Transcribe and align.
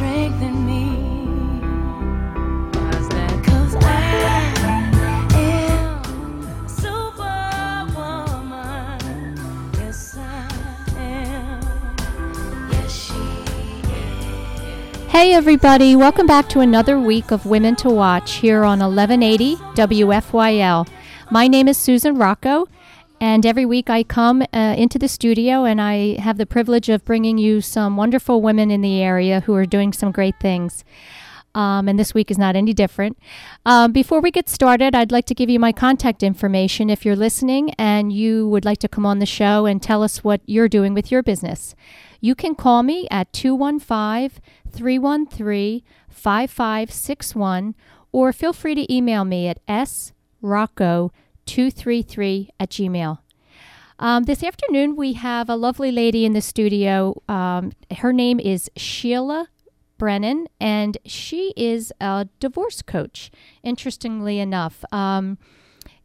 strengthen 0.00 0.64
me. 0.64 1.20
Hey, 15.10 15.34
everybody, 15.34 15.94
welcome 15.94 16.26
back 16.26 16.48
to 16.48 16.60
another 16.60 16.98
week 16.98 17.30
of 17.30 17.44
Women 17.44 17.76
to 17.76 17.90
Watch 17.90 18.36
here 18.36 18.64
on 18.64 18.78
1180 18.78 19.56
WFYL. 19.74 20.88
My 21.30 21.46
name 21.46 21.68
is 21.68 21.76
Susan 21.76 22.16
Rocco, 22.16 22.68
and 23.20 23.44
every 23.44 23.66
week 23.66 23.90
I 23.90 24.02
come 24.02 24.42
uh, 24.52 24.74
into 24.78 24.98
the 24.98 25.08
studio 25.08 25.64
and 25.64 25.80
I 25.80 26.18
have 26.20 26.38
the 26.38 26.46
privilege 26.46 26.88
of 26.88 27.04
bringing 27.04 27.36
you 27.36 27.60
some 27.60 27.96
wonderful 27.96 28.40
women 28.40 28.70
in 28.70 28.80
the 28.80 29.02
area 29.02 29.40
who 29.40 29.54
are 29.54 29.66
doing 29.66 29.92
some 29.92 30.10
great 30.10 30.40
things. 30.40 30.84
Um, 31.54 31.88
and 31.88 31.98
this 31.98 32.14
week 32.14 32.30
is 32.30 32.38
not 32.38 32.56
any 32.56 32.72
different. 32.72 33.18
Um, 33.66 33.92
before 33.92 34.20
we 34.20 34.30
get 34.30 34.48
started, 34.48 34.94
I'd 34.94 35.12
like 35.12 35.26
to 35.26 35.34
give 35.34 35.50
you 35.50 35.58
my 35.58 35.72
contact 35.72 36.22
information 36.22 36.88
if 36.88 37.04
you're 37.04 37.16
listening 37.16 37.74
and 37.74 38.12
you 38.12 38.48
would 38.48 38.64
like 38.64 38.78
to 38.78 38.88
come 38.88 39.04
on 39.04 39.18
the 39.18 39.26
show 39.26 39.66
and 39.66 39.82
tell 39.82 40.02
us 40.02 40.24
what 40.24 40.40
you're 40.46 40.68
doing 40.68 40.94
with 40.94 41.10
your 41.10 41.22
business. 41.22 41.74
You 42.20 42.34
can 42.34 42.54
call 42.54 42.82
me 42.82 43.06
at 43.10 43.32
215 43.32 44.40
313 44.70 45.82
5561 46.08 47.74
or 48.12 48.32
feel 48.32 48.52
free 48.52 48.74
to 48.76 48.92
email 48.92 49.24
me 49.24 49.48
at 49.48 49.58
srocco233 51.50 52.48
at 52.58 52.70
gmail. 52.70 53.18
Um, 53.98 54.24
this 54.24 54.42
afternoon, 54.42 54.96
we 54.96 55.14
have 55.14 55.50
a 55.50 55.56
lovely 55.56 55.92
lady 55.92 56.24
in 56.24 56.32
the 56.32 56.40
studio. 56.40 57.20
Um, 57.28 57.72
her 57.98 58.12
name 58.12 58.40
is 58.40 58.70
Sheila 58.76 59.48
Brennan, 59.98 60.46
and 60.58 60.96
she 61.04 61.52
is 61.56 61.92
a 62.00 62.28
divorce 62.38 62.80
coach, 62.80 63.30
interestingly 63.62 64.38
enough. 64.38 64.84
Um, 64.90 65.36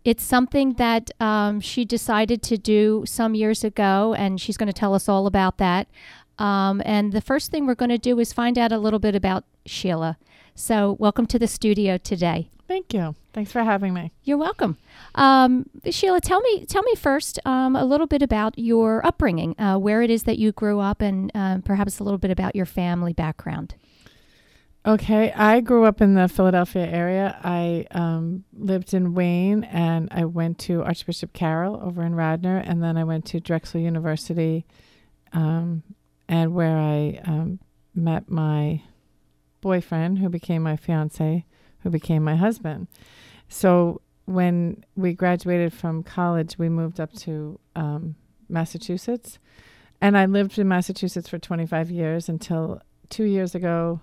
it's 0.04 0.24
something 0.24 0.74
that 0.74 1.10
um, 1.22 1.62
she 1.62 1.86
decided 1.86 2.44
to 2.44 2.58
do 2.58 3.06
some 3.08 3.34
years 3.34 3.64
ago, 3.64 4.14
and 4.18 4.42
she's 4.42 4.58
going 4.58 4.68
to 4.68 4.74
tell 4.74 4.94
us 4.94 5.08
all 5.08 5.26
about 5.26 5.58
that. 5.60 5.88
Um, 6.38 6.82
and 6.84 7.14
the 7.14 7.22
first 7.22 7.50
thing 7.50 7.66
we're 7.66 7.76
going 7.76 7.90
to 7.90 7.98
do 7.98 8.20
is 8.20 8.34
find 8.34 8.58
out 8.58 8.74
a 8.74 8.78
little 8.78 9.00
bit 9.00 9.16
about 9.16 9.46
Sheila. 9.66 10.18
So, 10.54 10.98
welcome 11.00 11.26
to 11.28 11.40
the 11.40 11.48
studio 11.48 11.98
today. 11.98 12.50
Thank 12.68 12.94
you. 12.94 13.16
Thanks 13.34 13.52
for 13.52 13.64
having 13.64 13.94
me. 13.94 14.12
You're 14.24 14.38
welcome, 14.38 14.78
um, 15.14 15.70
Sheila. 15.90 16.20
Tell 16.20 16.42
me, 16.42 16.66
tell 16.66 16.82
me 16.82 16.96
first 16.96 17.40
um, 17.46 17.76
a 17.76 17.86
little 17.86 18.08
bit 18.08 18.22
about 18.22 18.58
your 18.58 19.06
upbringing, 19.06 19.60
uh, 19.60 19.78
where 19.78 20.02
it 20.02 20.10
is 20.10 20.24
that 20.24 20.40
you 20.40 20.52
grew 20.52 20.80
up, 20.80 21.02
and 21.02 21.32
um, 21.36 21.62
perhaps 21.62 22.00
a 22.00 22.04
little 22.04 22.18
bit 22.18 22.32
about 22.32 22.56
your 22.56 22.66
family 22.66 23.14
background. 23.14 23.76
Okay, 24.88 25.32
I 25.34 25.62
grew 25.62 25.86
up 25.86 26.00
in 26.00 26.14
the 26.14 26.28
Philadelphia 26.28 26.86
area. 26.86 27.40
I 27.44 27.88
um, 27.90 28.44
lived 28.54 28.94
in 28.94 29.16
Wayne, 29.16 29.64
and 29.64 30.08
I 30.12 30.26
went 30.26 30.60
to 30.60 30.84
Archbishop 30.84 31.34
Carroll 31.34 31.80
over 31.84 32.04
in 32.04 32.14
Radnor, 32.14 32.58
and 32.58 32.84
then 32.84 32.96
I 32.96 33.04
went 33.04 33.26
to 33.26 33.40
Drexel 33.40 33.82
University, 33.82 34.66
um, 35.34 35.82
and 36.28 36.54
where 36.54 36.78
I 36.78 37.20
um, 37.26 37.60
met 37.96 38.30
my 38.30 38.82
boyfriend, 39.62 40.20
who 40.20 40.30
became 40.30 40.62
my 40.62 40.76
fiance, 40.76 41.46
who 41.86 41.92
became 41.92 42.24
my 42.24 42.36
husband. 42.36 42.88
So 43.48 44.02
when 44.26 44.84
we 44.96 45.14
graduated 45.14 45.72
from 45.72 46.02
college, 46.02 46.58
we 46.58 46.68
moved 46.68 47.00
up 47.00 47.14
to 47.14 47.60
um, 47.76 48.16
Massachusetts, 48.50 49.38
and 50.02 50.18
I 50.18 50.26
lived 50.26 50.58
in 50.58 50.68
Massachusetts 50.68 51.30
for 51.30 51.38
25 51.38 51.92
years 51.92 52.28
until 52.28 52.82
two 53.10 53.26
years 53.26 53.54
ago. 53.54 54.02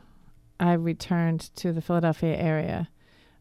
I 0.60 0.74
returned 0.74 1.50
to 1.56 1.72
the 1.72 1.80
Philadelphia 1.82 2.36
area. 2.36 2.88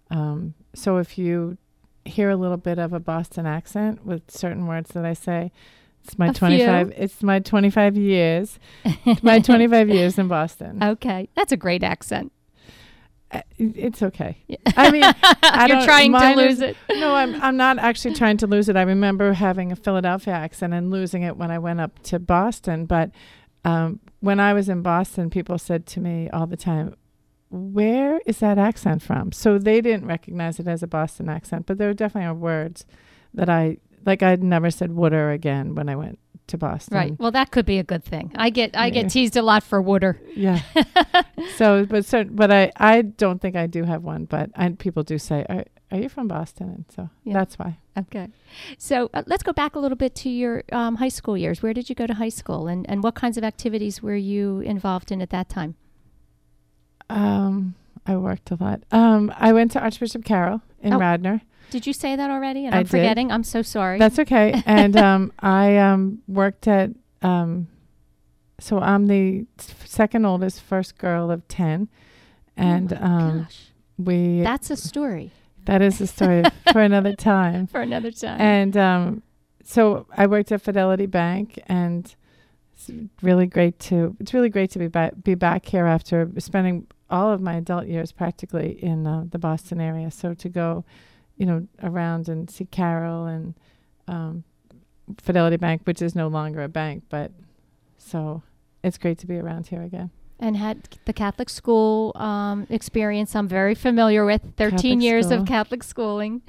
Um, 0.09 0.55
so 0.73 0.97
if 0.97 1.19
you 1.19 1.59
hear 2.03 2.31
a 2.31 2.35
little 2.35 2.57
bit 2.57 2.79
of 2.79 2.93
a 2.93 2.99
Boston 2.99 3.45
accent 3.45 4.03
with 4.03 4.31
certain 4.31 4.65
words 4.65 4.89
that 4.95 5.05
I 5.05 5.13
say, 5.13 5.51
it's 6.03 6.17
my 6.17 6.29
A 6.29 6.33
25 6.33 6.87
few. 6.87 6.95
it's 6.97 7.21
my 7.21 7.37
25 7.39 7.95
years. 7.95 8.57
my 9.21 9.37
25 9.51 9.89
years 9.89 10.17
in 10.17 10.27
Boston. 10.27 10.81
Okay, 10.81 11.29
that's 11.35 11.51
a 11.51 11.57
great 11.57 11.83
accent. 11.83 12.31
Uh, 13.31 13.41
It's 13.57 14.01
okay. 14.01 14.37
I 14.75 14.91
mean, 14.91 15.03
I 15.43 15.67
you're 15.67 15.83
trying 15.83 16.11
to 16.13 16.33
lose 16.35 16.53
is, 16.53 16.61
it. 16.61 16.77
No, 16.89 17.13
I'm, 17.13 17.41
I'm 17.41 17.57
not 17.57 17.79
actually 17.79 18.15
trying 18.15 18.37
to 18.37 18.47
lose 18.47 18.69
it. 18.69 18.75
I 18.75 18.81
remember 18.81 19.33
having 19.33 19.71
a 19.71 19.75
Philadelphia 19.75 20.33
accent 20.33 20.73
and 20.73 20.91
losing 20.91 21.23
it 21.23 21.37
when 21.37 21.51
I 21.51 21.59
went 21.59 21.79
up 21.79 22.01
to 22.03 22.19
Boston. 22.19 22.85
But 22.85 23.11
um, 23.63 23.99
when 24.19 24.39
I 24.39 24.53
was 24.53 24.69
in 24.69 24.81
Boston, 24.81 25.29
people 25.29 25.57
said 25.57 25.85
to 25.87 25.99
me 25.99 26.29
all 26.31 26.47
the 26.47 26.57
time, 26.57 26.95
"Where 27.49 28.19
is 28.25 28.39
that 28.39 28.57
accent 28.57 29.01
from?" 29.01 29.31
So 29.31 29.57
they 29.57 29.81
didn't 29.81 30.07
recognize 30.07 30.59
it 30.59 30.67
as 30.67 30.83
a 30.83 30.87
Boston 30.87 31.29
accent, 31.29 31.65
but 31.67 31.77
there 31.77 31.93
definitely 31.93 32.27
are 32.27 32.33
words 32.33 32.85
that 33.33 33.49
I 33.49 33.77
like. 34.05 34.23
I'd 34.23 34.43
never 34.43 34.71
said 34.71 34.91
"wooder" 34.93 35.31
again 35.31 35.75
when 35.75 35.89
I 35.89 35.95
went 35.95 36.19
to 36.47 36.57
Boston. 36.57 36.97
Right. 36.97 37.19
Well, 37.19 37.31
that 37.31 37.51
could 37.51 37.65
be 37.65 37.77
a 37.79 37.83
good 37.83 38.03
thing. 38.03 38.31
I 38.35 38.49
get 38.49 38.75
I 38.75 38.89
get 38.89 39.09
teased 39.09 39.37
a 39.37 39.41
lot 39.41 39.63
for 39.63 39.81
Wooder. 39.81 40.19
Yeah. 40.35 40.59
so, 41.55 41.85
but 41.85 42.05
certain, 42.05 42.35
but 42.35 42.51
I 42.51 42.71
I 42.77 43.01
don't 43.03 43.39
think 43.41 43.55
I 43.55 43.67
do 43.67 43.83
have 43.83 44.03
one. 44.03 44.25
But 44.25 44.49
I, 44.55 44.69
people 44.69 45.03
do 45.03 45.17
say, 45.17 45.45
"Are 45.49 45.63
are 45.91 45.97
you 45.99 46.09
from 46.09 46.27
Boston?" 46.27 46.69
And 46.69 46.85
so 46.93 47.09
Yeah. 47.23 47.33
that's 47.33 47.57
why. 47.59 47.77
Okay. 47.97 48.27
So 48.77 49.09
uh, 49.13 49.23
let's 49.27 49.43
go 49.43 49.53
back 49.53 49.75
a 49.75 49.79
little 49.79 49.97
bit 49.97 50.15
to 50.15 50.29
your 50.29 50.63
um, 50.71 50.95
high 50.95 51.09
school 51.09 51.37
years. 51.37 51.61
Where 51.61 51.73
did 51.73 51.89
you 51.89 51.95
go 51.95 52.07
to 52.07 52.13
high 52.15 52.29
school, 52.29 52.67
and 52.67 52.89
and 52.89 53.03
what 53.03 53.15
kinds 53.15 53.37
of 53.37 53.43
activities 53.43 54.01
were 54.01 54.15
you 54.15 54.59
involved 54.61 55.11
in 55.11 55.21
at 55.21 55.29
that 55.29 55.47
time? 55.49 55.75
Um, 57.09 57.75
I 58.05 58.17
worked 58.17 58.51
a 58.51 58.55
lot. 58.59 58.83
Um, 58.91 59.31
I 59.37 59.53
went 59.53 59.71
to 59.71 59.79
Archbishop 59.81 60.23
Carroll 60.25 60.61
in 60.81 60.93
Oh. 60.93 60.97
Radnor. 60.99 61.41
Did 61.71 61.87
you 61.87 61.93
say 61.93 62.15
that 62.15 62.29
already? 62.29 62.65
And 62.65 62.75
I 62.75 62.79
I'm 62.79 62.83
did. 62.83 62.91
forgetting. 62.91 63.31
I'm 63.31 63.43
so 63.43 63.63
sorry. 63.63 63.97
That's 63.97 64.19
okay. 64.19 64.61
and 64.67 64.95
um, 64.95 65.33
I 65.39 65.77
um 65.77 66.19
worked 66.27 66.67
at 66.67 66.91
um, 67.23 67.67
so 68.59 68.79
I'm 68.79 69.07
the 69.07 69.45
second 69.83 70.25
oldest, 70.25 70.61
first 70.61 70.97
girl 70.99 71.31
of 71.31 71.47
ten, 71.47 71.89
and 72.55 72.93
oh 72.93 73.03
um, 73.03 73.39
gosh, 73.39 73.71
we 73.97 74.41
that's 74.41 74.69
a 74.69 74.77
story 74.77 75.31
that 75.65 75.81
is 75.81 76.01
a 76.01 76.07
story 76.07 76.43
for 76.71 76.81
another 76.81 77.15
time. 77.15 77.67
for 77.67 77.81
another 77.81 78.11
time. 78.11 78.39
And 78.39 78.77
um, 78.77 79.23
so 79.63 80.07
I 80.15 80.27
worked 80.27 80.51
at 80.51 80.61
Fidelity 80.61 81.05
Bank, 81.05 81.59
and 81.67 82.13
it's 82.73 82.91
really 83.21 83.45
great 83.45 83.79
to 83.79 84.15
it's 84.19 84.33
really 84.33 84.49
great 84.49 84.71
to 84.71 84.79
be 84.79 84.87
back 84.87 85.13
be 85.23 85.35
back 85.35 85.65
here 85.65 85.85
after 85.85 86.29
spending 86.39 86.87
all 87.09 87.31
of 87.31 87.41
my 87.41 87.55
adult 87.55 87.87
years 87.87 88.11
practically 88.11 88.81
in 88.83 89.05
uh, 89.05 89.25
the 89.29 89.39
Boston 89.39 89.81
area. 89.81 90.09
So 90.11 90.33
to 90.33 90.49
go, 90.49 90.85
you 91.41 91.47
know, 91.47 91.67
around 91.81 92.29
and 92.29 92.51
see 92.51 92.65
Carroll 92.65 93.25
and 93.25 93.55
um, 94.07 94.43
Fidelity 95.19 95.57
Bank, 95.57 95.81
which 95.85 95.99
is 95.99 96.13
no 96.13 96.27
longer 96.27 96.61
a 96.61 96.69
bank, 96.69 97.03
but 97.09 97.31
so 97.97 98.43
it's 98.83 98.99
great 98.99 99.17
to 99.19 99.25
be 99.27 99.37
around 99.37 99.65
here 99.65 99.81
again. 99.81 100.11
and 100.39 100.55
had 100.55 100.77
the 101.05 101.13
Catholic 101.13 101.49
school 101.49 102.11
um, 102.15 102.67
experience. 102.69 103.35
I'm 103.35 103.47
very 103.47 103.73
familiar 103.73 104.23
with 104.23 104.43
13 104.57 104.69
Catholic 104.77 105.01
years 105.01 105.25
school. 105.25 105.41
of 105.41 105.47
Catholic 105.47 105.83
schooling. 105.83 106.43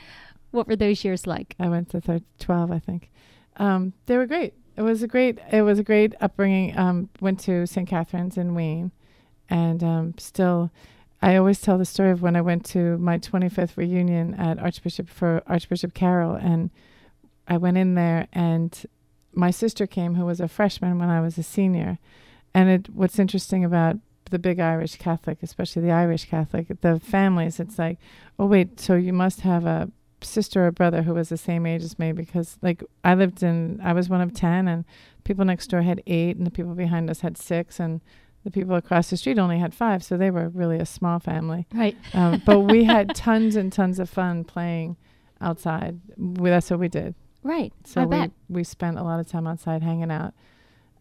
What 0.50 0.69
were 0.69 0.76
those 0.76 1.03
years 1.06 1.26
like? 1.26 1.54
I 1.59 1.69
went 1.70 1.88
to 1.92 2.00
thir- 2.03 2.20
12, 2.38 2.70
I 2.70 2.78
think. 2.78 3.10
Um, 3.56 3.94
they 4.04 4.19
were 4.19 4.26
great. 4.26 4.53
It 4.76 4.82
was 4.82 5.03
a 5.03 5.06
great, 5.09 5.38
it 5.50 5.62
was 5.62 5.78
a 5.78 5.82
great 5.82 6.14
upbringing. 6.20 6.76
Um, 6.76 7.09
went 7.20 7.41
to 7.41 7.66
St. 7.66 7.88
Catherine's 7.88 8.36
in 8.36 8.54
Wayne, 8.54 8.92
and 9.48 9.82
um, 9.82 10.14
still, 10.19 10.70
I 11.22 11.37
always 11.37 11.60
tell 11.60 11.78
the 11.78 11.84
story 11.84 12.10
of 12.10 12.21
when 12.21 12.34
I 12.34 12.41
went 12.41 12.65
to 12.66 12.99
my 12.99 13.16
25th 13.16 13.77
reunion 13.77 14.34
at 14.34 14.59
Archbishop 14.59 15.09
for 15.09 15.43
Archbishop 15.47 15.94
Carroll, 15.94 16.34
and 16.34 16.71
I 17.47 17.59
went 17.59 17.78
in 17.78 17.94
there, 17.94 18.27
and 18.33 18.84
my 19.33 19.53
sister 19.53 19.87
came, 19.87 20.16
who 20.16 20.27
was 20.27 20.41
a 20.41 20.48
freshman 20.48 20.98
when 20.98 21.10
I 21.10 21.21
was 21.21 21.39
a 21.39 21.42
senior, 21.45 21.98
and 22.53 22.69
it. 22.69 22.89
What's 22.92 23.21
interesting 23.21 23.65
about 23.65 23.98
the 24.30 24.39
big 24.39 24.59
Irish 24.59 24.97
Catholic, 24.97 25.39
especially 25.42 25.83
the 25.83 25.92
Irish 25.92 26.24
Catholic, 26.24 26.66
the 26.80 26.98
families, 26.98 27.60
it's 27.60 27.78
like, 27.78 27.98
oh 28.39 28.47
wait, 28.47 28.80
so 28.80 28.97
you 28.97 29.13
must 29.13 29.42
have 29.42 29.65
a 29.65 29.91
sister 30.25 30.66
or 30.66 30.71
brother 30.72 31.03
who 31.03 31.15
was 31.15 31.28
the 31.28 31.36
same 31.36 31.66
age 31.66 31.83
as 31.83 31.98
me 31.98 32.13
because 32.13 32.57
like 32.63 32.83
I 33.03 33.15
lived 33.15 33.42
in 33.42 33.80
I 33.83 33.92
was 33.92 34.09
one 34.09 34.21
of 34.21 34.33
10 34.33 34.68
and 34.68 34.84
people 35.25 35.45
next 35.45 35.66
door 35.66 35.83
had 35.83 36.01
8 36.07 36.36
and 36.36 36.47
the 36.47 36.51
people 36.51 36.75
behind 36.75 37.10
us 37.10 37.21
had 37.21 37.36
6 37.36 37.80
and 37.80 38.01
the 38.44 38.50
people 38.50 38.74
across 38.74 39.10
the 39.10 39.16
street 39.16 39.39
only 39.39 39.59
had 39.59 39.72
5 39.74 40.03
so 40.04 40.16
they 40.16 40.30
were 40.30 40.48
really 40.48 40.78
a 40.78 40.86
small 40.86 41.18
family 41.18 41.66
Right. 41.72 41.97
um, 42.15 42.42
but 42.44 42.60
we 42.60 42.84
had 42.94 43.15
tons 43.15 43.56
and 43.56 43.72
tons 43.72 43.98
of 43.98 44.09
fun 44.10 44.44
playing 44.44 44.97
outside 45.41 46.00
we, 46.16 46.50
that's 46.50 46.71
what 46.71 46.80
we 46.80 46.89
did 46.89 47.15
Right. 47.42 47.72
so 47.84 48.03
I 48.03 48.04
we 48.06 48.10
bet. 48.16 48.30
we 48.48 48.65
spent 48.65 48.98
a 48.98 49.03
lot 49.03 49.21
of 49.21 49.27
time 49.28 49.47
outside 49.47 49.83
hanging 49.83 50.10
out 50.10 50.34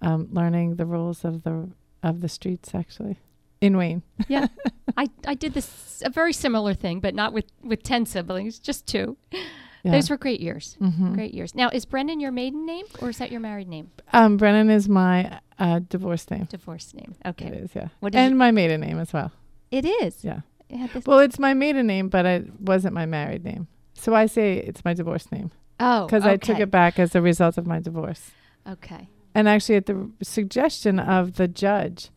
um, 0.01 0.27
learning 0.31 0.75
the 0.77 0.85
rules 0.85 1.23
of 1.23 1.43
the 1.43 1.69
of 2.03 2.21
the 2.21 2.29
streets 2.29 2.73
actually 2.73 3.19
in 3.61 3.77
Wayne 3.77 4.01
yeah, 4.27 4.47
I, 4.97 5.07
I 5.27 5.35
did 5.35 5.53
this 5.53 6.01
a 6.05 6.09
very 6.09 6.33
similar 6.33 6.73
thing, 6.73 6.99
but 6.99 7.13
not 7.15 7.31
with, 7.31 7.45
with 7.63 7.81
10 7.83 8.05
siblings, 8.07 8.57
just 8.59 8.85
two. 8.87 9.15
Yeah. 9.83 9.91
Those 9.91 10.09
were 10.09 10.17
great 10.17 10.39
years. 10.41 10.77
Mhm. 10.79 11.13
Great 11.13 11.33
years. 11.33 11.55
Now, 11.55 11.69
is 11.69 11.85
Brennan 11.85 12.19
your 12.19 12.31
maiden 12.31 12.65
name 12.65 12.85
or 13.01 13.09
is 13.09 13.17
that 13.17 13.31
your 13.31 13.39
married 13.39 13.67
name? 13.67 13.89
Um, 14.13 14.37
Brennan 14.37 14.69
is 14.69 14.87
my 14.87 15.39
uh, 15.57 15.79
divorce 15.89 16.29
name. 16.29 16.45
Divorce 16.45 16.93
name. 16.93 17.15
Okay. 17.25 17.47
is, 17.47 17.71
yeah. 17.75 17.87
What 17.99 18.15
and 18.15 18.37
my 18.37 18.51
maiden 18.51 18.81
name 18.81 18.99
as 18.99 19.11
well. 19.13 19.31
It 19.71 19.85
is. 19.85 20.23
Yeah. 20.23 20.41
It 20.69 21.05
Well, 21.05 21.19
it's 21.19 21.39
my 21.39 21.53
maiden 21.53 21.87
name, 21.87 22.09
but 22.09 22.25
it 22.25 22.59
wasn't 22.59 22.93
my 22.93 23.05
married 23.05 23.43
name. 23.43 23.67
So 23.93 24.15
I 24.15 24.25
say 24.25 24.57
it's 24.57 24.85
my 24.85 24.93
divorce 24.93 25.31
name 25.31 25.51
oh, 25.79 26.05
because 26.05 26.25
I 26.25 26.37
took 26.37 26.59
it 26.59 26.71
back 26.71 26.97
as 26.97 27.13
a 27.13 27.21
result 27.21 27.57
of 27.57 27.67
my 27.67 27.79
divorce. 27.79 28.31
Okay. 28.67 29.09
And 29.35 29.47
actually, 29.47 29.75
at 29.75 29.85
the 29.85 30.11
suggestion 30.21 30.99
of 30.99 31.35
the 31.35 31.47
judge, 31.47 32.09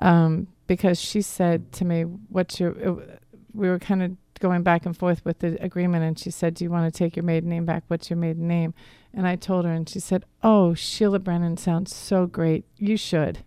um, 0.00 0.48
because 0.66 1.00
she 1.00 1.22
said 1.22 1.72
to 1.72 1.84
me, 1.84 2.02
"What's 2.02 2.60
your?" 2.60 2.72
It, 2.72 3.20
we 3.54 3.68
were 3.68 3.78
kind 3.78 4.02
of 4.02 4.16
going 4.42 4.62
back 4.62 4.84
and 4.84 4.94
forth 4.94 5.24
with 5.24 5.38
the 5.38 5.56
agreement, 5.64 6.04
and 6.04 6.18
she 6.18 6.30
said, 6.30 6.54
"Do 6.54 6.64
you 6.64 6.70
want 6.70 6.92
to 6.92 6.98
take 6.98 7.16
your 7.16 7.22
maiden 7.24 7.48
name 7.48 7.64
back? 7.64 7.84
What's 7.86 8.10
your 8.10 8.18
maiden 8.18 8.46
name?" 8.46 8.74
And 9.14 9.26
I 9.26 9.36
told 9.36 9.64
her, 9.64 9.72
and 9.72 9.88
she 9.88 10.00
said, 10.00 10.24
"Oh, 10.42 10.74
Sheila 10.74 11.20
Brennan 11.20 11.56
sounds 11.56 11.94
so 11.94 12.26
great. 12.26 12.66
You 12.76 12.96
should." 12.96 13.38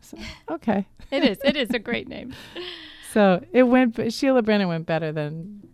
So, 0.00 0.18
okay. 0.50 0.88
It 1.10 1.24
is. 1.24 1.38
It 1.44 1.56
is 1.56 1.70
a 1.70 1.78
great 1.78 2.08
name. 2.08 2.34
So 3.12 3.44
it 3.50 3.64
went. 3.64 4.12
Sheila 4.12 4.40
Brennan 4.40 4.68
went 4.68 4.86
better 4.86 5.10
than 5.10 5.68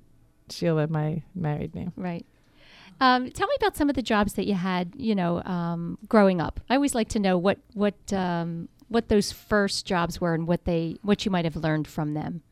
Sheila, 0.48 0.86
my 0.86 1.22
married 1.34 1.74
name. 1.74 1.92
Right. 1.94 2.24
Um, 2.98 3.30
tell 3.30 3.46
me 3.46 3.54
about 3.58 3.76
some 3.76 3.90
of 3.90 3.94
the 3.94 4.00
jobs 4.00 4.34
that 4.34 4.46
you 4.46 4.54
had, 4.54 4.94
you 4.96 5.14
know, 5.14 5.42
um, 5.42 5.98
growing 6.08 6.40
up. 6.40 6.60
I 6.70 6.76
always 6.76 6.94
like 6.94 7.10
to 7.10 7.18
know 7.18 7.36
what 7.36 7.58
what 7.74 7.94
um, 8.10 8.70
what 8.88 9.08
those 9.08 9.32
first 9.32 9.84
jobs 9.84 10.18
were 10.18 10.32
and 10.32 10.46
what 10.46 10.64
they 10.64 10.96
what 11.02 11.24
you 11.24 11.30
might 11.30 11.44
have 11.44 11.56
learned 11.56 11.86
from 11.86 12.14
them. 12.14 12.42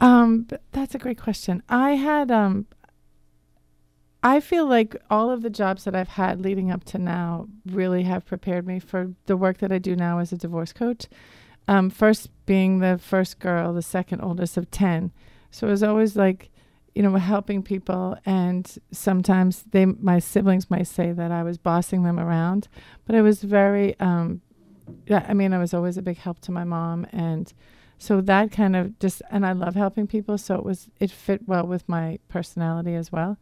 Um, 0.00 0.48
that's 0.72 0.94
a 0.94 0.98
great 0.98 1.20
question. 1.20 1.62
I 1.68 1.92
had 1.92 2.30
um 2.30 2.66
I 4.24 4.40
feel 4.40 4.66
like 4.66 4.96
all 5.10 5.30
of 5.30 5.42
the 5.42 5.50
jobs 5.50 5.84
that 5.84 5.94
I've 5.94 6.08
had 6.08 6.40
leading 6.40 6.70
up 6.70 6.82
to 6.84 6.98
now 6.98 7.46
really 7.66 8.04
have 8.04 8.24
prepared 8.24 8.66
me 8.66 8.78
for 8.78 9.12
the 9.26 9.36
work 9.36 9.58
that 9.58 9.70
I 9.70 9.76
do 9.76 9.94
now 9.94 10.18
as 10.18 10.32
a 10.32 10.38
divorce 10.38 10.72
coach. 10.72 11.06
Um, 11.68 11.90
first 11.90 12.30
being 12.46 12.78
the 12.78 12.96
first 12.96 13.38
girl, 13.38 13.74
the 13.74 13.82
second 13.82 14.22
oldest 14.22 14.56
of 14.56 14.70
10. 14.70 15.12
So 15.50 15.66
it 15.66 15.70
was 15.70 15.82
always 15.82 16.16
like, 16.16 16.50
you 16.94 17.02
know, 17.02 17.14
helping 17.16 17.62
people. 17.62 18.16
And 18.24 18.66
sometimes 18.90 19.64
they, 19.72 19.84
my 19.84 20.20
siblings 20.20 20.70
might 20.70 20.86
say 20.86 21.12
that 21.12 21.30
I 21.30 21.42
was 21.42 21.58
bossing 21.58 22.02
them 22.04 22.18
around, 22.18 22.68
but 23.04 23.14
I 23.14 23.20
was 23.20 23.42
very, 23.42 23.98
um, 24.00 24.40
yeah, 25.06 25.26
I 25.28 25.34
mean, 25.34 25.52
I 25.52 25.58
was 25.58 25.74
always 25.74 25.98
a 25.98 26.02
big 26.02 26.16
help 26.16 26.40
to 26.40 26.52
my 26.52 26.64
mom. 26.64 27.06
And 27.12 27.52
so 27.98 28.20
that 28.20 28.52
kind 28.52 28.76
of 28.76 28.98
just, 28.98 29.22
and 29.30 29.46
I 29.46 29.52
love 29.52 29.74
helping 29.74 30.06
people. 30.06 30.36
So 30.38 30.56
it 30.56 30.64
was, 30.64 30.88
it 31.00 31.10
fit 31.10 31.48
well 31.48 31.66
with 31.66 31.88
my 31.88 32.18
personality 32.28 32.94
as 32.94 33.10
well. 33.10 33.38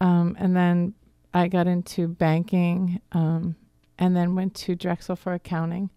Um, 0.00 0.36
and 0.38 0.56
then 0.56 0.94
I 1.34 1.48
got 1.48 1.66
into 1.66 2.08
banking 2.08 3.00
um, 3.12 3.56
and 3.98 4.16
then 4.16 4.34
went 4.34 4.54
to 4.54 4.74
Drexel 4.74 5.16
for 5.16 5.34
accounting. 5.34 5.90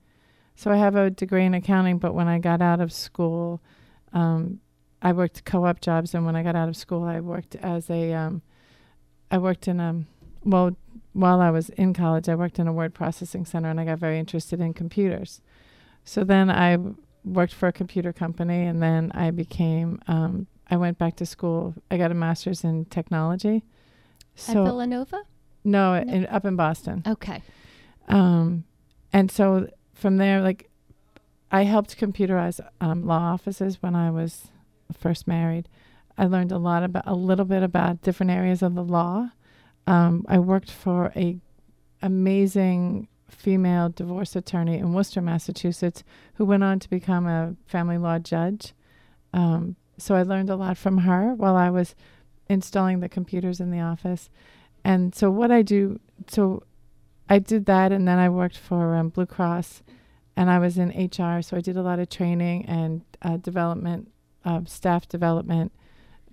So 0.56 0.72
I 0.72 0.76
have 0.76 0.96
a 0.96 1.10
degree 1.10 1.46
in 1.46 1.54
accounting, 1.54 1.98
but 1.98 2.14
when 2.14 2.28
I 2.28 2.40
got 2.40 2.62
out 2.62 2.80
of 2.82 2.92
school, 2.92 3.62
um, 4.12 4.60
I 5.02 5.12
worked 5.12 5.44
co-op 5.46 5.82
jobs, 5.82 6.14
and 6.14 6.26
when 6.26 6.36
I 6.36 6.44
got 6.44 6.56
out 6.56 6.70
of 6.70 6.78
school, 6.78 7.04
I 7.04 7.20
worked 7.20 7.56
as 7.56 7.90
a, 7.90 8.14
um, 8.14 8.42
I 9.32 9.38
worked 9.38 9.68
in 9.68 9.80
a, 9.80 10.04
well, 10.46 10.78
while 11.14 11.42
I 11.42 11.50
was 11.50 11.70
in 11.70 11.94
college, 11.94 12.30
I 12.30 12.36
worked 12.36 12.60
in 12.60 12.68
a 12.68 12.74
word 12.74 12.94
processing 12.94 13.46
center, 13.46 13.70
and 13.70 13.80
I 13.80 13.86
got 13.86 14.00
very 14.00 14.20
interested 14.20 14.62
in 14.62 14.74
computers. 14.74 15.42
So 16.06 16.24
then 16.24 16.50
I 16.50 16.78
worked 17.24 17.54
for 17.54 17.68
a 17.68 17.74
computer 17.74 18.14
company, 18.14 18.64
and 18.64 18.82
then 18.82 19.12
I 19.14 19.32
became, 19.32 20.02
um, 20.08 20.48
I 20.70 20.78
went 20.78 20.98
back 20.98 21.16
to 21.18 21.26
school. 21.26 21.76
I 21.90 21.98
got 21.98 22.12
a 22.12 22.16
master's 22.16 22.64
in 22.64 22.86
technology. 22.86 23.64
At 24.48 24.54
Villanova? 24.54 25.24
no, 25.64 26.02
No. 26.04 26.12
In, 26.12 26.26
up 26.28 26.46
in 26.46 26.56
Boston. 26.56 27.04
Okay. 27.06 27.42
Um, 28.08 28.66
and 29.12 29.32
so 29.32 29.70
from 29.94 30.18
there, 30.18 30.42
like, 30.42 30.70
I 31.52 31.64
helped 31.64 32.00
computerize 32.00 32.60
um, 32.82 33.06
law 33.06 33.32
offices 33.34 33.82
when 33.82 33.96
I 33.96 34.10
was 34.10 34.48
first 34.92 35.28
married. 35.28 35.70
I 36.18 36.26
learned 36.26 36.52
a 36.52 36.58
lot 36.58 36.84
about 36.84 37.04
a 37.06 37.16
little 37.16 37.46
bit 37.46 37.64
about 37.64 38.02
different 38.02 38.32
areas 38.32 38.62
of 38.62 38.76
the 38.76 38.84
law. 38.84 39.30
Um, 39.86 40.26
I 40.28 40.40
worked 40.40 40.72
for 40.72 41.12
a 41.16 41.38
amazing 42.02 43.08
female 43.34 43.90
divorce 43.90 44.36
attorney 44.36 44.78
in 44.78 44.94
Worcester, 44.94 45.22
Massachusetts, 45.22 46.04
who 46.36 46.46
went 46.46 46.64
on 46.64 46.80
to 46.80 46.90
become 46.90 47.28
a 47.28 47.56
family 47.66 47.98
law 47.98 48.20
judge. 48.20 48.74
Um, 49.34 49.76
so 49.98 50.16
I 50.16 50.24
learned 50.24 50.50
a 50.50 50.56
lot 50.56 50.78
from 50.78 51.00
her 51.00 51.34
while 51.34 51.56
I 51.56 51.70
was 51.70 51.96
installing 52.50 53.00
the 53.00 53.10
computers 53.10 53.60
in 53.60 53.72
the 53.72 53.80
office. 53.80 54.30
And 54.84 55.16
so 55.16 55.30
what 55.30 55.52
I 55.52 55.62
do, 55.62 56.00
so 56.28 56.64
I 57.30 57.40
did 57.40 57.66
that, 57.66 57.92
and 57.92 58.08
then 58.08 58.20
I 58.20 58.30
worked 58.30 58.58
for 58.58 58.96
um, 58.96 59.10
Blue 59.10 59.26
Cross, 59.26 59.82
and 60.36 60.50
I 60.50 60.60
was 60.60 60.78
in 60.78 60.90
HR. 60.90 61.42
So 61.42 61.58
I 61.58 61.62
did 61.62 61.78
a 61.78 61.82
lot 61.82 62.00
of 62.00 62.10
training 62.10 62.66
and 62.66 63.02
uh, 63.22 63.38
development, 63.38 64.12
uh, 64.44 64.62
staff 64.66 65.08
development. 65.08 65.72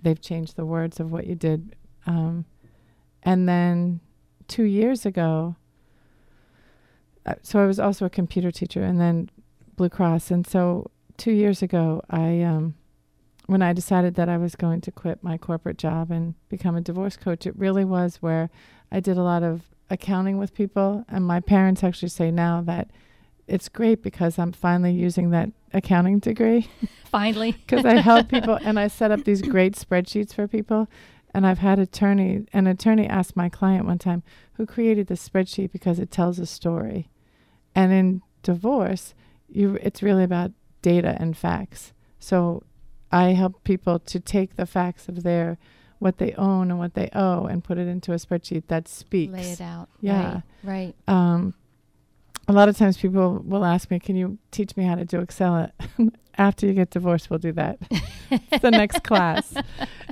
They've 0.01 0.19
changed 0.19 0.55
the 0.55 0.65
words 0.65 0.99
of 0.99 1.11
what 1.11 1.27
you 1.27 1.35
did. 1.35 1.75
Um, 2.05 2.45
and 3.23 3.47
then 3.47 3.99
two 4.47 4.63
years 4.63 5.05
ago, 5.05 5.55
so 7.41 7.59
I 7.61 7.65
was 7.65 7.79
also 7.79 8.05
a 8.05 8.09
computer 8.09 8.51
teacher, 8.51 8.83
and 8.83 8.99
then 8.99 9.29
Blue 9.75 9.89
Cross. 9.89 10.31
And 10.31 10.45
so 10.45 10.91
two 11.17 11.31
years 11.31 11.61
ago, 11.61 12.01
I 12.09 12.41
um, 12.41 12.75
when 13.47 13.61
I 13.61 13.73
decided 13.73 14.15
that 14.15 14.29
I 14.29 14.37
was 14.37 14.55
going 14.55 14.81
to 14.81 14.91
quit 14.91 15.23
my 15.23 15.37
corporate 15.37 15.77
job 15.77 16.09
and 16.09 16.35
become 16.49 16.75
a 16.75 16.81
divorce 16.81 17.17
coach, 17.17 17.45
it 17.45 17.57
really 17.57 17.83
was 17.83 18.17
where 18.17 18.49
I 18.91 18.99
did 18.99 19.17
a 19.17 19.23
lot 19.23 19.43
of 19.43 19.63
accounting 19.89 20.37
with 20.37 20.53
people. 20.53 21.05
And 21.09 21.25
my 21.25 21.41
parents 21.41 21.83
actually 21.83 22.09
say 22.09 22.31
now 22.31 22.61
that 22.61 22.89
it's 23.47 23.67
great 23.67 24.01
because 24.01 24.39
I'm 24.39 24.53
finally 24.53 24.93
using 24.93 25.31
that 25.31 25.49
accounting 25.73 26.19
degree 26.19 26.69
Finally. 27.05 27.51
because 27.67 27.85
I 27.85 27.95
help 27.95 28.29
people 28.29 28.57
and 28.61 28.79
I 28.79 28.87
set 28.87 29.11
up 29.11 29.25
these 29.25 29.41
great 29.41 29.75
spreadsheets 29.75 30.33
for 30.33 30.47
people. 30.47 30.87
And 31.33 31.47
I've 31.47 31.59
had 31.59 31.79
attorney 31.79 32.45
an 32.53 32.67
attorney 32.67 33.07
asked 33.07 33.35
my 33.35 33.49
client 33.49 33.85
one 33.85 33.99
time 33.99 34.23
who 34.53 34.65
created 34.65 35.07
the 35.07 35.15
spreadsheet 35.15 35.71
because 35.71 35.99
it 35.99 36.11
tells 36.11 36.39
a 36.39 36.45
story. 36.45 37.09
And 37.73 37.91
in 37.91 38.21
divorce, 38.43 39.13
you 39.47 39.77
it's 39.81 40.03
really 40.03 40.23
about 40.23 40.51
data 40.81 41.15
and 41.19 41.37
facts. 41.37 41.93
So 42.19 42.63
I 43.11 43.29
help 43.29 43.63
people 43.63 43.99
to 43.99 44.19
take 44.19 44.55
the 44.55 44.65
facts 44.65 45.07
of 45.07 45.23
their 45.23 45.57
what 45.99 46.17
they 46.17 46.33
own 46.33 46.71
and 46.71 46.79
what 46.79 46.95
they 46.95 47.09
owe 47.13 47.45
and 47.45 47.63
put 47.63 47.77
it 47.77 47.87
into 47.87 48.11
a 48.11 48.15
spreadsheet 48.15 48.63
that 48.67 48.87
speaks. 48.87 49.33
Lay 49.33 49.51
it 49.51 49.61
out. 49.61 49.87
Yeah. 50.01 50.41
Right. 50.63 50.95
right. 51.07 51.15
Um, 51.15 51.53
a 52.51 52.57
lot 52.57 52.69
of 52.69 52.77
times 52.77 52.97
people 52.97 53.41
will 53.45 53.65
ask 53.65 53.89
me, 53.89 53.99
"Can 53.99 54.15
you 54.15 54.37
teach 54.51 54.75
me 54.75 54.83
how 54.83 54.95
to 54.95 55.05
do 55.05 55.19
Excel?" 55.19 55.71
After 56.37 56.65
you 56.65 56.73
get 56.73 56.91
divorced, 56.91 57.29
we'll 57.29 57.39
do 57.39 57.51
that. 57.53 57.79
the 58.61 58.71
next 58.71 59.03
class. 59.03 59.53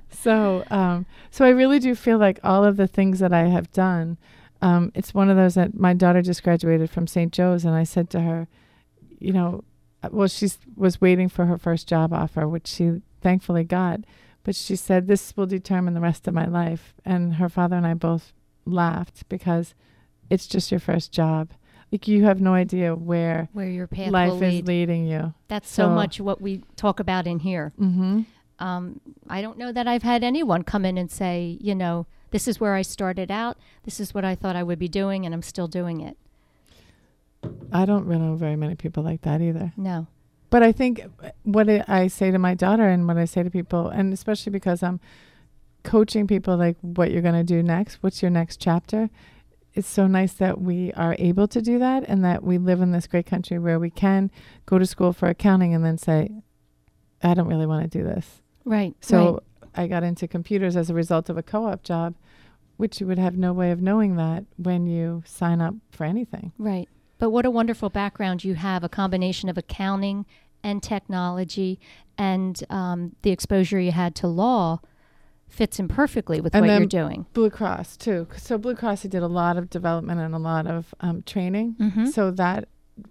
So, 0.10 0.65
um, 0.69 1.05
so 1.31 1.46
I 1.46 1.50
really 1.50 1.79
do 1.79 1.96
feel 1.96 2.17
like 2.17 2.39
all 2.43 2.65
of 2.65 2.77
the 2.77 2.88
things 2.88 3.19
that 3.19 3.34
I 3.34 3.48
have 3.48 3.72
done. 3.72 4.17
Um, 4.62 4.91
it's 4.93 5.13
one 5.13 5.29
of 5.29 5.38
those 5.38 5.55
that 5.55 5.79
my 5.79 5.93
daughter 5.93 6.22
just 6.22 6.43
graduated 6.43 6.89
from 6.89 7.08
St. 7.08 7.31
Joe's, 7.31 7.63
and 7.63 7.74
I 7.74 7.84
said 7.84 8.10
to 8.10 8.19
her, 8.22 8.48
you 9.19 9.31
know, 9.31 9.63
uh, 10.03 10.10
well, 10.12 10.27
she 10.27 10.50
was 10.75 11.00
waiting 11.00 11.29
for 11.29 11.46
her 11.46 11.58
first 11.58 11.88
job 11.88 12.13
offer, 12.13 12.48
which 12.48 12.67
she 12.67 13.01
thankfully 13.22 13.63
got. 13.63 14.01
But 14.43 14.55
she 14.55 14.75
said, 14.75 15.08
This 15.08 15.36
will 15.36 15.46
determine 15.46 15.93
the 15.93 16.01
rest 16.01 16.27
of 16.27 16.34
my 16.34 16.46
life. 16.46 16.93
And 17.05 17.36
her 17.36 17.50
father 17.50 17.75
and 17.75 17.86
I 17.86 17.93
both 17.93 18.34
laughed 18.65 19.27
because 19.29 19.74
it's 20.29 20.48
just 20.48 20.72
your 20.72 20.79
first 20.79 21.12
job. 21.12 21.51
Like, 21.91 22.08
you 22.08 22.24
have 22.25 22.39
no 22.39 22.53
idea 22.53 22.96
where 22.96 23.50
Where 23.53 23.67
your 23.67 23.88
path 23.88 24.12
life 24.12 24.41
is 24.41 24.62
leading 24.65 25.08
you. 25.08 25.34
That's 25.48 25.69
so, 25.69 25.84
so- 25.84 25.89
much 25.89 26.19
what 26.19 26.41
we 26.41 26.63
talk 26.75 27.00
about 27.00 27.25
in 27.27 27.39
here. 27.39 27.74
Mm-hmm. 27.79 28.22
Um, 28.60 29.00
I 29.29 29.41
don't 29.41 29.58
know 29.58 29.72
that 29.72 29.88
I've 29.88 30.03
had 30.03 30.24
anyone 30.24 30.63
come 30.63 30.84
in 30.84 30.98
and 30.98 31.10
say, 31.10 31.58
you 31.62 31.74
know, 31.74 32.05
this 32.31 32.48
is 32.48 32.60
where 32.60 32.75
I 32.75 32.81
started 32.81 33.31
out. 33.31 33.58
This 33.84 34.00
is 34.00 34.13
what 34.13 34.25
I 34.25 34.36
thought 34.36 34.55
I 34.55 34.63
would 34.63 34.79
be 34.79 34.89
doing, 34.89 35.25
and 35.25 35.34
I'm 35.34 35.41
still 35.41 35.67
doing 35.67 36.01
it. 36.01 36.17
I 37.72 37.86
don't 37.86 38.05
really 38.05 38.22
know 38.22 38.36
very 38.36 38.55
many 38.58 38.75
people 38.75 39.01
like 39.01 39.22
that 39.22 39.41
either. 39.41 39.72
No. 39.77 40.08
But 40.50 40.63
I 40.63 40.72
think 40.72 41.03
what 41.43 41.69
I 41.69 41.84
I 41.88 42.08
say 42.08 42.31
to 42.31 42.39
my 42.39 42.53
daughter 42.53 42.88
and 42.88 43.08
what 43.08 43.17
I 43.17 43.25
say 43.25 43.43
to 43.43 43.50
people, 43.50 43.88
and 43.88 44.12
especially 44.12 44.51
because 44.51 44.84
I'm 44.84 45.00
coaching 45.84 46.27
people 46.27 46.58
like 46.58 46.75
what 46.81 47.12
you're 47.12 47.22
going 47.22 47.36
to 47.36 47.43
do 47.43 47.63
next, 47.63 48.00
what's 48.01 48.22
your 48.22 48.31
next 48.31 48.60
chapter? 48.60 49.10
It's 49.73 49.88
so 49.88 50.07
nice 50.07 50.33
that 50.33 50.59
we 50.59 50.91
are 50.93 51.15
able 51.19 51.47
to 51.47 51.61
do 51.61 51.79
that 51.79 52.03
and 52.07 52.23
that 52.25 52.43
we 52.43 52.57
live 52.57 52.81
in 52.81 52.91
this 52.91 53.07
great 53.07 53.25
country 53.25 53.59
where 53.59 53.79
we 53.79 53.89
can 53.89 54.31
go 54.65 54.79
to 54.79 54.85
school 54.85 55.13
for 55.13 55.27
accounting 55.27 55.73
and 55.73 55.85
then 55.85 55.97
say, 55.97 56.31
I 57.21 57.33
don't 57.33 57.47
really 57.47 57.65
want 57.65 57.89
to 57.89 57.97
do 57.97 58.03
this. 58.03 58.41
Right. 58.65 58.95
So 59.01 59.33
right. 59.61 59.83
I 59.83 59.88
got 59.88 60.03
into 60.03 60.27
computers 60.27 60.75
as 60.75 60.89
a 60.89 60.93
result 60.93 61.29
of 61.29 61.38
a 61.38 61.43
co 61.43 61.65
op 61.65 61.83
job, 61.83 62.15
which 62.77 62.99
you 62.99 63.07
would 63.07 63.19
have 63.19 63.38
no 63.38 63.53
way 63.53 63.71
of 63.71 63.81
knowing 63.81 64.15
that 64.15 64.45
when 64.57 64.88
you 64.88 65.23
sign 65.25 65.61
up 65.61 65.75
for 65.91 66.03
anything. 66.03 66.51
Right. 66.57 66.89
But 67.19 67.31
what 67.31 67.45
a 67.45 67.51
wonderful 67.51 67.89
background 67.89 68.43
you 68.43 68.55
have 68.55 68.83
a 68.83 68.89
combination 68.89 69.49
of 69.49 69.57
accounting 69.57 70.25
and 70.63 70.81
technology 70.81 71.79
and 72.17 72.61
um, 72.69 73.15
the 73.21 73.31
exposure 73.31 73.79
you 73.79 73.91
had 73.91 74.15
to 74.15 74.27
law 74.27 74.81
fits 75.50 75.79
in 75.79 75.88
perfectly 75.88 76.39
with 76.41 76.56
And 76.56 76.65
what 76.65 76.77
you're 76.77 76.86
doing. 76.86 77.25
Blue 77.34 77.50
Cross 77.50 77.98
too. 77.98 78.27
So 78.38 78.58
Blue 78.58 78.75
Cross, 78.75 79.06
I 79.06 79.10
did 79.10 79.24
a 79.24 79.27
lot 79.27 79.58
of 79.58 79.70
development 79.70 80.22
and 80.22 80.34
a 80.34 80.38
lot 80.39 80.68
of 80.68 80.94
um, 81.01 81.24
training. 81.24 81.75
hmm 81.79 82.06
So 82.06 82.32
that 82.32 82.70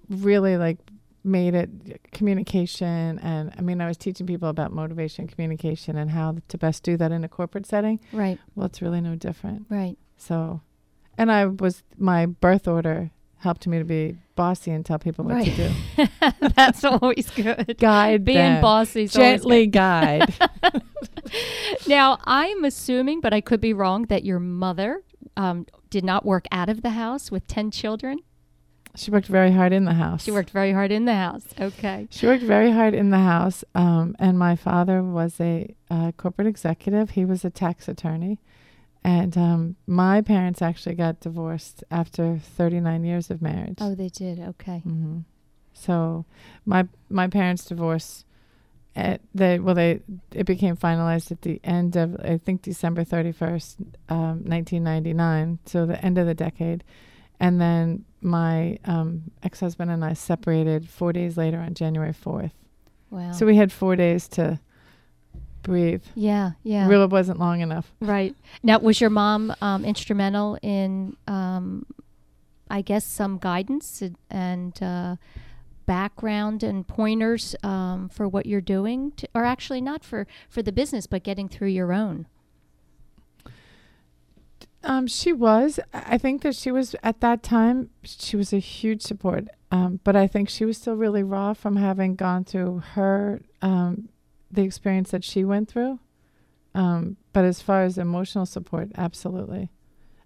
really 0.09 0.57
like 0.57 0.79
made 1.25 1.53
it 1.55 1.69
communication 2.13 3.19
and 3.19 3.53
I 3.59 3.61
mean 3.61 3.81
I 3.81 3.87
was 3.89 3.97
teaching 3.97 4.27
people 4.27 4.49
about 4.49 4.73
motivation, 4.73 5.27
communication 5.27 5.97
and 5.99 6.11
how 6.11 6.37
to 6.49 6.59
best 6.59 6.83
do 6.85 6.97
that 6.97 7.13
in 7.13 7.25
a 7.25 7.29
corporate 7.29 7.67
setting. 7.67 8.01
Right, 8.13 8.39
Well, 8.55 8.67
it's 8.67 8.81
really 8.81 9.01
no 9.01 9.15
different. 9.17 9.67
right. 9.69 9.97
So 10.17 10.61
and 11.19 11.31
I 11.33 11.47
was 11.47 11.83
my 11.99 12.27
birth 12.27 12.69
order 12.69 13.11
helped 13.41 13.67
me 13.67 13.79
to 13.79 13.85
be 13.85 14.17
bossy 14.37 14.71
and 14.71 14.85
tell 14.87 14.99
people 14.99 15.25
what 15.25 15.35
Right. 15.35 15.55
to 15.55 15.69
do. 15.69 16.07
That's 16.57 16.83
always 16.85 17.31
good. 17.31 17.77
Guide 17.79 18.25
Being 18.25 18.39
them. 18.39 18.63
bossy 18.63 19.05
is 19.05 19.17
always 19.17 19.41
gently 19.41 19.67
guide. 19.67 20.35
Now, 21.87 22.19
I'm 22.25 22.65
assuming, 22.65 23.21
but 23.21 23.33
I 23.33 23.41
could 23.41 23.61
be 23.61 23.73
wrong, 23.73 24.05
that 24.07 24.25
your 24.25 24.39
mother 24.41 25.03
um, 25.37 25.67
did 25.91 26.05
not 26.05 26.25
work 26.25 26.47
out 26.53 26.69
of 26.69 26.83
the 26.83 26.91
house 26.91 27.31
with 27.31 27.47
10 27.47 27.71
children. 27.71 28.19
she 28.97 29.11
worked 29.11 29.27
very 29.29 29.53
hard 29.53 29.73
in 29.73 29.85
the 29.85 29.95
house. 29.95 30.25
She 30.25 30.31
worked 30.31 30.51
very 30.51 30.73
hard 30.73 30.91
in 30.91 31.05
the 31.05 31.15
house. 31.15 31.45
Okay. 31.61 32.09
She 32.11 32.27
worked 32.27 32.43
very 32.43 32.71
hard 32.73 32.95
in 32.95 33.11
the 33.11 33.19
house, 33.21 33.65
um, 33.75 34.17
and 34.19 34.39
my 34.39 34.57
father 34.57 35.03
was 35.03 35.41
a 35.41 35.75
uh, 35.91 36.13
corporate 36.17 36.49
executive. 36.49 37.11
He 37.11 37.25
was 37.25 37.45
a 37.45 37.51
tax 37.51 37.89
attorney, 37.89 38.39
and 39.05 39.37
um, 39.39 39.77
my 39.87 40.21
parents 40.21 40.61
actually 40.63 40.97
got 40.97 41.21
divorced 41.21 41.85
after 41.91 42.39
39 42.39 43.05
years 43.05 43.31
of 43.31 43.41
marriage. 43.41 43.79
Oh, 43.81 43.95
they 43.95 44.09
did. 44.09 44.41
Okay. 44.41 44.81
hmm 44.81 45.19
So, 45.73 46.25
my 46.67 46.89
my 47.09 47.29
parents' 47.29 47.65
divorce, 47.65 48.25
at 48.99 49.21
they 49.33 49.59
well 49.61 49.75
they 49.75 50.01
it 50.35 50.45
became 50.45 50.77
finalized 50.77 51.31
at 51.31 51.43
the 51.43 51.61
end 51.63 51.97
of 51.97 52.17
I 52.17 52.39
think 52.39 52.63
December 52.63 53.05
31st, 53.05 53.77
um, 54.09 54.45
1999. 54.45 55.61
So 55.67 55.87
the 55.87 56.05
end 56.05 56.19
of 56.19 56.27
the 56.27 56.35
decade, 56.35 56.83
and 57.39 57.61
then 57.61 58.05
my 58.21 58.79
um, 58.85 59.31
ex 59.43 59.61
husband 59.61 59.91
and 59.91 60.05
I 60.05 60.15
separated 60.15 60.89
four 60.89 61.13
days 61.13 61.37
later 61.37 61.59
on 61.59 61.75
January 61.75 62.13
4th. 62.13 62.51
Wow. 63.11 63.33
So 63.33 63.47
we 63.47 63.57
had 63.57 63.71
four 63.73 63.95
days 63.95 64.27
to 64.29 64.59
breathe. 65.63 66.03
yeah, 66.15 66.53
yeah. 66.65 66.89
Really 66.89 67.07
wasn't 67.07 67.39
long 67.39 67.61
enough. 67.61 67.93
Right. 68.01 68.35
Now, 68.63 68.79
was 68.81 69.01
your 69.01 69.11
mom 69.11 69.55
um, 69.61 69.85
instrumental 69.85 70.59
in, 70.63 71.17
um, 71.27 71.87
I 72.69 72.83
guess, 72.83 73.05
some 73.05 73.39
guidance 73.39 74.03
and, 74.03 74.17
and 74.31 74.83
uh, 74.83 75.17
background 75.89 76.63
and 76.63 76.87
pointers 76.87 77.57
um, 77.65 78.11
for 78.11 78.29
what 78.29 78.47
you're 78.47 78.61
doing, 78.61 79.13
to, 79.17 79.27
or 79.35 79.45
actually 79.45 79.81
not 79.81 80.05
for 80.05 80.27
for 80.49 80.63
the 80.63 80.71
business, 80.71 81.07
but 81.07 81.25
getting 81.25 81.49
through 81.49 81.69
your 81.69 81.93
own? 81.93 82.27
Um, 84.85 85.07
she 85.07 85.33
was. 85.33 85.81
I 85.93 86.19
think 86.19 86.43
that 86.43 86.55
she 86.55 86.71
was 86.71 86.95
at 87.03 87.21
that 87.21 87.43
time. 87.43 87.91
She 88.05 88.37
was 88.37 88.53
a 88.53 88.59
huge 88.59 89.03
support. 89.03 89.49
Um, 89.71 90.01
but 90.05 90.15
I 90.15 90.27
think 90.27 90.49
she 90.49 90.65
was 90.65 90.77
still 90.77 90.95
really 90.95 91.23
raw 91.23 91.53
from 91.53 91.77
having 91.77 92.15
gone 92.15 92.45
through 92.45 92.83
her 92.95 93.41
um, 93.61 94.09
the 94.51 94.63
experience 94.63 95.11
that 95.11 95.25
she 95.25 95.45
went 95.45 95.69
through. 95.69 95.99
Um, 96.75 97.17
but 97.33 97.45
as 97.45 97.61
far 97.61 97.83
as 97.83 97.99
emotional 97.99 98.47
support, 98.47 98.91
absolutely. 98.97 99.71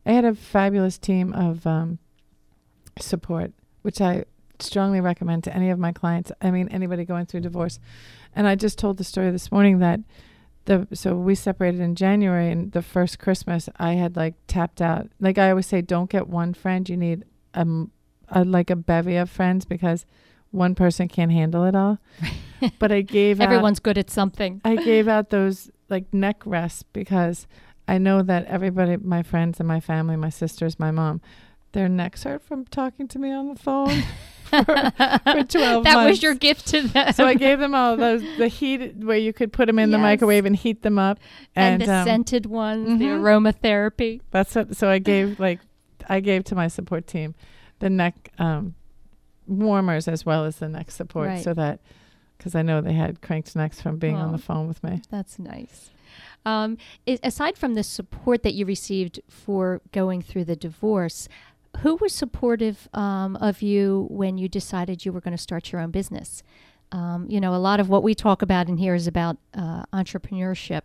I 0.05 0.13
had 0.13 0.25
a 0.25 0.35
fabulous 0.35 0.99
team 0.99 1.33
of 1.33 1.67
um, 1.67 1.99
support, 2.99 3.53
which 3.83 4.01
I 4.01 4.25
strongly 4.63 5.01
recommend 5.01 5.45
to 5.45 5.55
any 5.55 5.71
of 5.71 5.79
my 5.79 5.93
clients. 5.93 6.33
I 6.41 6.51
mean, 6.51 6.69
anybody 6.69 7.05
going 7.05 7.27
through 7.27 7.41
divorce. 7.41 7.79
And 8.35 8.47
I 8.47 8.55
just 8.55 8.79
told 8.79 8.97
the 8.97 9.05
story 9.05 9.31
this 9.31 9.53
morning 9.53 9.79
that 9.81 10.01
the 10.65 10.87
so 10.93 11.17
we 11.17 11.35
separated 11.35 11.81
in 11.81 11.95
January 11.95 12.51
and 12.51 12.73
the 12.73 12.83
first 12.83 13.19
Christmas 13.19 13.69
I 13.79 13.95
had 13.95 14.17
like 14.17 14.35
tapped 14.47 14.81
out. 14.81 15.09
Like 15.21 15.39
I 15.39 15.51
always 15.51 15.67
say, 15.67 15.81
don't 15.81 16.09
get 16.09 16.29
one 16.29 16.55
friend. 16.55 16.89
You 16.89 16.97
need 16.97 17.25
a, 17.55 17.61
m- 17.61 17.91
a 18.29 18.45
like 18.45 18.71
a 18.71 18.77
bevy 18.77 19.17
of 19.17 19.29
friends 19.29 19.65
because 19.65 20.07
one 20.51 20.75
person 20.75 21.09
can't 21.09 21.33
handle 21.33 21.65
it 21.65 21.75
all. 21.75 21.99
but 22.79 22.93
I 22.93 23.01
gave 23.01 23.41
out, 23.41 23.45
Everyone's 23.45 23.81
good 23.81 23.99
at 23.99 24.11
something. 24.11 24.61
I 24.65 24.77
gave 24.77 25.09
out 25.09 25.31
those 25.31 25.71
like 25.89 26.13
neck 26.15 26.43
rests 26.45 26.85
because 26.85 27.47
I 27.89 27.99
know 27.99 28.23
that 28.23 28.47
everybody, 28.47 28.97
my 28.97 29.23
friends 29.23 29.59
and 29.59 29.67
my 29.67 29.81
family, 29.81 30.17
my 30.17 30.31
sisters, 30.31 30.79
my 30.79 30.91
mom, 30.91 31.21
their 31.73 31.89
necks 31.89 32.23
hurt 32.25 32.43
from 32.43 32.65
talking 32.67 33.09
to 33.09 33.19
me 33.19 33.33
on 33.33 33.49
the 33.49 33.59
phone 33.59 34.05
for, 34.65 34.65
for 35.33 35.45
12 35.45 35.85
that 35.85 35.95
months. 35.95 36.11
was 36.11 36.23
your 36.23 36.35
gift 36.35 36.67
to 36.69 36.83
them. 36.89 37.13
so 37.13 37.25
I 37.27 37.35
gave 37.35 37.59
them 37.59 37.75
all 37.75 37.97
those 37.97 38.23
the 38.39 38.49
heat 38.49 38.97
where 38.97 39.17
you 39.17 39.33
could 39.33 39.53
put 39.53 39.67
them 39.67 39.79
in 39.79 39.91
the 39.91 39.99
microwave 39.99 40.45
and 40.45 40.55
heat 40.55 40.83
them 40.83 40.99
up, 40.99 41.19
and, 41.57 41.83
and, 41.83 41.91
the 41.91 41.95
um, 41.95 42.05
scented 42.05 42.47
ones, 42.47 42.99
the 42.99 43.07
mhm. 43.07 43.21
aromatherapy. 43.21 44.21
that's 44.31 44.55
what. 44.55 44.77
So 44.77 44.89
I 44.89 44.99
gave 44.99 45.41
like 45.41 45.61
I 46.09 46.21
gave 46.21 46.45
to 46.45 46.55
my 46.55 46.69
support 46.69 47.07
team 47.07 47.35
the 47.79 47.91
neck 47.91 48.31
um, 48.39 48.75
warmers 49.47 50.07
as 50.09 50.27
well 50.27 50.45
as 50.45 50.57
the 50.57 50.69
neck 50.69 50.91
support, 50.91 51.29
Right. 51.29 51.43
so 51.43 51.55
that 51.55 51.81
because 52.37 52.55
I 52.55 52.63
know 52.63 52.81
they 52.81 52.93
had 52.95 53.23
cranked 53.23 53.55
necks 53.55 53.81
from 53.81 53.99
being 53.99 54.17
on 54.17 54.31
Oh. 54.31 54.33
the 54.33 54.39
phone 54.39 54.67
with 54.69 54.83
me. 54.83 55.03
That's 55.11 55.39
nice. 55.39 55.91
Um, 56.45 56.77
i 57.07 57.19
aside 57.23 57.57
from 57.57 57.75
the 57.75 57.85
support 57.85 58.43
that 58.43 58.55
you 58.55 58.67
received 58.67 59.21
for 59.29 59.81
going 59.93 60.23
through 60.23 60.47
the 60.47 60.57
divorce, 60.57 61.29
who 61.79 61.97
was 61.97 62.15
supportive 62.15 62.89
um, 62.95 63.37
of 63.37 63.63
you 63.63 64.07
when 64.11 64.39
you 64.39 64.49
decided 64.49 65.05
you 65.05 65.13
were 65.13 65.21
going 65.21 65.37
to 65.37 65.43
start 65.43 65.73
your 65.73 65.81
own 65.81 65.91
business? 65.91 66.43
Um, 66.93 67.27
you 67.29 67.41
know, 67.41 67.55
a 67.55 67.57
lot 67.57 67.81
of 67.81 67.89
what 67.89 68.03
we 68.03 68.15
talk 68.15 68.43
about 68.43 68.69
in 68.69 68.77
here 68.77 68.95
is 68.95 69.07
about 69.07 69.39
uh, 69.55 69.85
entrepreneurship, 69.93 70.83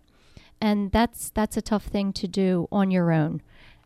and 0.61 0.91
that's 0.91 1.29
that's 1.29 1.57
a 1.57 1.61
tough 1.61 1.85
thing 1.85 2.13
to 2.13 2.27
do 2.27 2.67
on 2.71 2.91
your 2.91 3.11
own. 3.11 3.41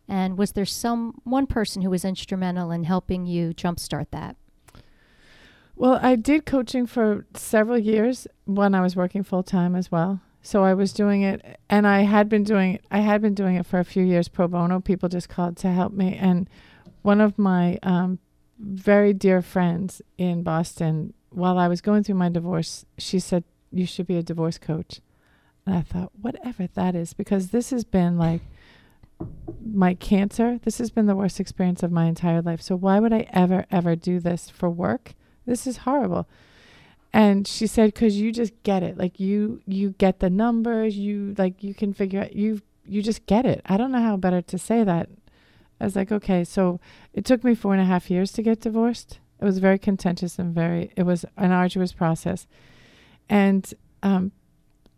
And 0.08 0.38
was 0.38 0.52
there 0.52 0.64
some 0.64 1.20
one 1.24 1.46
person 1.46 1.82
who 1.82 1.90
was 1.90 2.04
instrumental 2.04 2.70
in 2.70 2.84
helping 2.84 3.26
you 3.26 3.52
jumpstart 3.54 4.06
that? 4.12 4.36
Well, 5.74 5.98
I 6.02 6.16
did 6.16 6.46
coaching 6.46 6.86
for 6.86 7.26
several 7.34 7.78
years 7.78 8.26
when 8.44 8.74
I 8.74 8.82
was 8.82 8.94
working 8.94 9.22
full 9.22 9.42
time 9.42 9.74
as 9.74 9.90
well. 9.90 10.20
So 10.42 10.64
I 10.64 10.74
was 10.74 10.92
doing 10.92 11.22
it, 11.22 11.58
and 11.70 11.86
I 11.86 12.02
had 12.02 12.28
been 12.28 12.44
doing 12.44 12.80
I 12.90 12.98
had 12.98 13.22
been 13.22 13.34
doing 13.34 13.56
it 13.56 13.66
for 13.66 13.78
a 13.78 13.84
few 13.84 14.02
years 14.02 14.28
pro 14.28 14.48
bono. 14.48 14.80
People 14.80 15.08
just 15.08 15.28
called 15.28 15.56
to 15.58 15.70
help 15.70 15.92
me, 15.92 16.16
and 16.16 16.48
one 17.02 17.20
of 17.20 17.38
my 17.38 17.78
um, 17.82 18.18
very 18.58 19.12
dear 19.12 19.42
friends 19.42 20.00
in 20.18 20.42
Boston, 20.42 21.14
while 21.30 21.58
I 21.58 21.68
was 21.68 21.80
going 21.80 22.04
through 22.04 22.14
my 22.14 22.28
divorce, 22.28 22.84
she 22.98 23.18
said 23.18 23.44
you 23.70 23.86
should 23.86 24.06
be 24.06 24.16
a 24.16 24.22
divorce 24.22 24.58
coach, 24.58 25.00
and 25.66 25.74
I 25.74 25.82
thought 25.82 26.12
whatever 26.20 26.66
that 26.74 26.94
is, 26.94 27.12
because 27.12 27.50
this 27.50 27.70
has 27.70 27.84
been 27.84 28.18
like 28.18 28.42
my 29.64 29.94
cancer. 29.94 30.58
This 30.62 30.78
has 30.78 30.90
been 30.90 31.06
the 31.06 31.16
worst 31.16 31.40
experience 31.40 31.82
of 31.82 31.92
my 31.92 32.06
entire 32.06 32.42
life. 32.42 32.60
So 32.62 32.76
why 32.76 33.00
would 33.00 33.12
I 33.12 33.26
ever 33.32 33.66
ever 33.70 33.96
do 33.96 34.20
this 34.20 34.50
for 34.50 34.68
work? 34.70 35.14
This 35.46 35.66
is 35.66 35.78
horrible. 35.78 36.28
And 37.12 37.46
she 37.46 37.66
said, 37.66 37.94
"Cause 37.94 38.14
you 38.14 38.32
just 38.32 38.52
get 38.62 38.82
it. 38.82 38.96
Like 38.96 39.20
you, 39.20 39.60
you 39.66 39.90
get 39.98 40.20
the 40.20 40.30
numbers. 40.30 40.96
You 40.96 41.34
like 41.36 41.62
you 41.62 41.74
can 41.74 41.92
figure 41.92 42.22
out. 42.22 42.34
You, 42.34 42.62
you 42.86 43.02
just 43.02 43.26
get 43.26 43.44
it. 43.44 43.60
I 43.66 43.76
don't 43.76 43.92
know 43.92 44.02
how 44.02 44.16
better 44.16 44.40
to 44.40 44.58
say 44.58 44.82
that. 44.84 45.08
I 45.80 45.84
was 45.84 45.96
like, 45.96 46.12
okay. 46.12 46.44
So 46.44 46.80
it 47.12 47.24
took 47.24 47.44
me 47.44 47.54
four 47.54 47.72
and 47.72 47.82
a 47.82 47.86
half 47.86 48.10
years 48.10 48.32
to 48.32 48.42
get 48.42 48.60
divorced. 48.60 49.18
It 49.40 49.44
was 49.44 49.58
very 49.58 49.78
contentious 49.78 50.38
and 50.38 50.54
very. 50.54 50.92
It 50.96 51.02
was 51.02 51.24
an 51.36 51.50
arduous 51.50 51.92
process, 51.92 52.46
and 53.28 53.72
um, 54.02 54.32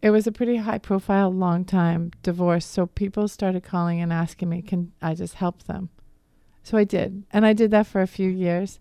it 0.03 0.11
was 0.11 0.27
a 0.27 0.33
pretty 0.33 0.57
high 0.57 0.79
profile, 0.79 1.31
long 1.31 1.65
time 1.65 2.11
divorce. 2.23 2.67
So 2.67 2.87
people 2.87 3.27
started 3.27 3.65
calling 3.65 4.01
and 4.03 4.13
asking 4.13 4.51
me, 4.51 4.61
can 4.61 4.93
I 5.01 5.15
just 5.15 5.35
help 5.35 5.63
them? 5.63 5.89
So 6.63 6.77
I 6.77 6.85
did, 6.85 7.25
and 7.31 7.47
I 7.47 7.55
did 7.55 7.71
that 7.71 7.87
for 7.87 8.03
a 8.03 8.07
few 8.07 8.29
years. 8.29 8.81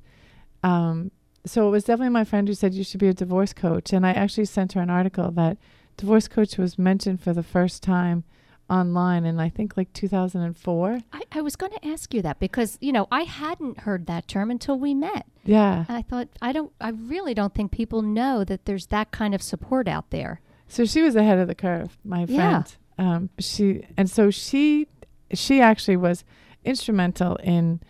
Um, 0.63 1.11
so 1.45 1.67
it 1.67 1.71
was 1.71 1.83
definitely 1.83 2.09
my 2.11 2.23
friend 2.23 2.47
who 2.47 2.53
said 2.53 2.73
you 2.73 2.83
should 2.83 2.99
be 2.99 3.07
a 3.07 3.13
divorce 3.13 3.53
coach 3.53 3.91
and 3.91 4.05
i 4.05 4.11
actually 4.11 4.45
sent 4.45 4.73
her 4.73 4.81
an 4.81 4.89
article 4.89 5.31
that 5.31 5.57
divorce 5.97 6.27
coach 6.27 6.57
was 6.57 6.79
mentioned 6.79 7.21
for 7.21 7.33
the 7.33 7.43
first 7.43 7.83
time 7.83 8.23
online 8.69 9.25
in 9.25 9.39
i 9.39 9.49
think 9.49 9.75
like 9.75 9.91
2004 9.93 10.99
I, 11.11 11.21
I 11.33 11.41
was 11.41 11.55
going 11.55 11.71
to 11.73 11.85
ask 11.87 12.13
you 12.13 12.21
that 12.21 12.39
because 12.39 12.77
you 12.81 12.91
know 12.91 13.07
I 13.11 13.23
hadn't 13.23 13.79
heard 13.81 14.07
that 14.07 14.27
term 14.27 14.49
until 14.49 14.79
we 14.79 14.93
met. 14.93 15.25
yeah 15.43 15.85
And 15.87 15.97
I 15.97 16.01
thought 16.01 16.29
I 16.41 16.51
don't 16.53 16.71
I 16.79 16.89
really 16.89 17.33
don't 17.33 17.53
think 17.53 17.71
people 17.71 18.01
know 18.01 18.43
that 18.45 18.65
there's 18.65 18.87
that 18.87 19.11
kind 19.11 19.35
of 19.35 19.41
support 19.41 19.87
out 19.87 20.09
there. 20.11 20.39
so 20.67 20.85
she 20.85 21.01
was 21.01 21.15
ahead 21.15 21.39
of 21.39 21.47
the 21.47 21.55
curve 21.55 21.97
my 22.03 22.21
Yeah. 22.27 22.35
friend 22.63 22.75
um, 22.97 23.29
she 23.39 23.83
and 23.97 24.09
so 24.09 24.29
she 24.31 24.87
she 25.33 25.59
actually 25.59 25.97
was 25.97 26.23
instrumental 26.63 27.35
in 27.37 27.81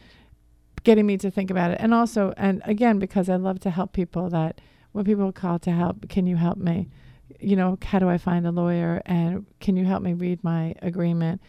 getting 0.84 1.06
me 1.06 1.18
to 1.18 1.30
think 1.30 1.51
about 1.51 1.72
it 1.72 1.77
and 1.80 1.94
also 1.94 2.34
and 2.36 2.62
again 2.65 3.00
because 3.00 3.30
i 3.30 3.36
love 3.36 3.60
to 3.60 3.70
help 3.70 3.94
people 3.94 4.30
that 4.30 4.60
when 4.92 5.06
people 5.06 5.32
call 5.32 5.60
to 5.60 5.72
help 5.72 6.10
can 6.10 6.25
you 6.25 6.36
help 6.38 6.58
me 6.58 6.89
you 7.43 7.55
know 7.55 7.77
how 7.83 8.00
do 8.00 8.09
i 8.09 8.17
find 8.17 8.45
a 8.47 8.51
lawyer? 8.51 9.01
And 9.05 9.45
can 9.59 9.75
you 9.75 9.85
help 9.85 10.01
me 10.03 10.13
read 10.13 10.43
my 10.43 10.75
agreement? 10.81 11.41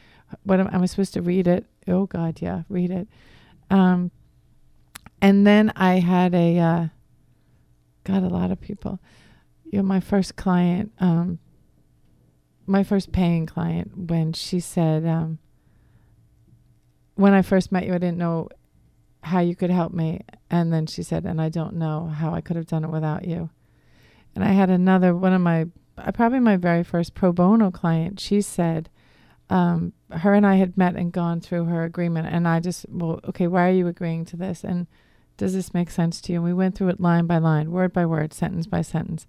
What 0.43 0.61
am, 0.61 0.69
am 0.73 0.83
i 0.83 0.87
supposed 0.87 1.15
to 1.15 1.23
read 1.23 1.47
it? 1.47 1.67
Oh 1.89 2.07
god 2.07 2.41
yeah 2.41 2.63
read 2.69 2.91
it. 2.91 3.09
Um 3.71 4.11
and 5.21 5.47
then 5.47 5.73
i 5.77 6.01
had 6.01 6.35
a 6.35 6.59
uh 6.59 6.87
got 8.05 8.23
a 8.23 8.29
lot 8.29 8.51
of 8.51 8.61
people. 8.61 9.01
You 9.65 9.79
know 9.79 9.85
my 9.85 10.01
first 10.01 10.37
client 10.37 10.93
um 10.99 11.39
my 12.67 12.83
first 12.83 13.13
paying 13.13 13.47
client 13.47 13.97
when 14.11 14.33
she 14.33 14.61
said, 14.61 15.07
um, 15.07 15.39
"When 17.15 17.35
I 17.35 17.43
first 17.43 17.73
met 17.73 17.87
you, 17.87 17.95
I 17.95 17.99
didn't 17.99 18.19
know 18.19 18.49
how 19.23 19.41
you 19.41 19.55
could 19.55 19.71
help 19.71 19.93
me," 19.93 20.23
and 20.51 20.73
then 20.73 20.87
she 20.87 21.03
said, 21.03 21.25
"And 21.25 21.41
I 21.41 21.49
don't 21.49 21.77
know 21.77 22.07
how 22.07 22.35
I 22.35 22.41
could 22.41 22.57
have 22.57 22.67
done 22.67 22.85
it 22.85 22.91
without 22.91 23.27
you." 23.27 23.51
And 24.35 24.45
I 24.45 24.49
had 24.49 24.71
another 24.71 25.15
one 25.15 25.33
of 25.33 25.41
my, 25.41 25.67
probably 26.11 26.41
my 26.41 26.57
very 26.57 26.83
first 26.83 27.15
pro 27.15 27.33
bono 27.33 27.71
client. 27.71 28.21
She 28.21 28.41
said, 28.41 28.91
um, 29.51 29.93
her 30.11 30.35
and 30.35 30.47
I 30.47 30.57
had 30.57 30.77
met 30.77 30.97
and 30.97 31.13
gone 31.13 31.41
through 31.41 31.65
her 31.67 31.85
agreement, 31.85 32.29
and 32.29 32.49
I 32.49 32.61
just, 32.61 32.87
well, 32.89 33.21
okay, 33.29 33.47
why 33.47 33.69
are 33.69 33.73
you 33.73 33.87
agreeing 33.87 34.25
to 34.27 34.37
this? 34.37 34.65
And 34.65 34.87
does 35.37 35.55
this 35.55 35.75
make 35.75 35.91
sense 35.91 36.21
to 36.23 36.33
you? 36.33 36.39
And 36.39 36.45
we 36.45 36.53
went 36.53 36.77
through 36.77 36.89
it 36.89 37.01
line 37.01 37.27
by 37.27 37.39
line, 37.39 37.71
word 37.71 37.93
by 37.93 38.07
word, 38.07 38.33
sentence 38.33 38.67
by 38.67 38.83
sentence. 38.83 39.27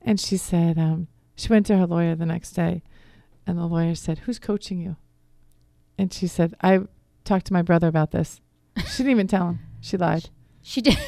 And 0.00 0.20
she 0.20 0.36
said, 0.36 0.78
um, 0.78 1.08
she 1.34 1.48
went 1.48 1.66
to 1.66 1.76
her 1.76 1.86
lawyer 1.86 2.14
the 2.14 2.26
next 2.26 2.52
day, 2.52 2.82
and 3.46 3.58
the 3.58 3.66
lawyer 3.66 3.94
said, 3.94 4.20
Who's 4.20 4.38
coaching 4.38 4.80
you? 4.80 4.96
And 5.96 6.12
she 6.12 6.26
said, 6.26 6.54
I 6.62 6.80
talked 7.24 7.46
to 7.46 7.52
my 7.52 7.62
brother 7.62 7.88
about 7.88 8.12
this. 8.12 8.40
She 8.76 8.98
didn't 8.98 9.10
even 9.10 9.26
tell 9.26 9.48
him. 9.48 9.58
She 9.80 9.96
lied. 9.96 10.30
She 10.68 10.82
did. 10.82 10.98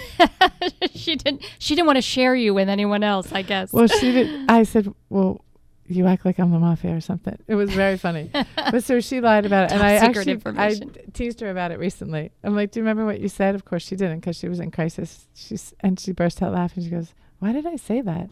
she 0.94 1.16
didn't. 1.16 1.42
She 1.58 1.74
didn't 1.74 1.86
want 1.86 1.98
to 1.98 2.02
share 2.02 2.34
you 2.34 2.54
with 2.54 2.70
anyone 2.70 3.02
else. 3.02 3.30
I 3.30 3.42
guess. 3.42 3.74
Well, 3.74 3.88
she 3.88 4.10
did. 4.10 4.48
I 4.50 4.62
said, 4.62 4.90
Well, 5.10 5.44
you 5.84 6.06
act 6.06 6.24
like 6.24 6.38
I'm 6.38 6.50
the 6.50 6.58
mafia 6.58 6.96
or 6.96 7.02
something. 7.02 7.36
It 7.46 7.56
was 7.56 7.70
very 7.70 7.98
funny. 7.98 8.30
but 8.56 8.82
so 8.82 9.00
she 9.00 9.20
lied 9.20 9.44
about 9.44 9.64
it. 9.64 9.72
and 9.72 9.82
I 9.82 9.96
actually. 9.96 10.40
I 10.46 10.80
teased 11.12 11.40
her 11.40 11.50
about 11.50 11.72
it 11.72 11.78
recently. 11.78 12.30
I'm 12.42 12.56
like, 12.56 12.70
Do 12.70 12.80
you 12.80 12.84
remember 12.84 13.04
what 13.04 13.20
you 13.20 13.28
said? 13.28 13.54
Of 13.54 13.66
course 13.66 13.82
she 13.82 13.96
didn't 13.96 14.20
because 14.20 14.36
she 14.36 14.48
was 14.48 14.60
in 14.60 14.70
crisis. 14.70 15.28
She's 15.34 15.74
and 15.80 16.00
she 16.00 16.12
burst 16.12 16.40
out 16.40 16.54
laughing. 16.54 16.82
She 16.82 16.88
goes, 16.88 17.12
Why 17.38 17.52
did 17.52 17.66
I 17.66 17.76
say 17.76 18.00
that? 18.00 18.30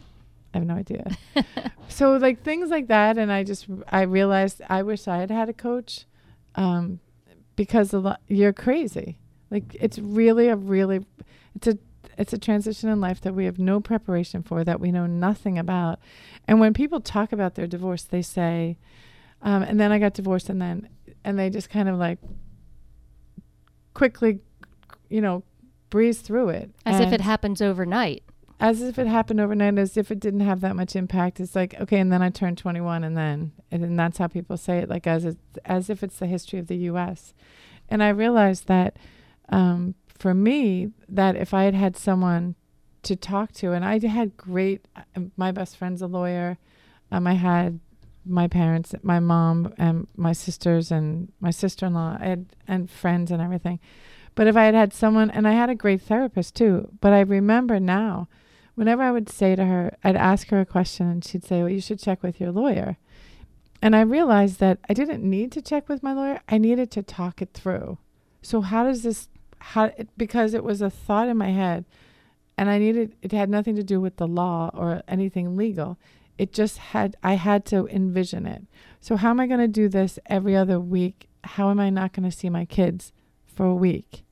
I 0.54 0.58
have 0.58 0.66
no 0.66 0.76
idea. 0.76 1.14
so 1.88 2.16
like 2.16 2.42
things 2.42 2.70
like 2.70 2.86
that, 2.86 3.18
and 3.18 3.30
I 3.30 3.44
just 3.44 3.66
I 3.86 4.02
realized 4.02 4.62
I 4.66 4.82
wish 4.82 5.06
I 5.06 5.18
had 5.18 5.30
had 5.30 5.50
a 5.50 5.52
coach, 5.52 6.06
um, 6.54 7.00
because 7.54 7.92
a 7.92 7.98
lot 7.98 8.22
you're 8.28 8.54
crazy. 8.54 9.18
Like 9.50 9.76
it's 9.80 9.98
really 9.98 10.48
a 10.48 10.56
really 10.56 11.04
it's 11.54 11.66
a 11.66 11.78
it's 12.16 12.32
a 12.32 12.38
transition 12.38 12.88
in 12.88 13.00
life 13.00 13.20
that 13.20 13.34
we 13.34 13.44
have 13.44 13.58
no 13.58 13.80
preparation 13.80 14.42
for 14.42 14.64
that 14.64 14.80
we 14.80 14.90
know 14.90 15.06
nothing 15.06 15.58
about. 15.58 16.00
And 16.46 16.58
when 16.58 16.74
people 16.74 17.00
talk 17.00 17.32
about 17.32 17.54
their 17.54 17.66
divorce, 17.66 18.02
they 18.02 18.22
say, 18.22 18.76
um, 19.40 19.62
and 19.62 19.78
then 19.78 19.92
I 19.92 19.98
got 19.98 20.14
divorced, 20.14 20.48
and 20.48 20.60
then 20.60 20.88
and 21.24 21.38
they 21.38 21.50
just 21.50 21.70
kind 21.70 21.88
of 21.88 21.96
like 21.96 22.18
quickly, 23.94 24.40
you 25.08 25.20
know, 25.20 25.42
breeze 25.90 26.20
through 26.20 26.50
it 26.50 26.70
As 26.84 27.00
if 27.00 27.12
it 27.12 27.20
happens 27.20 27.60
overnight. 27.62 28.22
as 28.60 28.82
if 28.82 28.98
it 28.98 29.06
happened 29.06 29.40
overnight, 29.40 29.78
as 29.78 29.96
if 29.96 30.10
it 30.10 30.20
didn't 30.20 30.40
have 30.40 30.60
that 30.60 30.76
much 30.76 30.94
impact. 30.96 31.40
It's 31.40 31.54
like, 31.56 31.74
okay, 31.80 31.98
and 31.98 32.12
then 32.12 32.22
I 32.22 32.30
turned 32.30 32.58
21, 32.58 33.04
and 33.04 33.16
then, 33.16 33.52
and 33.70 33.82
then 33.82 33.96
that's 33.96 34.18
how 34.18 34.26
people 34.26 34.56
say 34.56 34.78
it, 34.78 34.88
like 34.88 35.06
as 35.06 35.24
it, 35.24 35.36
as 35.64 35.88
if 35.90 36.02
it's 36.02 36.18
the 36.18 36.26
history 36.26 36.58
of 36.58 36.66
the 36.66 36.76
U.S. 36.76 37.34
And 37.88 38.02
I 38.02 38.08
realized 38.10 38.66
that 38.68 38.96
um, 39.48 39.94
for 40.18 40.34
me, 40.34 40.90
that 41.08 41.36
if 41.36 41.54
I 41.54 41.64
had 41.64 41.74
had 41.74 41.96
someone 41.96 42.54
to 43.02 43.16
talk 43.16 43.52
to, 43.52 43.72
and 43.72 43.84
I 43.84 43.98
had 44.06 44.36
great, 44.36 44.86
uh, 44.96 45.20
my 45.36 45.52
best 45.52 45.76
friend's 45.76 46.02
a 46.02 46.06
lawyer, 46.06 46.58
um, 47.10 47.26
I 47.26 47.34
had 47.34 47.80
my 48.26 48.48
parents, 48.48 48.94
my 49.02 49.20
mom, 49.20 49.72
and 49.78 50.06
my 50.16 50.32
sisters, 50.32 50.90
and 50.90 51.32
my 51.40 51.50
sister-in-law, 51.50 52.18
I 52.20 52.38
and 52.66 52.90
friends 52.90 53.30
and 53.30 53.40
everything. 53.40 53.78
But 54.34 54.46
if 54.46 54.56
I 54.56 54.64
had 54.64 54.74
had 54.74 54.92
someone, 54.92 55.30
and 55.30 55.48
I 55.48 55.52
had 55.52 55.70
a 55.70 55.74
great 55.74 56.02
therapist 56.02 56.54
too, 56.54 56.90
but 57.00 57.12
I 57.12 57.20
remember 57.20 57.80
now 57.80 58.28
whenever 58.78 59.02
I 59.02 59.10
would 59.10 59.28
say 59.28 59.56
to 59.56 59.64
her, 59.64 59.96
I'd 60.04 60.14
ask 60.14 60.50
her 60.50 60.60
a 60.60 60.64
question 60.64 61.10
and 61.10 61.24
she'd 61.24 61.44
say, 61.44 61.58
Well, 61.58 61.68
you 61.68 61.80
should 61.80 61.98
check 61.98 62.22
with 62.22 62.40
your 62.40 62.52
lawyer. 62.52 62.96
And 63.82 63.96
I 63.96 64.02
realized 64.02 64.60
that 64.60 64.78
I 64.88 64.94
didn't 64.94 65.28
need 65.28 65.50
to 65.52 65.62
check 65.62 65.88
with 65.88 66.04
my 66.04 66.12
lawyer, 66.12 66.40
I 66.48 66.58
needed 66.58 66.92
to 66.92 67.02
talk 67.02 67.42
it 67.42 67.52
through. 67.52 67.98
So, 68.40 68.60
how 68.60 68.84
does 68.84 69.02
this, 69.02 69.28
how, 69.60 69.84
it, 69.84 70.08
because 70.16 70.54
it 70.54 70.64
was 70.64 70.80
a 70.80 70.90
thought 70.90 71.28
in 71.28 71.36
my 71.36 71.50
head 71.50 71.84
and 72.56 72.68
I 72.68 72.78
needed, 72.78 73.14
it 73.22 73.32
had 73.32 73.48
nothing 73.48 73.76
to 73.76 73.84
do 73.84 74.00
with 74.00 74.16
the 74.16 74.26
law 74.26 74.70
or 74.74 75.02
anything 75.06 75.56
legal. 75.56 75.98
It 76.36 76.52
just 76.52 76.78
had, 76.78 77.16
I 77.22 77.34
had 77.34 77.64
to 77.66 77.86
envision 77.88 78.46
it. 78.46 78.62
So, 79.00 79.16
how 79.16 79.30
am 79.30 79.40
I 79.40 79.46
going 79.46 79.60
to 79.60 79.68
do 79.68 79.88
this 79.88 80.18
every 80.26 80.56
other 80.56 80.80
week? 80.80 81.28
How 81.44 81.70
am 81.70 81.80
I 81.80 81.90
not 81.90 82.12
going 82.12 82.28
to 82.28 82.36
see 82.36 82.50
my 82.50 82.64
kids 82.64 83.12
for 83.46 83.66
a 83.66 83.74
week? 83.74 84.24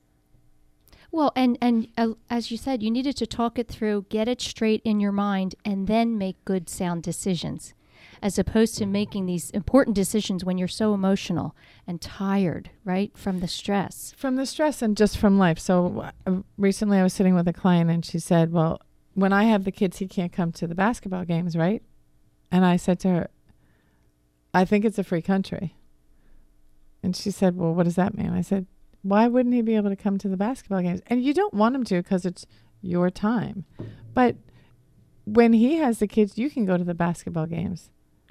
Well, 1.13 1.33
and 1.35 1.57
and 1.61 1.89
uh, 1.97 2.11
as 2.29 2.51
you 2.51 2.57
said, 2.57 2.83
you 2.83 2.91
needed 2.91 3.17
to 3.17 3.27
talk 3.27 3.59
it 3.59 3.69
through, 3.69 4.07
get 4.09 4.29
it 4.29 4.41
straight 4.41 4.83
in 4.85 5.01
your 5.01 5.13
mind, 5.13 5.55
and 5.65 5.87
then 5.87 6.19
make 6.19 6.45
good, 6.45 6.69
sound 6.69 7.03
decisions, 7.03 7.75
as 8.23 8.39
opposed 8.39 8.77
to 8.77 8.87
making 8.87 9.27
these 9.27 9.51
important 9.51 9.95
decisions 9.95 10.45
when 10.45 10.59
you're 10.59 10.69
so 10.69 10.95
emotional 10.95 11.55
and 11.87 12.01
tired, 12.01 12.71
right, 12.85 13.17
from 13.17 13.41
the 13.41 13.49
stress. 13.49 14.15
from 14.17 14.37
the 14.37 14.47
stress 14.47 14.83
and 14.83 14.97
just 14.97 15.19
from 15.19 15.39
life. 15.39 15.59
So 15.59 16.11
recently 16.57 16.99
I 16.99 17.03
was 17.03 17.13
sitting 17.13 17.35
with 17.35 17.49
a 17.49 17.53
client 17.53 17.91
and 17.91 18.05
she 18.05 18.19
said, 18.19 18.53
"Well, 18.53 18.81
when 19.15 19.33
I 19.33 19.45
have 19.45 19.65
the 19.65 19.73
kids, 19.73 19.99
he 19.99 20.07
can't 20.07 20.33
come 20.33 20.53
to 20.53 20.67
the 20.67 20.75
basketball 20.75 21.25
games, 21.25 21.57
right?" 21.57 21.83
And 22.51 22.65
I 22.65 22.77
said 22.77 22.99
to 23.01 23.09
her, 23.09 23.31
"I 24.55 24.65
think 24.65 24.85
it's 24.85 24.99
a 24.99 25.05
free 25.05 25.23
country." 25.23 25.75
And 27.03 27.15
she 27.15 27.31
said, 27.31 27.57
"Well, 27.57 27.75
what 27.75 27.85
does 27.85 27.97
that 27.97 28.17
mean?" 28.17 28.31
I 28.31 28.41
said, 28.41 28.67
"Why 29.03 29.29
wouldn't 29.29 29.55
he 29.55 29.63
be 29.63 29.77
able 29.77 29.91
to 29.91 29.97
come 29.97 30.19
to 30.19 30.29
the 30.29 30.37
basketball 30.37 30.83
games?" 30.83 31.01
And 31.07 31.23
you 31.23 31.33
don't 31.33 31.55
want 31.55 31.75
him 31.77 31.85
to 31.85 32.03
because 32.03 32.25
it's 32.25 32.47
your 32.81 33.11
time. 33.11 33.65
But 34.15 34.37
when 35.25 35.53
he 35.53 35.77
has 35.77 35.99
the 35.99 36.07
kids, 36.07 36.39
you 36.39 36.51
can 36.51 36.65
go 36.65 36.77
to 36.77 36.85
the 36.85 36.95
basketball 36.95 37.47
games. 37.47 37.91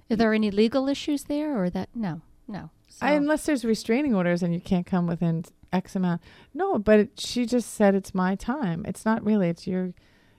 Are 0.10 0.15
there 0.15 0.34
any 0.34 0.52
legal 0.52 0.88
issues 0.88 1.24
there, 1.24 1.62
or 1.62 1.70
that? 1.72 1.89
No, 1.96 2.22
no. 2.48 2.70
So, 2.88 3.06
I, 3.06 3.12
unless 3.12 3.46
there's 3.46 3.65
restraining 3.65 4.13
orders 4.15 4.44
and 4.44 4.54
you 4.54 4.62
can't 4.62 4.86
come 4.86 5.08
within 5.08 5.44
X 5.74 5.96
amount. 5.96 6.22
No, 6.54 6.80
but 6.80 7.00
it, 7.00 7.20
she 7.20 7.46
just 7.46 7.74
said 7.74 7.96
it's 7.96 8.13
my 8.13 8.36
time. 8.36 8.86
It's 8.88 9.06
not 9.06 9.24
really. 9.26 9.50
It's 9.50 9.68
your 9.68 9.94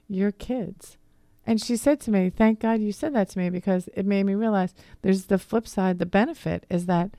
your 0.08 0.32
kids. 0.32 0.96
And 1.44 1.60
she 1.60 1.76
said 1.76 2.00
to 2.00 2.10
me, 2.10 2.30
"Thank 2.30 2.60
God 2.60 2.80
you 2.80 2.92
said 2.92 3.14
that 3.14 3.28
to 3.30 3.38
me 3.38 3.50
because 3.50 3.88
it 3.94 4.06
made 4.06 4.24
me 4.24 4.34
realize 4.34 4.74
there's 5.02 5.26
the 5.26 5.38
flip 5.38 5.66
side. 5.68 5.98
The 5.98 6.06
benefit 6.06 6.64
is 6.70 6.86
that 6.86 7.10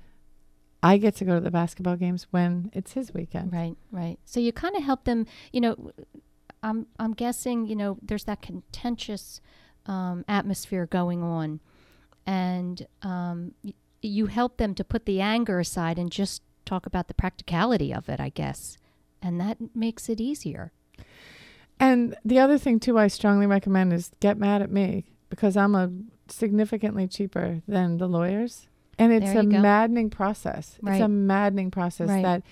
I 0.83 0.97
get 0.97 1.15
to 1.17 1.25
go 1.25 1.35
to 1.35 1.41
the 1.41 1.51
basketball 1.51 1.95
games 1.95 2.27
when 2.31 2.69
it's 2.73 2.93
his 2.93 3.13
weekend. 3.13 3.51
Right, 3.51 3.75
right. 3.91 4.17
So 4.25 4.39
you 4.39 4.51
kind 4.51 4.75
of 4.75 4.83
help 4.83 5.05
them. 5.05 5.25
You 5.51 5.61
know, 5.61 5.91
I'm 6.61 6.87
I'm 6.99 7.13
guessing. 7.13 7.65
You 7.67 7.75
know, 7.75 7.97
there's 8.01 8.25
that 8.25 8.41
contentious 8.41 9.41
um, 9.85 10.23
atmosphere 10.27 10.85
going 10.85 11.23
on, 11.23 11.59
and 12.27 12.85
um, 13.01 13.53
y- 13.63 13.73
you 14.03 14.27
help 14.27 14.57
them 14.57 14.75
to 14.75 14.83
put 14.83 15.05
the 15.05 15.19
anger 15.21 15.59
aside 15.59 15.97
and 15.97 16.11
just 16.11 16.43
talk 16.65 16.85
about 16.85 17.07
the 17.07 17.13
practicality 17.15 17.91
of 17.93 18.09
it. 18.09 18.19
I 18.19 18.29
guess, 18.29 18.77
and 19.21 19.39
that 19.41 19.57
makes 19.73 20.09
it 20.09 20.21
easier. 20.21 20.71
And 21.79 22.15
the 22.25 22.39
other 22.39 22.57
thing 22.57 22.79
too, 22.79 22.97
I 22.99 23.07
strongly 23.07 23.45
recommend 23.45 23.93
is 23.93 24.11
get 24.19 24.37
mad 24.37 24.61
at 24.61 24.71
me 24.71 25.05
because 25.29 25.55
I'm 25.55 25.75
a 25.75 25.91
significantly 26.27 27.07
cheaper 27.07 27.61
than 27.67 27.97
the 27.97 28.07
lawyers, 28.07 28.67
and 28.97 29.13
it's 29.13 29.31
a 29.31 29.43
go. 29.45 29.59
maddening 29.61 30.09
process. 30.09 30.77
It's 30.85 31.01
a 31.01 31.07
maddening 31.07 31.69
process 31.71 32.09
Right. 32.09 32.23
that 32.23 32.43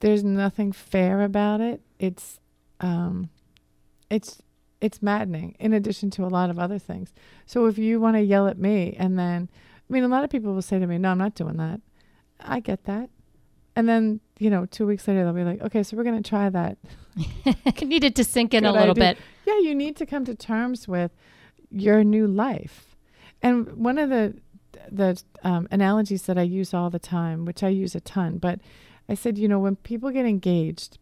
there's 0.00 0.24
nothing 0.24 0.72
fair 0.72 1.20
about 1.22 1.60
it. 1.60 1.82
It's, 1.98 2.40
um, 2.80 3.28
it's 4.08 4.40
it's 4.80 5.02
maddening. 5.02 5.56
In 5.58 5.72
addition 5.72 6.10
to 6.10 6.24
a 6.24 6.28
lot 6.28 6.50
of 6.50 6.58
other 6.58 6.78
things. 6.78 7.12
So 7.46 7.66
if 7.66 7.78
you 7.78 8.00
want 8.00 8.16
to 8.16 8.22
yell 8.22 8.46
at 8.48 8.58
me, 8.58 8.96
and 8.98 9.18
then, 9.18 9.48
I 9.88 9.92
mean, 9.92 10.04
a 10.04 10.08
lot 10.08 10.24
of 10.24 10.30
people 10.30 10.54
will 10.54 10.62
say 10.62 10.78
to 10.78 10.86
me, 10.86 10.98
"No, 10.98 11.10
I'm 11.10 11.18
not 11.18 11.34
doing 11.34 11.56
that." 11.56 11.80
I 12.42 12.60
get 12.60 12.84
that. 12.84 13.10
And 13.76 13.88
then, 13.88 14.20
you 14.38 14.50
know, 14.50 14.66
two 14.66 14.86
weeks 14.86 15.06
later, 15.06 15.24
they'll 15.24 15.32
be 15.32 15.44
like, 15.44 15.60
okay, 15.62 15.82
so 15.82 15.96
we're 15.96 16.04
going 16.04 16.22
to 16.22 16.28
try 16.28 16.50
that. 16.50 16.78
Needed 17.82 18.16
to 18.16 18.24
sink 18.24 18.52
in 18.52 18.64
a 18.64 18.72
little 18.72 18.90
idea. 18.90 19.14
bit. 19.14 19.18
Yeah, 19.46 19.58
you 19.58 19.74
need 19.74 19.96
to 19.96 20.06
come 20.06 20.24
to 20.24 20.34
terms 20.34 20.88
with 20.88 21.12
your 21.70 22.04
new 22.04 22.26
life. 22.26 22.96
And 23.42 23.72
one 23.76 23.98
of 23.98 24.10
the 24.10 24.34
the 24.90 25.20
um, 25.42 25.68
analogies 25.70 26.22
that 26.22 26.38
I 26.38 26.42
use 26.42 26.72
all 26.72 26.90
the 26.90 26.98
time, 26.98 27.44
which 27.44 27.62
I 27.62 27.68
use 27.68 27.94
a 27.94 28.00
ton, 28.00 28.38
but 28.38 28.60
I 29.08 29.14
said, 29.14 29.36
you 29.36 29.46
know, 29.48 29.58
when 29.58 29.76
people 29.76 30.10
get 30.10 30.26
engaged, 30.26 30.98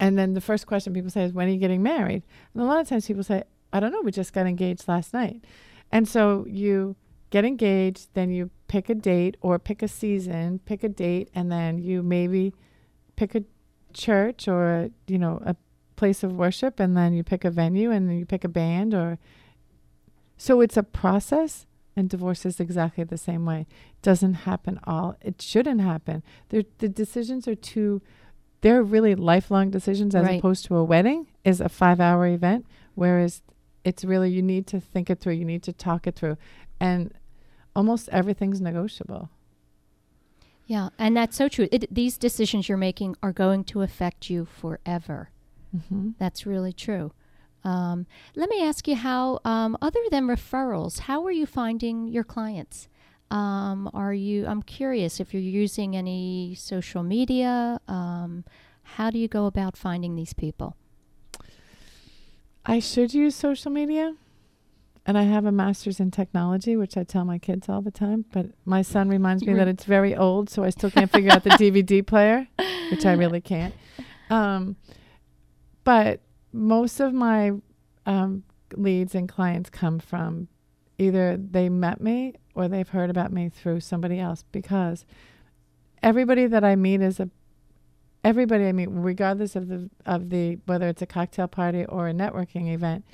and 0.00 0.18
then 0.18 0.32
the 0.32 0.40
first 0.40 0.66
question 0.66 0.94
people 0.94 1.10
say 1.10 1.24
is, 1.24 1.32
when 1.32 1.46
are 1.46 1.52
you 1.52 1.58
getting 1.58 1.82
married? 1.82 2.22
And 2.54 2.62
a 2.62 2.66
lot 2.66 2.80
of 2.80 2.88
times 2.88 3.06
people 3.06 3.22
say, 3.22 3.44
I 3.72 3.78
don't 3.78 3.92
know, 3.92 4.00
we 4.02 4.10
just 4.10 4.32
got 4.32 4.46
engaged 4.46 4.88
last 4.88 5.12
night. 5.12 5.44
And 5.92 6.08
so 6.08 6.46
you 6.48 6.96
get 7.28 7.44
engaged, 7.44 8.08
then 8.14 8.30
you 8.30 8.50
pick 8.66 8.88
a 8.88 8.94
date 8.94 9.36
or 9.40 9.58
pick 9.58 9.82
a 9.82 9.88
season, 9.88 10.60
pick 10.64 10.82
a 10.82 10.88
date, 10.88 11.28
and 11.34 11.52
then 11.52 11.78
you 11.78 12.02
maybe 12.02 12.54
pick 13.16 13.34
a 13.34 13.44
church 13.92 14.48
or 14.48 14.72
a, 14.72 14.90
you 15.06 15.18
know 15.18 15.42
a 15.44 15.54
place 15.96 16.22
of 16.22 16.32
worship, 16.32 16.80
and 16.80 16.96
then 16.96 17.12
you 17.12 17.22
pick 17.22 17.44
a 17.44 17.50
venue, 17.50 17.90
and 17.90 18.08
then 18.08 18.18
you 18.18 18.24
pick 18.24 18.42
a 18.42 18.48
band, 18.48 18.94
or 18.94 19.18
so 20.36 20.60
it's 20.60 20.76
a 20.76 20.82
process. 20.82 21.66
And 21.96 22.08
divorce 22.08 22.46
is 22.46 22.60
exactly 22.60 23.04
the 23.04 23.18
same 23.18 23.44
way. 23.44 23.66
It 23.90 24.02
Doesn't 24.02 24.34
happen 24.34 24.80
all. 24.84 25.16
It 25.20 25.42
shouldn't 25.42 25.80
happen. 25.80 26.22
They're, 26.48 26.62
the 26.78 26.88
decisions 26.88 27.46
are 27.46 27.56
too. 27.56 28.00
They're 28.62 28.82
really 28.82 29.14
lifelong 29.14 29.70
decisions, 29.70 30.14
as 30.14 30.26
Right. 30.26 30.38
opposed 30.38 30.64
to 30.66 30.76
a 30.76 30.84
wedding 30.84 31.26
is 31.44 31.60
a 31.60 31.68
five-hour 31.68 32.26
event. 32.26 32.66
Whereas 32.94 33.42
it's 33.84 34.04
really 34.04 34.30
you 34.30 34.42
need 34.42 34.66
to 34.68 34.80
think 34.80 35.08
it 35.08 35.20
through. 35.20 35.34
You 35.34 35.44
need 35.44 35.62
to 35.62 35.72
talk 35.72 36.06
it 36.06 36.16
through, 36.16 36.36
and 36.78 37.12
almost 37.74 38.08
everything's 38.10 38.60
negotiable. 38.60 39.30
Yeah, 40.66 40.90
and 40.98 41.16
that's 41.16 41.36
so 41.36 41.48
true. 41.48 41.66
It, 41.72 41.92
these 41.92 42.18
decisions 42.18 42.68
you're 42.68 42.78
making 42.78 43.16
are 43.22 43.32
going 43.32 43.64
to 43.64 43.82
affect 43.82 44.30
you 44.30 44.44
forever. 44.44 45.30
Mm-hmm. 45.74 46.10
That's 46.18 46.46
really 46.46 46.72
true. 46.72 47.12
Um, 47.64 48.06
let 48.36 48.48
me 48.48 48.62
ask 48.62 48.86
you 48.86 48.94
how, 48.96 49.40
um, 49.44 49.76
other 49.82 50.00
than 50.10 50.26
referrals, 50.26 51.00
how 51.00 51.24
are 51.26 51.32
you 51.32 51.46
finding 51.46 52.06
your 52.08 52.24
clients? 52.24 52.88
Um, 53.30 53.90
are 53.94 54.12
you? 54.12 54.46
I'm 54.46 54.62
curious 54.62 55.20
if 55.20 55.32
you're 55.32 55.42
using 55.42 55.96
any 55.96 56.54
social 56.58 57.02
media. 57.02 57.80
Um, 57.86 58.44
how 58.82 59.10
do 59.10 59.18
you 59.18 59.28
go 59.28 59.46
about 59.46 59.76
finding 59.76 60.16
these 60.16 60.32
people? 60.32 60.76
I 62.66 62.80
should 62.80 63.14
use 63.14 63.34
social 63.34 63.70
media. 63.70 64.14
And 65.06 65.16
I 65.16 65.22
have 65.22 65.46
a 65.46 65.52
master's 65.52 65.98
in 65.98 66.10
technology, 66.10 66.76
which 66.76 66.96
I 66.96 67.04
tell 67.04 67.24
my 67.24 67.38
kids 67.38 67.68
all 67.68 67.80
the 67.80 67.90
time. 67.90 68.26
But 68.32 68.46
my 68.64 68.82
son 68.82 69.08
reminds 69.08 69.44
me 69.44 69.54
that 69.54 69.66
it's 69.66 69.84
very 69.84 70.14
old, 70.14 70.50
so 70.50 70.62
I 70.62 70.70
still 70.70 70.90
can't 70.90 71.10
figure 71.10 71.32
out 71.32 71.42
the 71.42 71.50
DVD 71.50 72.06
player, 72.06 72.46
which 72.90 73.06
I 73.06 73.14
really 73.14 73.40
can't. 73.40 73.74
Um, 74.28 74.76
but 75.84 76.20
most 76.52 77.00
of 77.00 77.14
my 77.14 77.52
um, 78.06 78.44
leads 78.76 79.14
and 79.14 79.28
clients 79.28 79.70
come 79.70 79.98
from 79.98 80.48
either 80.98 81.36
they 81.36 81.68
met 81.68 82.00
me 82.00 82.34
or 82.60 82.68
they've 82.68 82.88
heard 82.88 83.10
about 83.10 83.32
me 83.32 83.48
through 83.48 83.80
somebody 83.80 84.18
else 84.18 84.44
because 84.52 85.04
everybody 86.02 86.46
that 86.46 86.64
I 86.64 86.76
meet 86.76 87.00
is 87.00 87.18
a 87.20 87.30
everybody 88.22 88.66
I 88.66 88.72
meet, 88.72 88.88
regardless 88.90 89.56
of 89.56 89.68
the 89.68 89.88
of 90.04 90.30
the 90.30 90.58
whether 90.66 90.88
it's 90.88 91.02
a 91.02 91.06
cocktail 91.06 91.48
party 91.48 91.84
or 91.86 92.08
a 92.08 92.12
networking 92.12 92.72
event, 92.72 93.04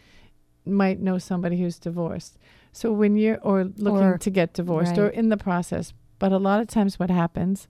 might 0.65 1.01
know 1.01 1.19
somebody 1.19 1.61
who's 1.61 1.79
divorced. 1.79 2.39
So 2.73 2.93
when 2.93 3.17
you're 3.17 3.39
or 3.43 3.65
looking 3.65 4.03
Or- 4.03 4.19
to 4.19 4.31
get 4.31 4.53
divorced 4.53 4.99
or 4.99 5.09
in 5.09 5.29
the 5.29 5.37
process, 5.37 5.93
but 6.19 6.33
a 6.33 6.39
lot 6.39 6.61
of 6.61 6.67
times 6.67 6.99
what 6.99 7.11
happens 7.11 7.69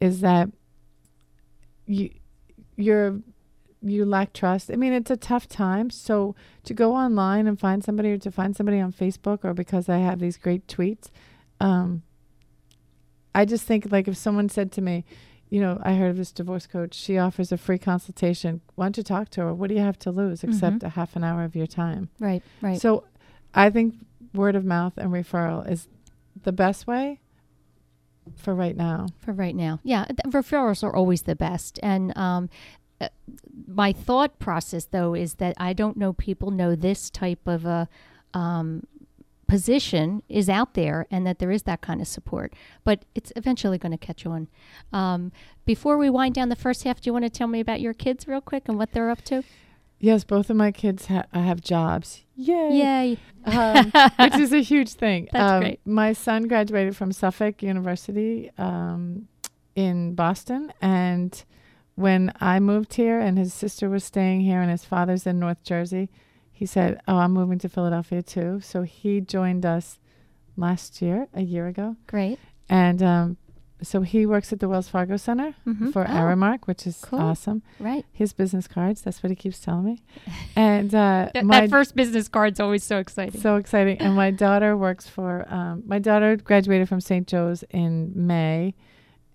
is 0.00 0.20
that 0.20 0.50
you 1.86 2.10
you're 2.76 3.20
you 3.82 4.04
lack 4.04 4.32
trust. 4.32 4.70
I 4.70 4.76
mean, 4.76 4.92
it's 4.92 5.10
a 5.10 5.16
tough 5.16 5.48
time. 5.48 5.90
So 5.90 6.34
to 6.64 6.74
go 6.74 6.94
online 6.94 7.46
and 7.46 7.58
find 7.58 7.84
somebody 7.84 8.10
or 8.10 8.18
to 8.18 8.30
find 8.30 8.56
somebody 8.56 8.80
on 8.80 8.92
Facebook 8.92 9.44
or 9.44 9.54
because 9.54 9.88
I 9.88 9.98
have 9.98 10.18
these 10.18 10.36
great 10.36 10.66
tweets, 10.66 11.10
um, 11.60 12.02
I 13.34 13.44
just 13.44 13.64
think 13.64 13.92
like 13.92 14.08
if 14.08 14.16
someone 14.16 14.48
said 14.48 14.72
to 14.72 14.80
me, 14.80 15.04
you 15.48 15.60
know, 15.60 15.78
I 15.82 15.94
heard 15.94 16.10
of 16.10 16.16
this 16.16 16.32
divorce 16.32 16.66
coach. 16.66 16.94
She 16.94 17.18
offers 17.18 17.52
a 17.52 17.56
free 17.56 17.78
consultation. 17.78 18.62
Why 18.74 18.86
don't 18.86 18.96
you 18.96 19.02
talk 19.04 19.28
to 19.30 19.42
her? 19.42 19.54
What 19.54 19.68
do 19.68 19.74
you 19.76 19.80
have 19.80 19.98
to 20.00 20.10
lose 20.10 20.42
except 20.42 20.82
a 20.82 20.88
half 20.90 21.14
an 21.14 21.22
hour 21.22 21.44
of 21.44 21.54
your 21.54 21.68
time? 21.68 22.08
Right, 22.18 22.42
right. 22.60 22.80
So 22.80 23.04
I 23.54 23.70
think 23.70 23.94
word 24.34 24.56
of 24.56 24.64
mouth 24.64 24.94
and 24.96 25.12
referral 25.12 25.70
is 25.70 25.86
the 26.42 26.50
best 26.52 26.86
way 26.86 27.20
for 28.34 28.54
right 28.54 28.76
now. 28.76 29.06
for 29.18 29.32
right 29.32 29.54
now. 29.54 29.78
Yeah, 29.84 30.04
th- 30.06 30.18
referrals 30.34 30.82
are 30.82 30.94
always 30.94 31.22
the 31.22 31.36
best. 31.36 31.78
And 31.82 32.16
um, 32.18 32.50
uh, 33.00 33.08
my 33.66 33.92
thought 33.92 34.38
process, 34.38 34.86
though, 34.86 35.14
is 35.14 35.34
that 35.34 35.54
I 35.58 35.72
don't 35.72 35.96
know 35.96 36.12
people 36.12 36.50
know 36.50 36.74
this 36.74 37.10
type 37.10 37.46
of 37.46 37.64
a 37.64 37.88
um, 38.34 38.86
position 39.46 40.22
is 40.28 40.48
out 40.48 40.74
there 40.74 41.06
and 41.10 41.26
that 41.26 41.38
there 41.38 41.50
is 41.50 41.64
that 41.64 41.80
kind 41.80 42.00
of 42.00 42.08
support. 42.08 42.52
But 42.84 43.04
it's 43.14 43.32
eventually 43.36 43.78
going 43.78 43.92
to 43.92 43.98
catch 43.98 44.26
on. 44.26 44.48
Um, 44.92 45.32
before 45.64 45.98
we 45.98 46.10
wind 46.10 46.34
down 46.34 46.48
the 46.48 46.56
first 46.56 46.84
half, 46.84 47.00
do 47.00 47.08
you 47.08 47.12
want 47.12 47.24
to 47.24 47.30
tell 47.30 47.48
me 47.48 47.60
about 47.60 47.80
your 47.80 47.94
kids 47.94 48.26
real 48.26 48.40
quick 48.40 48.68
and 48.68 48.78
what 48.78 48.92
they're 48.92 49.10
up 49.10 49.22
to? 49.22 49.42
Yes, 49.98 50.24
both 50.24 50.50
of 50.50 50.56
my 50.56 50.72
kids 50.72 51.06
ha- 51.06 51.24
have 51.32 51.62
jobs. 51.62 52.24
Yay! 52.36 52.76
Yay. 52.76 53.18
um, 53.46 53.92
which 54.18 54.34
is 54.34 54.52
a 54.52 54.58
huge 54.62 54.90
thing. 54.90 55.28
That's 55.32 55.52
um, 55.52 55.60
great. 55.60 55.80
My 55.86 56.12
son 56.12 56.48
graduated 56.48 56.94
from 56.94 57.12
Suffolk 57.12 57.62
University 57.62 58.50
um, 58.58 59.28
in 59.74 60.14
Boston, 60.14 60.70
and 60.82 61.42
when 61.96 62.32
I 62.40 62.60
moved 62.60 62.94
here, 62.94 63.18
and 63.20 63.36
his 63.36 63.52
sister 63.52 63.88
was 63.90 64.04
staying 64.04 64.42
here, 64.42 64.60
and 64.60 64.70
his 64.70 64.84
father's 64.84 65.26
in 65.26 65.38
North 65.40 65.62
Jersey, 65.64 66.08
he 66.52 66.64
said, 66.66 67.00
"Oh, 67.08 67.16
I'm 67.16 67.32
moving 67.32 67.58
to 67.58 67.68
Philadelphia 67.68 68.22
too." 68.22 68.60
So 68.60 68.82
he 68.82 69.20
joined 69.20 69.66
us 69.66 69.98
last 70.56 71.02
year, 71.02 71.26
a 71.34 71.42
year 71.42 71.66
ago, 71.66 71.96
Great. 72.06 72.38
and 72.68 73.02
um, 73.02 73.36
so 73.82 74.00
he 74.00 74.24
works 74.24 74.54
at 74.54 74.60
the 74.60 74.68
Wells 74.70 74.88
Fargo 74.88 75.18
Center 75.18 75.54
Mhm. 75.66 75.92
for 75.92 76.02
Oh, 76.08 76.10
Aramark, 76.10 76.60
which 76.66 76.86
is 76.86 76.96
cool. 77.02 77.18
awesome. 77.20 77.60
Right. 77.78 78.06
His 78.10 78.32
business 78.32 78.66
cards. 78.66 79.02
That's 79.02 79.22
what 79.22 79.28
he 79.28 79.36
keeps 79.36 79.60
telling 79.60 79.84
me. 79.84 80.02
And 80.56 80.94
uh, 80.94 81.28
That, 81.34 81.44
my 81.44 81.60
that 81.62 81.68
first 81.70 81.94
business 81.94 82.26
card's 82.26 82.58
always 82.58 82.82
so 82.84 82.96
exciting. 82.98 83.38
so 83.38 83.56
exciting. 83.56 83.98
And 83.98 84.14
my 84.16 84.30
daughter 84.30 84.74
works 84.78 85.06
for, 85.06 85.44
um, 85.52 85.82
my 85.86 85.98
daughter 85.98 86.36
graduated 86.36 86.88
from 86.88 87.02
St. 87.02 87.26
Joe's 87.28 87.64
in 87.70 88.12
May, 88.14 88.74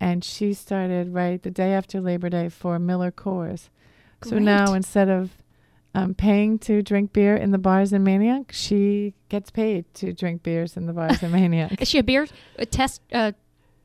and 0.02 0.24
she 0.24 0.52
started 0.52 1.14
right 1.14 1.40
the 1.44 1.50
day 1.50 1.72
after 1.72 2.00
Labor 2.00 2.28
Day 2.28 2.48
for 2.48 2.80
Miller 2.80 3.12
Coors. 3.12 3.68
So 4.24 4.40
now 4.40 4.74
instead 4.74 5.08
of 5.08 5.30
um, 5.94 6.14
paying 6.14 6.58
to 6.60 6.82
drink 6.82 7.12
beer 7.12 7.36
in 7.36 7.52
the 7.52 7.58
bars 7.58 7.92
in 7.92 8.02
Manayunk, 8.02 8.50
she 8.50 9.14
gets 9.28 9.50
paid 9.50 9.84
to 9.94 10.12
drink 10.12 10.42
beers 10.42 10.76
in 10.76 10.86
the 10.86 10.92
bars 10.92 11.22
in 11.22 11.30
Manayunk. 11.36 11.80
Is 11.80 11.88
she 11.88 11.98
a 11.98 12.02
beer 12.02 12.26
a 12.58 12.66
test 12.66 13.00
uh, 13.12 13.30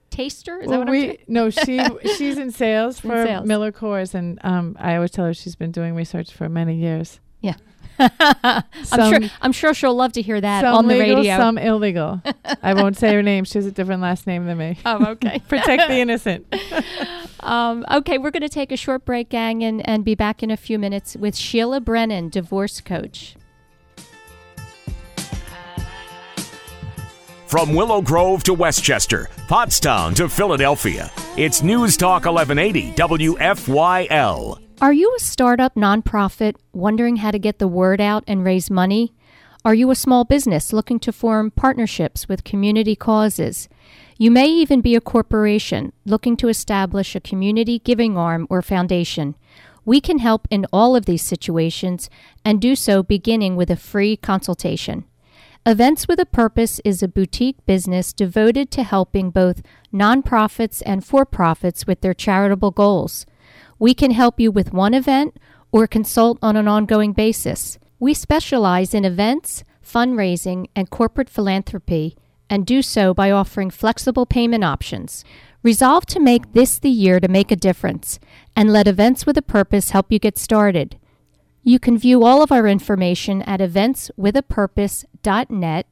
taster? 0.10 0.58
Is 0.60 0.66
that 0.66 0.70
Well, 0.72 0.80
what 0.80 0.88
I'm 0.88 0.92
we 0.92 1.20
no, 1.28 1.52
she 1.52 1.80
she's 2.18 2.40
in 2.40 2.50
sales 2.50 3.04
In 3.04 3.12
for 3.12 3.24
sales. 3.24 3.48
Miller 3.48 3.72
Coors, 3.72 4.16
and 4.16 4.40
um, 4.44 4.76
I 4.80 4.96
always 4.96 5.12
tell 5.12 5.26
her 5.26 5.36
she's 5.36 5.56
been 5.56 5.72
doing 5.72 5.94
research 5.94 6.34
for 6.34 6.50
many 6.50 6.76
years. 6.76 7.20
I'm 8.00 8.64
Some- 8.84 9.14
sure. 9.14 9.30
I'm 9.42 9.52
sure 9.52 9.74
she'll 9.74 9.96
love 9.96 10.14
to 10.14 10.22
hear 10.22 10.40
that 10.40 10.62
some 10.62 10.76
on 10.76 10.88
the 10.88 10.96
legal, 10.96 11.18
radio. 11.18 11.38
some 11.38 11.58
illegal. 11.58 12.22
I 12.62 12.74
won't 12.74 12.98
say 12.98 13.14
her 13.14 13.24
name; 13.24 13.44
she 13.44 13.58
has 13.58 13.66
a 13.66 13.72
different 13.72 14.02
last 14.02 14.28
name 14.28 14.46
than 14.46 14.58
me. 14.58 14.78
oh, 14.86 15.06
okay. 15.12 15.40
Protect 15.48 15.88
the 15.88 15.96
innocent. 16.00 16.46
um, 17.42 17.86
okay, 17.92 18.18
we're 18.18 18.32
going 18.32 18.42
to 18.42 18.50
take 18.50 18.72
a 18.72 18.78
short 18.78 19.06
break, 19.06 19.30
gang, 19.30 19.64
and, 19.64 19.88
and 19.88 20.04
be 20.06 20.16
back 20.16 20.44
in 20.44 20.52
a 20.52 20.58
few 20.58 20.78
minutes 20.78 21.16
with 21.16 21.36
Sheila 21.36 21.80
Brennan, 21.82 22.30
divorce 22.30 22.82
coach. 22.82 23.36
From 27.48 27.74
Willow 27.74 28.02
Grove 28.02 28.44
to 28.44 28.54
Westchester, 28.54 29.30
Pottstown 29.48 30.14
to 30.16 30.28
Philadelphia, 30.28 31.10
it's 31.38 31.64
News 31.64 31.96
Talk 31.96 32.26
1180 32.26 32.92
WFYL. 32.92 34.67
Are 34.80 34.94
you 34.94 35.12
a 35.18 35.20
startup 35.20 35.74
nonprofit 35.74 36.56
wondering 36.72 37.16
how 37.16 37.32
to 37.32 37.40
get 37.40 37.58
the 37.58 37.68
word 37.68 38.00
out 38.00 38.24
and 38.28 38.46
raise 38.46 38.70
money? 38.70 39.12
Are 39.66 39.74
you 39.74 39.90
a 39.90 39.96
small 39.96 40.24
business 40.24 40.72
looking 40.72 41.00
to 41.00 41.12
form 41.12 41.50
partnerships 41.50 42.30
with 42.30 42.44
community 42.44 42.96
causes? 42.96 43.68
You 44.20 44.30
may 44.30 44.46
even 44.48 44.82
be 44.82 44.94
a 44.94 45.02
corporation 45.02 45.94
looking 46.06 46.38
to 46.38 46.48
establish 46.48 47.16
a 47.16 47.20
community 47.20 47.80
giving 47.80 48.20
arm 48.20 48.46
or 48.52 48.62
foundation. 48.62 49.36
We 49.84 50.00
can 50.00 50.20
help 50.20 50.48
in 50.52 50.68
all 50.72 50.96
of 50.96 51.08
these 51.08 51.24
situations 51.24 52.08
and 52.46 52.62
do 52.62 52.76
so 52.76 53.02
beginning 53.02 53.56
with 53.56 53.72
a 53.72 53.76
free 53.76 54.16
consultation. 54.16 55.06
Events 55.66 56.08
with 56.08 56.20
a 56.20 56.26
Purpose 56.26 56.80
is 56.86 57.02
a 57.02 57.08
boutique 57.08 57.66
business 57.66 58.14
devoted 58.14 58.70
to 58.72 58.84
helping 58.84 59.32
both 59.32 59.64
nonprofits 59.92 60.84
and 60.86 61.04
for 61.04 61.26
profits 61.26 61.88
with 61.88 62.02
their 62.02 62.14
charitable 62.14 62.70
goals. 62.70 63.26
We 63.80 63.94
can 63.94 64.12
help 64.12 64.40
you 64.40 64.52
with 64.52 64.74
one 64.74 64.94
event 64.94 65.38
or 65.72 65.88
consult 65.88 66.38
on 66.42 66.56
an 66.56 66.68
ongoing 66.68 67.14
basis. 67.14 67.78
We 68.00 68.14
specialize 68.14 68.94
in 68.94 69.06
events, 69.06 69.64
fundraising, 69.84 70.68
and 70.76 70.90
corporate 70.90 71.30
philanthropy, 71.30 72.16
and 72.50 72.66
do 72.66 72.82
so 72.82 73.14
by 73.14 73.32
offering 73.32 73.70
flexible 73.70 74.26
payment 74.26 74.64
options. 74.64 75.26
Resolve 75.64 76.06
to 76.08 76.20
make 76.20 76.54
this 76.54 76.80
the 76.80 76.90
year 76.90 77.20
to 77.20 77.28
make 77.28 77.52
a 77.52 77.56
difference, 77.56 78.20
and 78.56 78.72
let 78.72 78.88
Events 78.88 79.26
with 79.26 79.38
a 79.38 79.42
Purpose 79.42 79.90
help 79.90 80.12
you 80.12 80.20
get 80.20 80.38
started. 80.38 80.98
You 81.64 81.80
can 81.80 81.98
view 81.98 82.24
all 82.24 82.42
of 82.42 82.52
our 82.52 82.68
information 82.68 83.42
at 83.42 83.60
eventswithapurpose.net, 83.60 85.88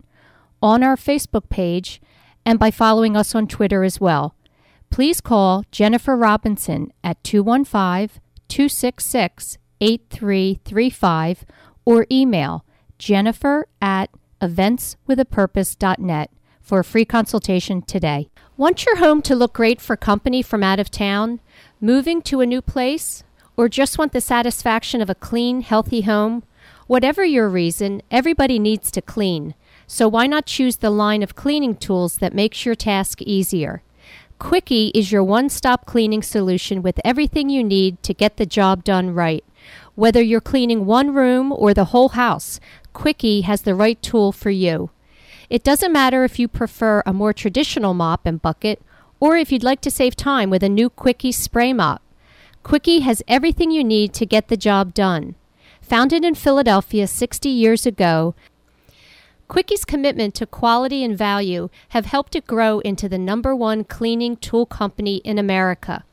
on 0.62 0.84
our 0.84 0.96
Facebook 0.96 1.50
page, 1.50 2.02
and 2.46 2.60
by 2.60 2.72
following 2.72 3.18
us 3.18 3.36
on 3.36 3.48
Twitter 3.48 3.84
as 3.84 4.00
well. 4.00 4.35
Please 4.96 5.20
call 5.20 5.66
Jennifer 5.74 6.16
Robinson 6.16 6.94
at 7.04 7.22
215 7.26 8.22
266 8.48 9.58
8335 9.82 11.46
or 11.84 12.08
email 12.10 12.64
jennifer 12.98 13.68
at 13.82 14.10
eventswithapurpose.net 14.40 16.32
for 16.62 16.80
a 16.80 16.84
free 16.86 17.04
consultation 17.04 17.82
today. 17.82 18.30
Want 18.56 18.86
your 18.86 18.96
home 19.00 19.22
to 19.24 19.36
look 19.36 19.52
great 19.52 19.82
for 19.82 19.98
company 19.98 20.42
from 20.42 20.64
out 20.64 20.80
of 20.80 20.90
town? 20.90 21.42
Moving 21.82 22.22
to 22.22 22.40
a 22.40 22.46
new 22.46 22.62
place? 22.62 23.26
Or 23.58 23.68
just 23.68 23.98
want 23.98 24.14
the 24.14 24.22
satisfaction 24.22 25.02
of 25.02 25.10
a 25.10 25.16
clean, 25.16 25.60
healthy 25.60 26.04
home? 26.04 26.44
Whatever 26.88 27.26
your 27.26 27.50
reason, 27.50 28.02
everybody 28.10 28.60
needs 28.60 28.90
to 28.92 29.02
clean. 29.02 29.56
So 29.88 30.08
why 30.08 30.26
not 30.26 30.46
choose 30.46 30.78
the 30.78 30.90
line 30.90 31.22
of 31.22 31.36
cleaning 31.36 31.76
tools 31.76 32.20
that 32.20 32.34
makes 32.34 32.66
your 32.66 32.76
task 32.76 33.22
easier? 33.22 33.82
Quickie 34.38 34.92
is 34.94 35.12
your 35.12 35.24
one 35.24 35.50
stop 35.50 35.86
cleaning 35.86 36.22
solution 36.22 36.82
with 36.82 37.00
everything 37.06 37.50
you 37.50 37.64
need 37.64 38.04
to 38.04 38.14
get 38.14 38.36
the 38.36 38.46
job 38.46 38.84
done 38.84 39.14
right. 39.14 39.46
Whether 39.96 40.22
you're 40.22 40.42
cleaning 40.42 40.86
one 40.86 41.14
room 41.14 41.54
or 41.54 41.74
the 41.74 41.86
whole 41.86 42.10
house, 42.10 42.60
Quickie 42.92 43.42
has 43.42 43.62
the 43.62 43.76
right 43.76 44.02
tool 44.02 44.34
for 44.34 44.50
you. 44.50 44.90
It 45.50 45.64
doesn't 45.64 45.94
matter 45.94 46.26
if 46.26 46.38
you 46.38 46.50
prefer 46.50 47.02
a 47.06 47.14
more 47.14 47.32
traditional 47.32 47.94
mop 47.94 48.26
and 48.26 48.42
bucket 48.42 48.82
or 49.22 49.38
if 49.38 49.52
you'd 49.52 49.64
like 49.64 49.80
to 49.82 49.92
save 49.92 50.16
time 50.18 50.50
with 50.50 50.64
a 50.64 50.70
new 50.70 50.90
Quickie 50.90 51.32
spray 51.32 51.72
mop. 51.72 52.02
Quickie 52.62 53.00
has 53.02 53.24
everything 53.28 53.72
you 53.72 53.84
need 53.84 54.14
to 54.14 54.26
get 54.26 54.50
the 54.50 54.58
job 54.58 54.94
done. 54.94 55.36
Founded 55.82 56.26
in 56.26 56.36
Philadelphia 56.36 57.08
60 57.08 57.48
years 57.48 57.86
ago, 57.86 58.36
Quickie's 59.48 59.86
commitment 59.86 60.34
to 60.36 60.46
quality 60.46 61.04
and 61.04 61.18
value 61.18 61.70
have 61.90 62.06
helped 62.06 62.36
it 62.36 62.48
grow 62.48 62.80
into 62.80 63.08
the 63.08 63.20
number 63.20 63.56
one 63.56 63.84
cleaning 63.84 64.38
tool 64.38 64.66
company 64.66 65.18
in 65.18 65.38
America. 65.38 66.04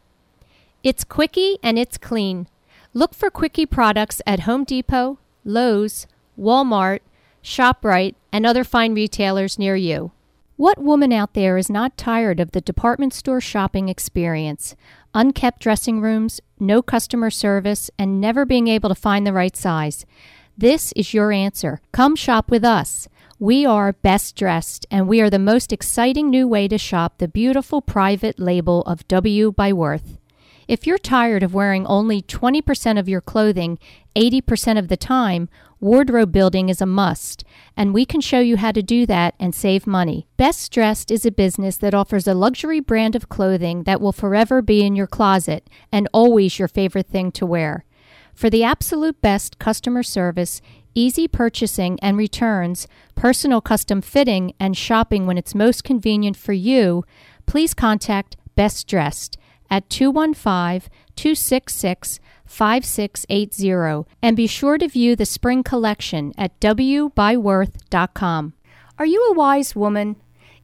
It's 0.82 1.04
Quickie 1.04 1.58
and 1.62 1.78
it's 1.78 1.96
clean. 1.96 2.46
Look 2.92 3.14
for 3.14 3.30
Quickie 3.30 3.66
products 3.66 4.20
at 4.26 4.40
Home 4.40 4.64
Depot, 4.64 5.18
Lowe's, 5.44 6.06
Walmart, 6.38 7.00
ShopRite, 7.42 8.14
and 8.32 8.44
other 8.44 8.64
fine 8.64 8.94
retailers 8.94 9.58
near 9.58 9.76
you. 9.76 10.12
What 10.56 10.78
woman 10.78 11.12
out 11.12 11.32
there 11.32 11.56
is 11.56 11.70
not 11.70 11.96
tired 11.96 12.38
of 12.38 12.52
the 12.52 12.60
department 12.60 13.14
store 13.14 13.40
shopping 13.40 13.88
experience? 13.88 14.76
Unkept 15.14 15.60
dressing 15.60 16.00
rooms, 16.00 16.40
no 16.60 16.82
customer 16.82 17.30
service, 17.30 17.90
and 17.98 18.20
never 18.20 18.44
being 18.44 18.68
able 18.68 18.88
to 18.88 18.94
find 18.94 19.26
the 19.26 19.32
right 19.32 19.56
size. 19.56 20.04
This 20.56 20.92
is 20.92 21.14
your 21.14 21.32
answer. 21.32 21.80
Come 21.92 22.14
shop 22.14 22.50
with 22.50 22.64
us. 22.64 23.08
We 23.42 23.66
are 23.66 23.92
best 23.92 24.36
dressed, 24.36 24.86
and 24.88 25.08
we 25.08 25.20
are 25.20 25.28
the 25.28 25.36
most 25.36 25.72
exciting 25.72 26.30
new 26.30 26.46
way 26.46 26.68
to 26.68 26.78
shop 26.78 27.18
the 27.18 27.26
beautiful 27.26 27.82
private 27.82 28.38
label 28.38 28.82
of 28.82 29.08
W 29.08 29.50
by 29.50 29.72
Worth. 29.72 30.18
If 30.68 30.86
you're 30.86 30.96
tired 30.96 31.42
of 31.42 31.52
wearing 31.52 31.84
only 31.84 32.22
20% 32.22 33.00
of 33.00 33.08
your 33.08 33.20
clothing 33.20 33.80
80% 34.14 34.78
of 34.78 34.86
the 34.86 34.96
time, 34.96 35.48
wardrobe 35.80 36.30
building 36.30 36.68
is 36.68 36.80
a 36.80 36.86
must, 36.86 37.42
and 37.76 37.92
we 37.92 38.04
can 38.04 38.20
show 38.20 38.38
you 38.38 38.58
how 38.58 38.70
to 38.70 38.80
do 38.80 39.06
that 39.06 39.34
and 39.40 39.56
save 39.56 39.88
money. 39.88 40.28
Best 40.36 40.70
Dressed 40.70 41.10
is 41.10 41.26
a 41.26 41.32
business 41.32 41.76
that 41.78 41.94
offers 41.94 42.28
a 42.28 42.34
luxury 42.34 42.78
brand 42.78 43.16
of 43.16 43.28
clothing 43.28 43.82
that 43.82 44.00
will 44.00 44.12
forever 44.12 44.62
be 44.62 44.86
in 44.86 44.94
your 44.94 45.08
closet 45.08 45.68
and 45.90 46.08
always 46.12 46.60
your 46.60 46.68
favorite 46.68 47.08
thing 47.08 47.32
to 47.32 47.44
wear. 47.44 47.84
For 48.34 48.48
the 48.48 48.64
absolute 48.64 49.20
best 49.20 49.58
customer 49.58 50.02
service, 50.02 50.62
easy 50.94 51.28
purchasing 51.28 51.98
and 52.00 52.16
returns, 52.16 52.86
personal 53.14 53.60
custom 53.60 54.00
fitting, 54.00 54.54
and 54.58 54.76
shopping 54.76 55.26
when 55.26 55.38
it's 55.38 55.54
most 55.54 55.84
convenient 55.84 56.36
for 56.36 56.52
you, 56.52 57.04
please 57.46 57.74
contact 57.74 58.36
Best 58.54 58.86
Dressed 58.86 59.36
at 59.70 59.88
215 59.88 60.90
266 61.16 62.20
5680 62.44 64.10
and 64.20 64.36
be 64.36 64.46
sure 64.46 64.76
to 64.76 64.88
view 64.88 65.16
the 65.16 65.24
spring 65.24 65.62
collection 65.62 66.32
at 66.36 66.58
wbyworth.com. 66.60 68.52
Are 68.98 69.06
you 69.06 69.24
a 69.30 69.34
wise 69.34 69.74
woman? 69.74 70.16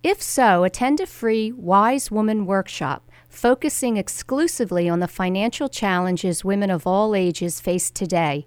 If 0.03 0.23
so, 0.23 0.65
attend 0.65 1.01
a 1.01 1.07
free 1.07 1.51
Wise 1.51 2.11
Woman 2.11 2.47
workshop 2.47 3.11
focusing 3.29 3.97
exclusively 3.97 4.89
on 4.89 5.01
the 5.01 5.09
financial 5.09 5.69
challenges 5.69 6.45
women 6.45 6.71
of 6.71 6.87
all 6.87 7.15
ages 7.15 7.61
face 7.61 7.91
today. 7.91 8.47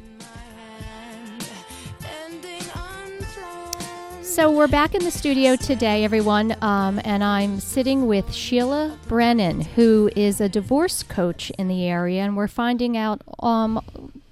So 4.23 4.49
we're 4.49 4.67
back 4.67 4.95
in 4.95 5.03
the 5.03 5.11
studio 5.11 5.55
today, 5.55 6.03
everyone, 6.03 6.55
um, 6.63 6.99
and 7.05 7.23
I'm 7.23 7.59
sitting 7.59 8.07
with 8.07 8.33
Sheila 8.33 8.97
Brennan, 9.07 9.61
who 9.61 10.09
is 10.15 10.41
a 10.41 10.49
divorce 10.49 11.03
coach 11.03 11.51
in 11.59 11.67
the 11.67 11.85
area, 11.85 12.23
and 12.23 12.35
we're 12.35 12.47
finding 12.47 12.97
out 12.97 13.21
um, 13.43 13.79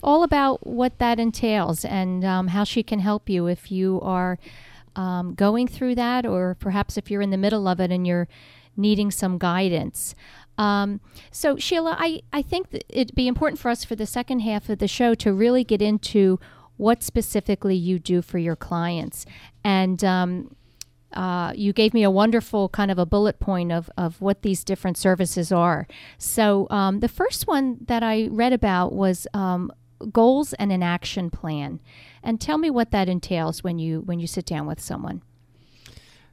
all 0.04 0.24
about 0.24 0.66
what 0.66 1.00
that 1.00 1.20
entails 1.20 1.86
and 1.86 2.24
um, 2.26 2.48
how 2.48 2.64
she 2.64 2.84
can 2.84 3.00
help 3.00 3.30
you 3.30 3.48
if 3.48 3.72
you 3.72 4.00
are 4.02 4.40
um, 4.96 5.34
going 5.36 5.68
through 5.68 5.96
that, 5.96 6.26
or 6.26 6.56
perhaps 6.60 6.98
if 6.98 7.10
you're 7.10 7.22
in 7.22 7.30
the 7.30 7.38
middle 7.38 7.68
of 7.68 7.80
it 7.80 7.92
and 7.92 8.06
you're 8.06 8.28
needing 8.76 9.12
some 9.12 9.38
guidance. 9.38 10.16
Um, 10.58 11.02
so, 11.32 11.58
Sheila, 11.58 11.96
I, 12.00 12.22
I 12.32 12.42
think 12.42 12.68
it'd 12.90 13.16
be 13.16 13.28
important 13.28 13.60
for 13.60 13.70
us 13.70 13.84
for 13.84 13.96
the 13.96 14.06
second 14.06 14.40
half 14.40 14.70
of 14.70 14.80
the 14.80 14.88
show 14.88 15.16
to 15.16 15.34
really 15.34 15.64
get 15.64 15.82
into 15.82 16.40
what 16.78 17.04
specifically 17.04 17.76
you 17.76 18.00
do 18.00 18.22
for 18.22 18.38
your 18.38 18.56
clients. 18.56 19.26
And 19.64 20.04
um, 20.04 20.56
uh, 21.14 21.54
you 21.56 21.74
gave 21.74 21.94
me 21.94 22.04
a 22.04 22.12
wonderful 22.12 22.70
kind 22.70 22.90
of 22.90 22.98
a 22.98 23.06
bullet 23.06 23.40
point 23.40 23.72
of, 23.72 23.90
of 23.98 24.22
what 24.22 24.42
these 24.42 24.64
different 24.64 24.98
services 24.98 25.52
are. 25.52 25.88
So, 26.18 26.68
um, 26.70 27.00
the 27.00 27.10
first 27.10 27.48
one 27.48 27.78
that 27.88 28.04
I 28.04 28.28
read 28.32 28.54
about 28.54 28.94
was 28.94 29.28
um, 29.34 29.72
goals 30.08 30.54
and 30.54 30.72
an 30.72 30.84
action 30.84 31.30
plan. 31.30 31.80
And 32.24 32.40
tell 32.40 32.58
me 32.58 32.70
what 32.70 32.92
that 32.92 33.10
entails 33.10 33.64
when 33.64 33.80
you 33.80 34.02
when 34.02 34.20
you 34.20 34.28
sit 34.28 34.46
down 34.46 34.68
with 34.68 34.80
someone. 34.80 35.22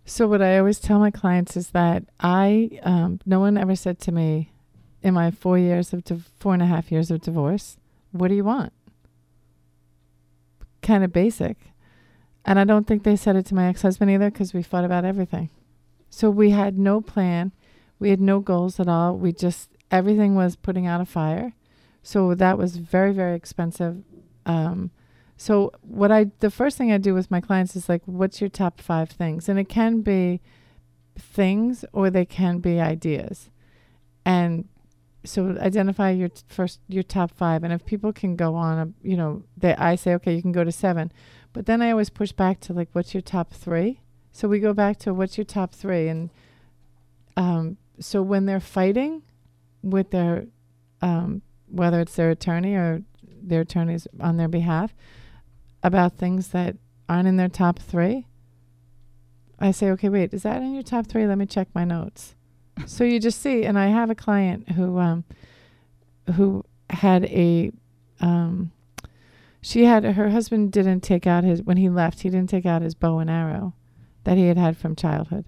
So 0.04 0.26
what 0.26 0.40
I 0.40 0.58
always 0.58 0.80
tell 0.80 0.98
my 0.98 1.10
clients 1.10 1.56
is 1.56 1.70
that 1.70 2.04
I, 2.18 2.80
um, 2.82 3.20
no 3.26 3.40
one 3.40 3.58
ever 3.58 3.76
said 3.76 3.98
to 4.00 4.12
me, 4.12 4.52
in 5.02 5.14
my 5.14 5.30
four 5.30 5.58
years 5.58 5.92
of 5.92 6.02
four 6.38 6.54
and 6.54 6.62
a 6.62 6.66
half 6.66 6.90
years 6.90 7.10
of 7.10 7.20
divorce, 7.20 7.76
what 8.10 8.28
do 8.28 8.34
you 8.34 8.44
want? 8.44 8.72
Kind 10.82 11.04
of 11.04 11.12
basic, 11.12 11.56
and 12.44 12.58
I 12.58 12.64
don't 12.64 12.86
think 12.86 13.02
they 13.02 13.16
said 13.16 13.36
it 13.36 13.46
to 13.46 13.54
my 13.54 13.68
ex-husband 13.68 14.10
either 14.10 14.30
because 14.30 14.54
we 14.54 14.62
fought 14.62 14.84
about 14.84 15.04
everything. 15.04 15.50
So 16.08 16.30
we 16.30 16.50
had 16.50 16.78
no 16.78 17.00
plan, 17.00 17.52
we 17.98 18.10
had 18.10 18.20
no 18.20 18.40
goals 18.40 18.80
at 18.80 18.88
all. 18.88 19.16
We 19.16 19.32
just 19.32 19.70
everything 19.90 20.34
was 20.34 20.56
putting 20.56 20.86
out 20.86 21.00
a 21.00 21.04
fire. 21.04 21.54
So 22.02 22.34
that 22.34 22.58
was 22.58 22.76
very 22.76 23.12
very 23.12 23.34
expensive. 23.34 24.02
Um, 24.46 24.90
so 25.36 25.72
what 25.82 26.10
I 26.10 26.32
the 26.40 26.50
first 26.50 26.76
thing 26.76 26.90
I 26.92 26.98
do 26.98 27.14
with 27.14 27.30
my 27.30 27.40
clients 27.40 27.76
is 27.76 27.88
like, 27.88 28.02
what's 28.06 28.40
your 28.40 28.50
top 28.50 28.80
five 28.80 29.10
things? 29.10 29.48
And 29.48 29.58
it 29.58 29.68
can 29.68 30.00
be 30.00 30.40
things 31.16 31.84
or 31.92 32.10
they 32.10 32.24
can 32.24 32.58
be 32.58 32.80
ideas. 32.80 33.50
And 34.24 34.68
so 35.24 35.56
identify 35.60 36.10
your 36.10 36.28
t- 36.28 36.42
first 36.48 36.80
your 36.88 37.02
top 37.02 37.30
five. 37.30 37.62
And 37.62 37.72
if 37.72 37.84
people 37.84 38.12
can 38.12 38.36
go 38.36 38.54
on, 38.54 38.78
a, 38.78 39.06
you 39.08 39.16
know, 39.16 39.44
they 39.56 39.74
I 39.76 39.94
say 39.94 40.14
okay, 40.14 40.34
you 40.34 40.42
can 40.42 40.52
go 40.52 40.64
to 40.64 40.72
seven, 40.72 41.12
but 41.52 41.66
then 41.66 41.82
I 41.82 41.90
always 41.90 42.10
push 42.10 42.32
back 42.32 42.60
to 42.60 42.72
like, 42.72 42.88
what's 42.92 43.14
your 43.14 43.20
top 43.20 43.52
three? 43.52 44.00
So 44.32 44.48
we 44.48 44.58
go 44.58 44.72
back 44.72 44.98
to 45.00 45.14
what's 45.14 45.36
your 45.36 45.44
top 45.44 45.74
three, 45.74 46.08
and 46.08 46.30
um, 47.36 47.76
so 47.98 48.22
when 48.22 48.46
they're 48.46 48.60
fighting 48.60 49.22
with 49.82 50.10
their 50.10 50.46
um, 51.00 51.42
whether 51.70 52.00
it's 52.00 52.16
their 52.16 52.30
attorney 52.30 52.74
or 52.74 53.02
their 53.22 53.62
attorneys 53.62 54.06
on 54.20 54.36
their 54.36 54.48
behalf 54.48 54.94
about 55.82 56.16
things 56.16 56.48
that 56.48 56.76
aren't 57.08 57.28
in 57.28 57.36
their 57.36 57.48
top 57.48 57.78
three, 57.78 58.26
I 59.58 59.70
say, 59.70 59.90
okay, 59.90 60.08
wait, 60.08 60.32
is 60.32 60.42
that 60.42 60.62
in 60.62 60.74
your 60.74 60.82
top 60.82 61.06
three? 61.06 61.26
Let 61.26 61.38
me 61.38 61.46
check 61.46 61.68
my 61.74 61.84
notes. 61.84 62.34
so 62.86 63.04
you 63.04 63.18
just 63.18 63.40
see, 63.40 63.64
and 63.64 63.78
I 63.78 63.86
have 63.88 64.10
a 64.10 64.14
client 64.14 64.70
who, 64.72 64.98
um, 64.98 65.24
who 66.34 66.64
had 66.90 67.24
a, 67.24 67.72
um, 68.20 68.72
she 69.60 69.84
had 69.84 70.04
her 70.04 70.30
husband 70.30 70.72
didn't 70.72 71.00
take 71.00 71.26
out 71.26 71.44
his 71.44 71.62
when 71.62 71.76
he 71.76 71.88
left. 71.88 72.20
He 72.20 72.30
didn't 72.30 72.50
take 72.50 72.64
out 72.64 72.82
his 72.82 72.94
bow 72.94 73.18
and 73.18 73.28
arrow 73.28 73.74
that 74.24 74.36
he 74.36 74.46
had 74.46 74.56
had 74.56 74.76
from 74.76 74.94
childhood, 74.94 75.44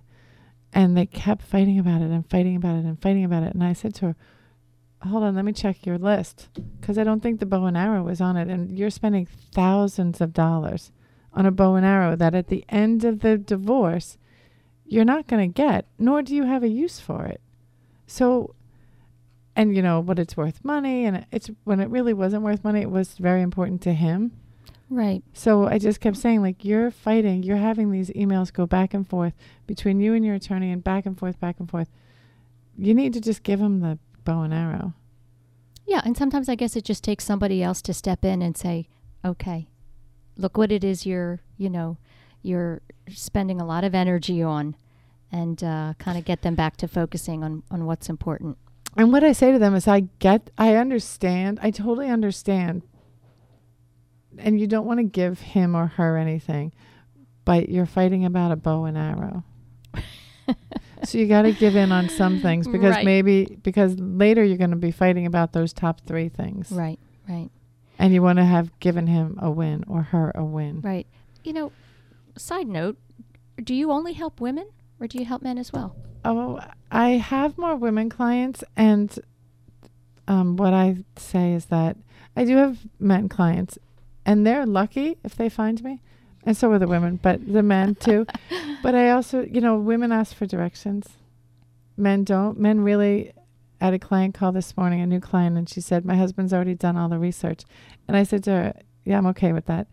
and 0.73 0.97
they 0.97 1.07
kept 1.07 1.43
fighting 1.43 1.79
about 1.79 2.03
it 2.03 2.11
and 2.11 2.29
fighting 2.29 2.57
about 2.57 2.77
it 2.77 2.85
and 2.85 3.01
fighting 3.01 3.25
about 3.25 3.45
it. 3.45 3.55
And 3.55 3.63
I 3.63 3.73
said 3.73 3.95
to 3.97 4.07
her, 4.07 4.17
hold 5.03 5.23
on, 5.23 5.35
let 5.35 5.45
me 5.45 5.53
check 5.53 5.87
your 5.87 5.99
list 5.99 6.49
because 6.81 6.99
I 6.99 7.05
don't 7.05 7.21
think 7.21 7.41
the 7.41 7.47
bow 7.47 7.65
and 7.67 7.77
arrow 7.77 8.03
was 8.03 8.21
on 8.21 8.37
it. 8.37 8.49
And 8.49 8.79
you're 8.79 8.91
spending 8.91 9.27
thousands 9.27 10.21
of 10.21 10.33
dollars 10.33 10.93
on 11.33 11.47
a 11.47 11.51
bow 11.51 11.75
and 11.77 11.87
arrow 11.87 12.17
that 12.17 12.35
at 12.35 12.49
the 12.49 12.65
end 12.69 13.05
of 13.05 13.21
the 13.21 13.39
divorce, 13.39 14.19
you're 14.85 15.05
not 15.05 15.27
going 15.27 15.53
to 15.53 15.55
get, 15.55 15.87
nor 15.99 16.23
do 16.23 16.35
you 16.35 16.45
have 16.45 16.63
a 16.63 16.69
use 16.69 17.01
for 17.01 17.25
it. 17.25 17.41
So, 18.07 18.55
and 19.55 19.75
you 19.75 19.83
know, 19.83 20.03
but 20.03 20.19
it's 20.19 20.37
worth 20.37 20.65
money. 20.65 21.07
And 21.07 21.25
it's 21.31 21.51
when 21.65 21.81
it 21.81 21.89
really 21.89 22.13
wasn't 22.13 22.43
worth 22.43 22.65
money, 22.65 22.81
it 22.81 22.91
was 22.91 23.15
very 23.19 23.43
important 23.43 23.81
to 23.83 23.95
him. 23.95 24.33
Right. 24.91 25.23
So 25.33 25.67
I 25.67 25.79
just 25.79 26.01
kept 26.01 26.17
saying, 26.17 26.43
like, 26.43 26.65
you're 26.65 26.91
fighting, 26.91 27.45
you're 27.45 27.57
having 27.57 27.93
these 27.93 28.11
emails 28.11 28.53
go 28.53 28.67
back 28.67 28.93
and 28.93 29.09
forth 29.09 29.35
between 29.69 30.01
you 30.01 30.15
and 30.15 30.25
your 30.25 30.35
attorney 30.35 30.73
and 30.73 30.83
back 30.83 31.07
and 31.07 31.17
forth, 31.17 31.39
back 31.39 31.61
and 31.61 31.71
forth. 31.71 31.89
You 32.77 32.93
need 32.93 33.13
to 33.13 33.21
just 33.21 33.45
give 33.45 33.61
him 33.61 33.81
the 33.81 33.99
bow 34.31 34.43
and 34.43 34.55
arrow. 34.55 34.95
Yeah, 35.87 36.03
and 36.05 36.17
sometimes 36.17 36.49
I 36.49 36.55
guess 36.55 36.77
it 36.77 36.85
just 36.85 37.03
takes 37.03 37.25
somebody 37.25 37.63
else 37.63 37.83
to 37.83 37.93
step 37.93 38.25
in 38.25 38.43
and 38.43 38.57
say, 38.57 38.89
"Okay, 39.25 39.69
look 40.37 40.57
what 40.57 40.71
it 40.71 40.85
is 40.85 41.05
you're, 41.05 41.41
you 41.57 41.69
know, 41.69 41.97
you're 42.43 42.81
spending 43.09 43.61
a 43.61 43.67
lot 43.67 43.83
of 43.83 43.95
energy 43.95 44.41
on," 44.43 44.77
and 45.33 45.63
uh, 45.65 45.95
kind 45.99 46.17
of 46.17 46.25
get 46.25 46.43
them 46.43 46.55
back 46.55 46.77
to 46.77 46.87
focusing 46.87 47.43
on 47.43 47.65
on 47.71 47.87
what's 47.87 48.09
important. 48.09 48.57
And 48.97 49.13
what 49.13 49.25
I 49.25 49.33
say 49.33 49.53
to 49.53 49.59
them 49.59 49.75
is, 49.75 49.89
I 49.89 50.01
get, 50.19 50.51
I 50.59 50.77
understand, 50.77 51.59
I 51.63 51.71
totally 51.71 52.09
understand. 52.09 52.83
And 54.39 54.61
you 54.61 54.67
don't 54.67 54.87
want 54.87 54.99
to 54.99 55.05
give 55.05 55.41
him 55.41 55.75
or 55.75 55.87
her 55.87 56.17
anything, 56.17 56.73
but 57.45 57.69
you're 57.69 57.87
fighting 57.87 58.25
about 58.25 58.53
a 58.53 58.57
bow 58.57 58.85
and 58.85 58.97
arrow. 58.97 59.45
so 61.05 61.19
you 61.19 61.27
got 61.27 61.43
to 61.43 61.53
give 61.53 61.77
in 61.77 61.93
on 61.93 62.09
some 62.09 62.41
things 62.41 62.67
because 62.69 62.95
Right. 62.97 63.05
maybe, 63.05 63.59
because 63.63 63.99
later 63.99 64.45
you're 64.45 64.59
going 64.59 64.71
to 64.71 64.77
be 64.77 64.91
fighting 64.91 65.27
about 65.27 65.53
those 65.53 65.73
top 65.73 66.01
three 66.07 66.29
things. 66.29 66.71
Right. 66.71 66.99
Right. 67.29 67.51
And 67.99 68.15
you 68.15 68.23
want 68.23 68.39
to 68.39 68.45
have 68.45 68.79
given 68.81 69.07
him 69.07 69.39
a 69.41 69.51
win 69.51 69.85
or 69.87 70.03
her 70.03 70.33
a 70.35 70.45
win. 70.45 70.81
Right. 70.81 71.07
You 71.45 71.53
know, 71.53 71.73
side 72.37 72.67
note, 72.67 72.97
do 73.63 73.75
you 73.75 73.91
only 73.93 74.15
help 74.15 74.41
women 74.41 74.69
or 74.99 75.07
do 75.07 75.19
you 75.19 75.25
help 75.25 75.43
men 75.43 75.59
as 75.59 75.73
well? 75.73 75.97
Oh, 76.25 76.61
I 76.91 77.11
have 77.11 77.57
more 77.57 77.77
women 77.77 78.11
clients, 78.11 78.63
and 78.77 79.19
um, 80.29 80.57
what 80.57 80.75
I 80.75 80.99
say 81.17 81.55
is 81.55 81.67
that 81.67 81.97
I 82.37 82.45
do 82.45 82.57
have 82.57 82.87
men 82.99 83.29
clients, 83.29 83.79
and 84.27 84.47
they're 84.47 84.67
lucky 84.67 85.17
if 85.25 85.35
they 85.35 85.49
find 85.49 85.83
me, 85.83 86.03
and 86.45 86.57
so 86.57 86.69
were 86.69 86.79
the 86.79 86.89
women, 86.89 87.19
but 87.23 87.47
the 87.53 87.63
men 87.63 87.95
too. 88.01 88.27
but 88.83 88.95
I 88.95 89.11
also, 89.11 89.43
you 89.43 89.61
know, 89.61 89.77
women 89.79 90.13
ask 90.13 90.35
for 90.35 90.47
directions, 90.47 91.09
men 91.97 92.25
don't. 92.25 92.59
Men 92.59 92.81
really. 92.81 93.33
I 93.83 93.87
had 93.87 93.95
a 93.95 93.99
client 93.99 94.35
call 94.35 94.53
this 94.53 94.77
morning, 94.77 95.01
a 95.01 95.07
new 95.07 95.21
client, 95.21 95.57
and 95.57 95.69
she 95.69 95.81
said, 95.81 96.05
"My 96.05 96.17
husband's 96.17 96.53
already 96.53 96.75
done 96.75 96.97
all 96.99 97.09
the 97.09 97.19
research," 97.19 97.63
and 98.07 98.17
I 98.17 98.25
said 98.25 98.45
to 98.45 98.51
her, 98.51 98.75
"Yeah, 99.05 99.17
I'm 99.19 99.27
okay 99.29 99.53
with 99.53 99.67
that." 99.67 99.87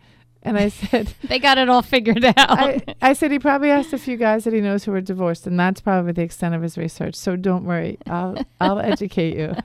And 0.44 0.58
I 0.58 0.70
said, 0.70 1.14
They 1.24 1.40
got 1.40 1.58
it 1.58 1.70
all 1.70 1.82
figured 1.82 2.24
out. 2.24 2.36
I, 2.38 2.82
I 3.02 3.14
said 3.14 3.32
he 3.32 3.40
probably 3.40 3.70
asked 3.70 3.94
a 3.94 3.98
few 3.98 4.18
guys 4.18 4.46
that 4.46 4.54
he 4.54 4.62
knows 4.62 4.86
who 4.86 4.94
are 4.94 5.02
divorced, 5.02 5.46
and 5.48 5.60
that's 5.60 5.82
probably 5.82 6.14
the 6.14 6.22
extent 6.22 6.56
of 6.56 6.62
his 6.62 6.78
research. 6.78 7.16
So 7.16 7.36
don't 7.36 7.66
worry, 7.66 7.98
I'll 8.08 8.38
I'll 8.62 8.80
educate 8.94 9.36
you. 9.38 9.56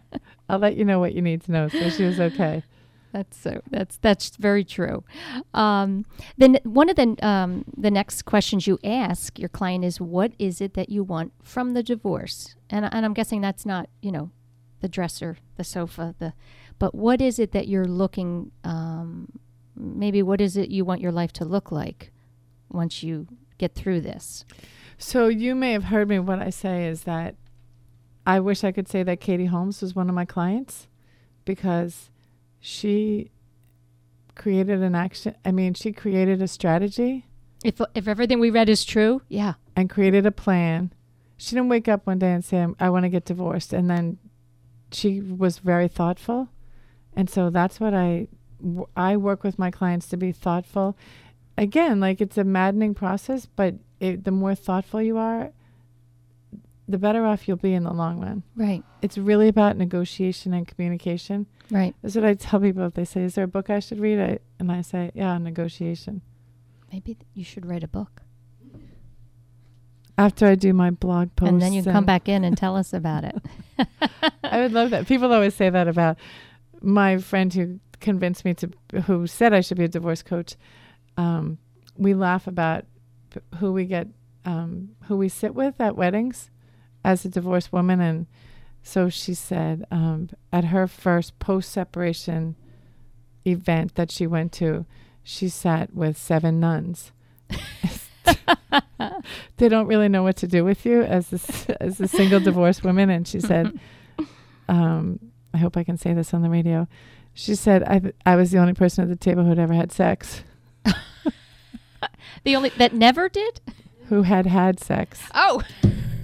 I'll 0.49 0.59
let 0.59 0.77
you 0.77 0.85
know 0.85 0.99
what 0.99 1.15
you 1.15 1.23
need 1.23 1.43
to 1.45 1.53
know. 1.53 1.69
So 1.69 1.89
she 1.91 2.05
was 2.05 2.19
okay. 2.21 2.63
That's 3.13 3.37
so. 3.37 3.61
That's 3.71 3.99
that's 3.99 4.37
very 4.37 4.65
true. 4.65 5.05
Um, 5.53 6.07
then 6.39 6.59
one 6.65 6.89
of 6.89 6.97
the 6.97 7.15
um, 7.25 7.65
the 7.77 7.91
next 7.91 8.23
questions 8.23 8.67
you 8.67 8.79
ask 8.83 9.39
your 9.39 9.51
client 9.51 9.85
is, 9.85 10.01
"What 10.01 10.33
is 10.39 10.63
it 10.63 10.73
that 10.75 10.89
you 10.89 11.05
want 11.05 11.33
from 11.43 11.75
the 11.75 11.83
divorce?" 11.83 12.57
And 12.71 12.87
and 12.91 13.05
I'm 13.05 13.13
guessing 13.13 13.43
that's 13.43 13.67
not 13.67 13.91
you 14.01 14.11
know, 14.11 14.31
the 14.81 14.89
dresser, 14.89 15.37
the 15.57 15.65
sofa, 15.65 16.15
the, 16.19 16.33
but 16.79 16.95
what 16.95 17.21
is 17.21 17.39
it 17.39 17.53
that 17.53 17.69
you're 17.69 17.85
looking? 17.85 18.51
Um, 18.65 19.29
maybe 19.77 20.23
what 20.23 20.41
is 20.41 20.57
it 20.57 20.71
you 20.71 20.85
want 20.85 21.01
your 21.01 21.13
life 21.13 21.33
to 21.35 21.45
look 21.45 21.71
like 21.71 22.13
once 22.71 23.03
you 23.03 23.27
get 23.59 23.75
through 23.75 24.01
this? 24.01 24.45
So 24.97 25.29
you 25.29 25.55
may 25.55 25.73
have 25.73 25.85
heard 25.85 26.09
me. 26.09 26.19
What 26.19 26.41
I 26.41 26.51
say 26.51 26.87
is 26.87 27.03
that 27.03 27.35
I 28.27 28.41
wish 28.41 28.65
I 28.65 28.73
could 28.73 28.89
say 28.89 29.03
that 29.03 29.21
Katie 29.21 29.47
Holmes 29.47 29.83
was 29.83 29.95
one 29.95 30.09
of 30.09 30.15
my 30.15 30.25
clients 30.25 30.87
because 31.45 32.11
she 32.65 33.31
created 34.37 34.81
an 34.83 34.95
action. 34.95 35.35
I 35.45 35.51
mean, 35.51 35.75
she 35.75 35.93
created 35.93 36.41
a 36.41 36.47
strategy 36.49 37.27
If 37.65 37.81
if 37.95 38.07
everything 38.09 38.41
we 38.41 38.51
read 38.51 38.69
is 38.69 38.85
true, 38.85 39.21
yeah, 39.29 39.55
and 39.77 39.91
created 39.91 40.25
a 40.27 40.31
plan. 40.31 40.93
She 41.37 41.57
didn't 41.57 41.71
wake 41.71 41.89
up 41.89 42.07
one 42.07 42.21
day 42.21 42.33
and 42.33 42.45
say, 42.45 42.65
I 42.79 42.89
want 42.89 43.03
to 43.03 43.09
get 43.09 43.25
divorced. 43.25 43.73
And 43.73 43.91
then 43.91 44.19
she 44.93 45.21
was 45.21 45.59
very 45.59 45.89
thoughtful. 45.89 46.49
And 47.17 47.29
so 47.29 47.51
that's 47.51 47.81
what 47.81 47.95
I, 47.95 48.29
w- 48.61 48.87
I 48.97 49.17
work 49.17 49.43
with 49.43 49.59
my 49.59 49.73
clients 49.73 50.07
to 50.11 50.17
be 50.17 50.31
thoughtful. 50.31 50.97
Again, 51.59 51.99
like 51.99 52.21
it's 52.21 52.39
a 52.39 52.45
maddening 52.45 52.95
process, 52.95 53.47
but 53.47 53.75
it, 53.99 54.23
the 54.23 54.31
more 54.31 54.55
thoughtful 54.55 55.03
you 55.03 55.19
are, 55.19 55.51
the 56.89 56.99
better 56.99 57.25
off 57.25 57.47
you'll 57.47 57.57
be 57.57 57.75
in 57.75 57.85
the 57.85 57.93
long 57.93 58.21
run. 58.21 58.43
right, 58.57 58.83
It's 59.03 59.17
really 59.17 59.49
about 59.49 59.77
negotiation 59.77 60.53
and 60.53 60.67
communication. 60.67 61.47
right. 61.71 61.95
That's 62.03 62.15
what 62.17 62.25
I 62.25 62.35
tell 62.35 62.61
people 62.61 62.85
if 62.87 62.95
they 62.95 63.05
say, 63.05 63.23
Is 63.23 63.35
there 63.37 63.45
a 63.45 63.49
book 63.49 63.71
I 63.71 63.79
should 63.81 64.01
read? 64.01 64.19
I, 64.21 64.39
and 64.59 64.71
I 64.73 64.83
say, 64.83 65.11
Yeah, 65.15 65.39
negotiation. 65.39 66.23
Maybe 66.93 67.15
th- 67.15 67.27
you 67.35 67.45
should 67.45 67.65
write 67.67 67.83
a 67.85 67.89
book, 67.89 68.21
After 70.19 70.47
I 70.47 70.55
do 70.57 70.73
my 70.75 70.91
blog 70.91 71.35
post. 71.37 71.51
and 71.53 71.63
then 71.63 71.73
you 71.73 71.83
come 71.83 72.05
back 72.05 72.29
in 72.29 72.45
and 72.45 72.57
tell 72.57 72.77
us 72.77 72.93
about 72.93 73.25
it. 73.25 73.37
I 74.45 74.59
would 74.61 74.73
love 74.73 74.91
that. 74.91 75.07
People 75.07 75.33
always 75.33 75.55
say 75.55 75.71
that 75.71 75.89
about 75.89 76.19
my 76.83 77.17
friend 77.19 77.53
who 77.55 77.81
convinced 78.01 78.45
me 78.45 78.55
to, 78.55 78.71
who 79.07 79.27
said 79.27 79.55
I 79.55 79.61
should 79.63 79.79
be 79.79 79.85
a 79.85 79.89
divorce 79.89 80.23
coach. 80.23 80.57
Um, 81.17 81.59
we 81.97 82.13
laugh 82.15 82.47
about 82.47 82.85
p- 83.31 83.41
who 83.59 83.73
we 83.73 83.87
get, 83.87 84.09
um, 84.45 84.91
who 85.05 85.17
we 85.17 85.29
sit 85.29 85.55
with 85.55 85.81
at 85.81 85.97
weddings 85.97 86.51
as 87.05 87.25
a 87.25 87.29
divorced 87.29 87.73
woman. 87.73 88.01
And 88.01 88.27
so 88.83 89.09
she 89.09 89.35
said 89.35 89.85
um, 89.91 90.31
at 90.53 90.65
her 90.67 90.87
first 90.87 91.39
post 91.39 91.71
separation 91.71 92.57
event 93.47 93.95
that 93.97 94.11
she 94.11 94.27
went 94.27 94.53
to, 94.53 94.87
she 95.23 95.49
sat 95.49 95.95
with 95.95 96.17
seven 96.17 96.59
nuns. 96.61 97.13
they 99.57 99.69
don't 99.69 99.87
really 99.87 100.09
know 100.09 100.23
what 100.23 100.37
to 100.37 100.47
do 100.47 100.65
with 100.65 100.85
you 100.87 101.03
as 101.03 101.33
a, 101.33 101.83
as 101.83 102.01
a 102.01 102.09
single 102.09 102.41
divorced 102.41 102.85
woman. 102.85 103.11
And 103.11 103.27
she 103.27 103.41
said, 103.41 103.79
um, 104.69 105.19
I 105.55 105.59
hope 105.59 105.77
I 105.77 105.85
can 105.85 105.97
say 105.97 106.13
this 106.13 106.33
on 106.35 106.43
the 106.43 106.51
radio. 106.51 106.89
She 107.35 107.55
said, 107.55 107.83
I, 107.85 108.13
I 108.27 108.37
was 108.37 108.51
the 108.51 108.59
only 108.59 108.75
person 108.75 109.03
at 109.05 109.09
the 109.11 109.17
table 109.17 109.45
who'd 109.45 109.59
ever 109.59 109.75
had 109.75 109.91
sex, 109.93 110.43
The 112.45 112.57
only 112.57 112.71
that 112.71 112.93
never 112.93 113.29
did. 113.29 113.61
who 114.09 114.23
had 114.23 114.47
had 114.47 114.81
sex. 114.81 115.21
Oh, 115.35 115.63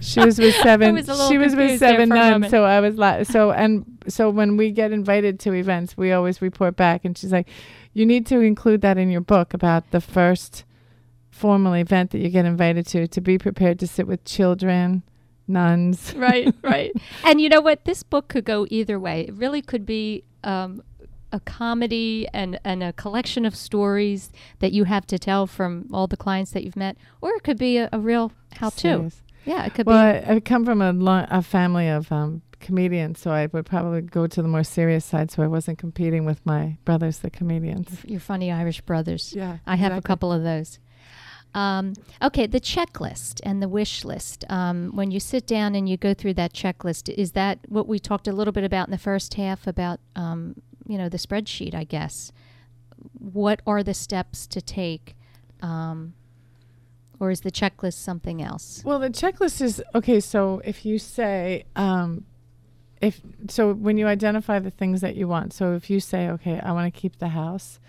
She 0.09 0.21
was 0.21 0.38
with 0.38 0.55
seven. 0.62 0.94
was 0.94 1.29
she 1.29 1.38
was 1.38 1.55
with 1.55 1.79
seven 1.79 2.09
nuns. 2.09 2.51
So 2.51 2.64
I 2.64 2.81
was 2.81 2.97
la- 2.97 3.23
so 3.25 3.53
and 3.53 3.85
so 4.09 4.31
when 4.31 4.57
we 4.57 4.71
get 4.71 4.92
invited 4.92 5.38
to 5.40 5.53
events, 5.53 5.97
we 5.97 6.12
always 6.12 6.40
report 6.40 6.77
back, 6.77 7.05
and 7.05 7.16
she's 7.16 7.33
like, 7.33 7.49
"You 7.92 8.07
need 8.07 8.27
to 8.27 8.40
include 8.40 8.81
that 8.83 8.99
in 8.99 9.11
your 9.11 9.21
book 9.21 9.55
about 9.55 9.90
the 9.90 10.01
first 10.01 10.64
formal 11.31 11.75
event 11.75 12.11
that 12.11 12.18
you 12.18 12.31
get 12.31 12.44
invited 12.44 12.87
to, 12.88 13.07
to 13.07 13.21
be 13.21 13.38
prepared 13.38 13.79
to 13.81 13.87
sit 13.87 14.07
with 14.07 14.25
children, 14.25 15.03
nuns." 15.47 16.14
right, 16.16 16.55
right. 16.62 16.92
And 17.25 17.40
you 17.40 17.49
know 17.49 17.61
what? 17.61 17.85
This 17.85 18.03
book 18.03 18.29
could 18.29 18.44
go 18.44 18.66
either 18.71 18.99
way. 18.99 19.23
It 19.29 19.35
really 19.35 19.62
could 19.62 19.85
be 19.85 20.25
um, 20.42 20.83
a 21.33 21.40
comedy 21.40 22.27
and, 22.33 22.59
and 22.64 22.83
a 22.83 22.92
collection 22.94 23.44
of 23.44 23.55
stories 23.55 24.31
that 24.61 24.73
you 24.73 24.85
have 24.85 25.07
to 25.09 25.18
tell 25.18 25.47
from 25.47 25.87
all 25.92 26.07
the 26.07 26.16
clients 26.16 26.53
that 26.53 26.64
you've 26.64 26.77
met, 26.77 26.97
or 27.21 27.33
it 27.33 27.42
could 27.42 27.59
be 27.59 27.77
a, 27.77 27.88
a 27.92 27.99
real 27.99 28.33
how-to. 28.57 28.81
Serious. 28.81 29.23
Yeah, 29.44 29.64
it 29.64 29.74
could 29.74 29.87
be. 29.87 29.90
Well, 29.90 29.98
I, 29.98 30.35
I 30.35 30.40
come 30.40 30.64
from 30.64 30.83
a, 30.83 30.92
lo- 30.92 31.27
a 31.31 31.42
family 31.42 31.88
of 31.88 32.11
um, 32.12 32.42
comedians, 32.61 33.20
so 33.20 33.31
I 33.31 33.46
would 33.46 33.66
probably 33.66 34.03
go 34.03 34.27
to 34.27 34.42
the 34.42 34.48
more 34.48 34.64
serious 34.64 35.05
side, 35.05 35.31
so 35.31 35.42
I 35.42 35.46
wasn't 35.46 35.79
competing 35.79 36.24
with 36.24 36.44
my 36.44 36.77
brothers, 36.85 37.18
the 37.18 37.31
comedians. 37.31 38.05
your 38.05 38.20
funny 38.20 38.51
Irish 38.53 38.81
brothers. 38.83 39.33
Yeah, 39.35 39.59
I 39.66 39.77
have 39.77 39.96
a 39.96 40.03
couple 40.03 40.33
of 40.33 40.42
those. 40.42 40.79
Um, 41.55 41.94
okay, 42.22 42.46
the 42.46 42.61
checklist 42.61 43.40
and 43.42 43.62
the 43.62 43.68
wish 43.68 44.05
list. 44.05 44.44
Um, 44.51 44.92
when 44.94 45.11
you 45.11 45.18
sit 45.18 45.46
down 45.46 45.74
and 45.74 45.88
you 45.88 45.96
go 45.96 46.12
through 46.12 46.35
that 46.35 46.53
checklist, 46.53 47.09
is 47.09 47.33
that 47.33 47.59
what 47.68 47.88
we 47.88 47.98
talked 47.98 48.29
a 48.29 48.33
little 48.33 48.53
bit 48.53 48.64
about 48.64 48.88
in 48.88 48.92
the 48.92 48.98
first 48.98 49.35
half 49.35 49.66
about, 49.66 50.01
um, 50.14 50.57
you 50.87 50.98
know, 50.98 51.09
the 51.09 51.16
spreadsheet? 51.18 51.74
I 51.74 51.85
guess. 51.85 52.33
What 53.18 53.62
are 53.66 53.83
the 53.83 53.94
steps 53.94 54.46
to 54.48 54.61
take, 54.61 55.16
um, 55.62 56.14
or 57.20 57.31
is 57.31 57.40
the 57.40 57.50
checklist 57.50 57.94
something 57.94 58.42
else? 58.42 58.83
Well, 58.85 58.98
the 58.98 59.11
checklist 59.11 59.61
is 59.61 59.82
okay. 59.95 60.20
So 60.20 60.61
if 60.64 60.84
you 60.84 60.99
say, 60.99 61.64
um, 61.76 62.24
if 63.01 63.20
so, 63.49 63.72
when 63.72 63.97
you 63.97 64.07
identify 64.07 64.59
the 64.59 64.70
things 64.70 65.01
that 65.01 65.16
you 65.16 65.28
want, 65.28 65.53
so 65.53 65.74
if 65.74 65.90
you 65.90 66.01
say, 66.01 66.28
okay, 66.30 66.61
I 66.61 66.72
want 66.72 66.93
to 66.93 67.01
keep 67.01 67.18
the 67.18 67.28
house, 67.28 67.80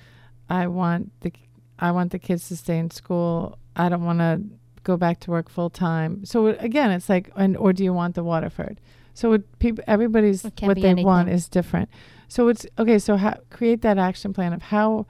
I 0.49 0.67
want 0.67 1.11
the, 1.21 1.31
I 1.77 1.91
want 1.91 2.11
the 2.11 2.19
kids 2.19 2.47
to 2.49 2.57
stay 2.57 2.77
in 2.77 2.91
school. 2.91 3.57
I 3.75 3.89
don't 3.89 4.03
want 4.03 4.19
to 4.19 4.41
go 4.83 4.97
back 4.97 5.19
to 5.21 5.31
work 5.31 5.49
full 5.49 5.69
time. 5.69 6.25
So 6.25 6.47
again, 6.47 6.91
it's 6.91 7.09
like, 7.09 7.31
and 7.35 7.55
or 7.57 7.73
do 7.73 7.83
you 7.83 7.93
want 7.93 8.15
the 8.15 8.23
Waterford? 8.23 8.79
So 9.13 9.33
it, 9.33 9.59
people, 9.59 9.83
everybody's 9.87 10.43
what 10.61 10.79
they 10.79 10.95
want 10.95 11.29
is 11.29 11.47
different. 11.47 11.89
So 12.27 12.47
it's 12.47 12.65
okay. 12.77 12.99
So 12.99 13.17
how, 13.17 13.37
create 13.49 13.81
that 13.81 13.97
action 13.97 14.33
plan 14.33 14.53
of 14.53 14.63
how, 14.63 15.05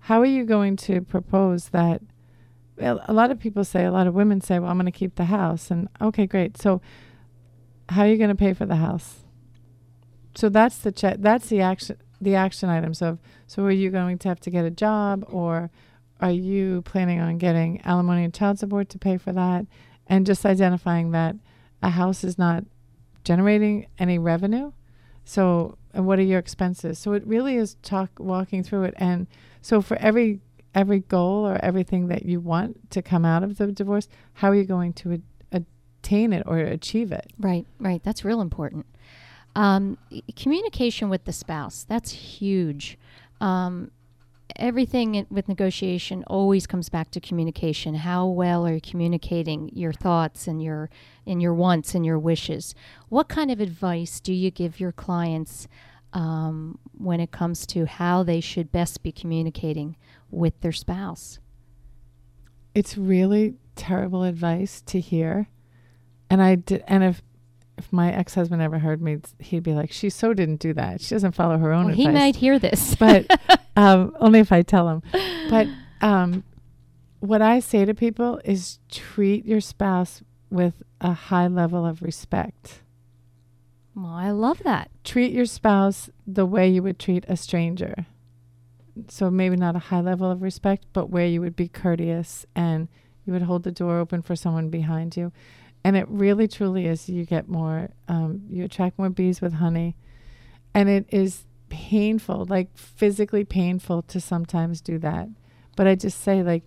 how 0.00 0.20
are 0.20 0.26
you 0.26 0.44
going 0.44 0.76
to 0.76 1.00
propose 1.00 1.70
that? 1.70 2.00
A 2.80 3.12
lot 3.12 3.30
of 3.30 3.38
people 3.38 3.64
say, 3.64 3.84
a 3.84 3.92
lot 3.92 4.06
of 4.06 4.14
women 4.14 4.40
say, 4.40 4.58
well, 4.58 4.70
I'm 4.70 4.76
going 4.76 4.86
to 4.86 4.92
keep 4.92 5.16
the 5.16 5.26
house. 5.26 5.70
And 5.70 5.88
okay, 6.00 6.26
great. 6.26 6.56
So 6.56 6.80
how 7.88 8.02
are 8.02 8.08
you 8.08 8.16
going 8.16 8.30
to 8.30 8.34
pay 8.34 8.54
for 8.54 8.66
the 8.66 8.76
house? 8.76 9.20
So 10.34 10.48
that's 10.48 10.78
the 10.78 10.92
check. 10.92 11.16
That's 11.18 11.48
the 11.48 11.60
action. 11.60 11.96
the 12.20 12.34
action 12.34 12.68
items 12.68 13.00
of 13.02 13.18
so 13.46 13.64
are 13.64 13.70
you 13.70 13.90
going 13.90 14.18
to 14.18 14.28
have 14.28 14.40
to 14.40 14.50
get 14.50 14.64
a 14.64 14.70
job 14.70 15.24
or 15.28 15.70
are 16.20 16.30
you 16.30 16.82
planning 16.82 17.18
on 17.18 17.38
getting 17.38 17.80
alimony 17.82 18.24
and 18.24 18.34
child 18.34 18.58
support 18.58 18.88
to 18.90 18.98
pay 18.98 19.16
for 19.16 19.32
that 19.32 19.66
and 20.06 20.26
just 20.26 20.44
identifying 20.44 21.12
that 21.12 21.34
a 21.82 21.90
house 21.90 22.22
is 22.22 22.36
not 22.36 22.64
generating 23.24 23.86
any 23.98 24.18
revenue 24.18 24.70
so 25.24 25.78
and 25.94 26.06
what 26.06 26.18
are 26.18 26.22
your 26.22 26.38
expenses 26.38 26.98
so 26.98 27.14
it 27.14 27.26
really 27.26 27.56
is 27.56 27.76
talk 27.82 28.10
walking 28.18 28.62
through 28.62 28.84
it 28.84 28.94
and 28.98 29.26
so 29.62 29.80
for 29.80 29.96
every 29.96 30.40
every 30.74 31.00
goal 31.00 31.46
or 31.46 31.58
everything 31.64 32.08
that 32.08 32.24
you 32.24 32.40
want 32.40 32.90
to 32.90 33.02
come 33.02 33.24
out 33.24 33.42
of 33.42 33.58
the 33.58 33.66
divorce 33.72 34.08
how 34.34 34.48
are 34.48 34.54
you 34.54 34.64
going 34.64 34.92
to 34.92 35.20
attain 35.52 36.32
it 36.32 36.42
or 36.46 36.58
achieve 36.58 37.12
it 37.12 37.30
Right, 37.38 37.66
right. 37.78 38.02
That's 38.02 38.24
real 38.24 38.40
important. 38.40 38.86
Um, 39.56 39.98
communication 40.36 41.08
with 41.08 41.24
the 41.24 41.32
spouse, 41.32 41.84
that's 41.88 42.12
huge. 42.12 42.96
Um, 43.40 43.90
everything 44.56 45.14
in, 45.16 45.26
with 45.30 45.48
negotiation 45.48 46.22
always 46.26 46.66
comes 46.66 46.88
back 46.88 47.10
to 47.12 47.20
communication. 47.20 47.96
How 47.96 48.26
well 48.26 48.66
are 48.66 48.74
you 48.74 48.80
communicating 48.80 49.70
your 49.74 49.92
thoughts 49.92 50.46
and 50.46 50.62
your 50.62 50.90
and 51.26 51.42
your 51.42 51.54
wants 51.54 51.94
and 51.94 52.06
your 52.06 52.18
wishes? 52.18 52.74
What 53.08 53.28
kind 53.28 53.50
of 53.50 53.60
advice 53.60 54.20
do 54.20 54.32
you 54.32 54.50
give 54.50 54.78
your 54.78 54.92
clients 54.92 55.66
um, 56.12 56.78
when 56.98 57.20
it 57.20 57.30
comes 57.30 57.66
to 57.66 57.86
how 57.86 58.22
they 58.22 58.40
should 58.40 58.70
best 58.72 59.02
be 59.02 59.12
communicating 59.12 59.96
with 60.30 60.60
their 60.60 60.72
spouse? 60.72 61.38
it's 62.72 62.96
really 62.96 63.54
terrible 63.74 64.22
advice 64.22 64.80
to 64.82 65.00
hear 65.00 65.48
and 66.30 66.40
i 66.40 66.54
did 66.54 66.84
and 66.86 67.02
if 67.02 67.20
if 67.76 67.92
my 67.92 68.12
ex-husband 68.12 68.62
ever 68.62 68.78
heard 68.78 69.02
me 69.02 69.18
he'd 69.40 69.64
be 69.64 69.72
like 69.72 69.90
she 69.90 70.08
so 70.08 70.32
didn't 70.32 70.60
do 70.60 70.72
that 70.72 71.00
she 71.00 71.12
doesn't 71.14 71.32
follow 71.32 71.58
her 71.58 71.72
own 71.72 71.86
Well, 71.86 71.90
advice 71.94 72.06
he 72.06 72.12
might 72.12 72.36
hear 72.36 72.58
this. 72.60 72.94
but 72.94 73.26
um, 73.76 74.14
only 74.20 74.38
if 74.38 74.52
i 74.52 74.62
tell 74.62 74.88
him 74.88 75.02
but 75.50 75.66
um, 76.00 76.44
what 77.18 77.42
i 77.42 77.58
say 77.58 77.84
to 77.84 77.92
people 77.92 78.40
is 78.44 78.78
treat 78.88 79.44
your 79.44 79.60
spouse 79.60 80.22
with 80.48 80.82
a 81.00 81.12
high 81.12 81.48
level 81.48 81.84
of 81.84 82.02
respect 82.02 82.82
well, 83.96 84.12
I 84.14 84.30
love 84.30 84.62
that. 84.62 84.88
Treat 85.04 85.32
your 85.32 85.46
spouse 85.46 86.10
the 86.26 86.46
way 86.46 86.68
you 86.68 86.82
would 86.82 86.98
treat 86.98 87.24
a 87.28 87.36
stranger. 87.36 88.06
So 89.08 89.30
maybe 89.30 89.56
not 89.56 89.76
a 89.76 89.80
high 89.80 90.00
level 90.00 90.30
of 90.30 90.42
respect, 90.42 90.86
but 90.92 91.10
where 91.10 91.26
you 91.26 91.40
would 91.40 91.56
be 91.56 91.68
courteous 91.68 92.44
and 92.54 92.88
you 93.24 93.32
would 93.32 93.42
hold 93.42 93.62
the 93.62 93.72
door 93.72 93.98
open 93.98 94.22
for 94.22 94.36
someone 94.36 94.68
behind 94.68 95.16
you. 95.16 95.32
And 95.82 95.96
it 95.96 96.06
really 96.08 96.46
truly 96.46 96.86
is 96.86 97.08
you 97.08 97.24
get 97.24 97.48
more, 97.48 97.90
um, 98.08 98.42
you 98.50 98.64
attract 98.64 98.98
more 98.98 99.08
bees 99.08 99.40
with 99.40 99.54
honey. 99.54 99.96
And 100.74 100.88
it 100.88 101.06
is 101.08 101.46
painful, 101.70 102.44
like 102.46 102.76
physically 102.76 103.44
painful 103.44 104.02
to 104.02 104.20
sometimes 104.20 104.80
do 104.80 104.98
that. 104.98 105.28
But 105.76 105.86
I 105.86 105.94
just 105.94 106.20
say, 106.20 106.42
like, 106.42 106.64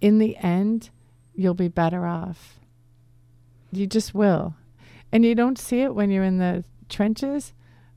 in 0.00 0.18
the 0.18 0.36
end, 0.38 0.90
you'll 1.34 1.54
be 1.54 1.68
better 1.68 2.06
off. 2.06 2.58
You 3.70 3.86
just 3.86 4.14
will. 4.14 4.54
And 5.12 5.24
you 5.24 5.34
don't 5.34 5.58
see 5.58 5.80
it 5.80 5.94
when 5.94 6.10
you're 6.10 6.24
in 6.24 6.38
the 6.38 6.64
trenches, 6.92 7.52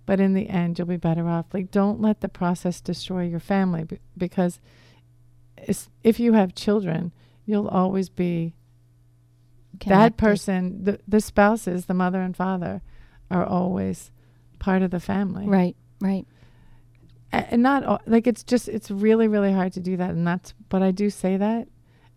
but 0.07 0.19
in 0.19 0.33
the 0.33 0.49
end, 0.49 0.79
you'll 0.79 0.87
be 0.87 0.97
better 0.97 1.27
off. 1.27 1.45
Like, 1.53 1.69
don't 1.69 2.01
let 2.01 2.21
the 2.21 2.29
process 2.29 2.81
destroy 2.81 3.23
your 3.25 3.39
family 3.39 3.83
b- 3.83 3.99
because 4.17 4.59
if 6.03 6.19
you 6.19 6.33
have 6.33 6.55
children, 6.55 7.11
you'll 7.45 7.67
always 7.67 8.09
be 8.09 8.53
that 9.87 10.17
person. 10.17 10.83
The, 10.83 10.99
the 11.07 11.21
spouses, 11.21 11.85
the 11.85 11.93
mother 11.93 12.21
and 12.21 12.35
father, 12.35 12.81
are 13.29 13.45
always 13.45 14.11
part 14.59 14.81
of 14.81 14.91
the 14.91 14.99
family. 14.99 15.47
Right, 15.47 15.75
right. 15.99 16.25
A- 17.33 17.51
And 17.53 17.63
not 17.63 17.83
all, 17.83 18.01
like 18.05 18.27
it's 18.27 18.43
just, 18.43 18.67
it's 18.67 18.91
really, 18.91 19.27
really 19.27 19.51
hard 19.53 19.73
to 19.73 19.79
do 19.79 19.97
that. 19.97 20.11
And 20.11 20.25
that's, 20.25 20.53
but 20.69 20.81
I 20.81 20.91
do 20.91 21.09
say 21.09 21.37
that. 21.37 21.67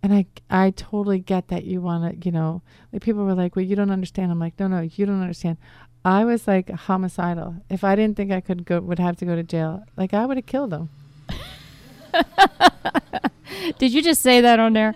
And 0.01 0.15
I, 0.15 0.27
I 0.49 0.71
totally 0.71 1.19
get 1.19 1.49
that 1.49 1.65
you 1.65 1.81
want 1.81 2.21
to, 2.23 2.25
you 2.25 2.31
know, 2.31 2.63
like 2.93 3.03
people 3.03 3.25
were 3.25 3.35
like, 3.35 3.57
well, 3.57 3.65
you 3.65 3.75
don't 3.75 3.91
understand. 3.91 4.31
I'm 4.31 4.39
like, 4.39 4.59
no, 4.61 4.69
no, 4.69 4.81
you 4.83 5.07
don't 5.07 5.21
understand. 5.21 5.57
I 6.05 6.25
was 6.25 6.47
like 6.47 6.71
homicidal. 6.71 7.57
If 7.69 7.85
I 7.85 7.97
didn't 7.97 8.17
think 8.17 8.31
I 8.33 8.41
could 8.41 8.65
go, 8.65 8.81
would 8.81 8.99
have 8.99 9.17
to 9.19 9.25
go 9.27 9.35
to 9.37 9.43
jail, 9.43 9.85
like 9.97 10.15
I 10.15 10.25
would 10.27 10.37
have 10.37 10.47
killed 10.47 10.73
him. 10.73 10.89
Did 13.79 13.93
you 13.93 14.03
just 14.03 14.23
say 14.23 14.41
that 14.41 14.59
on 14.59 14.73
there? 14.73 14.95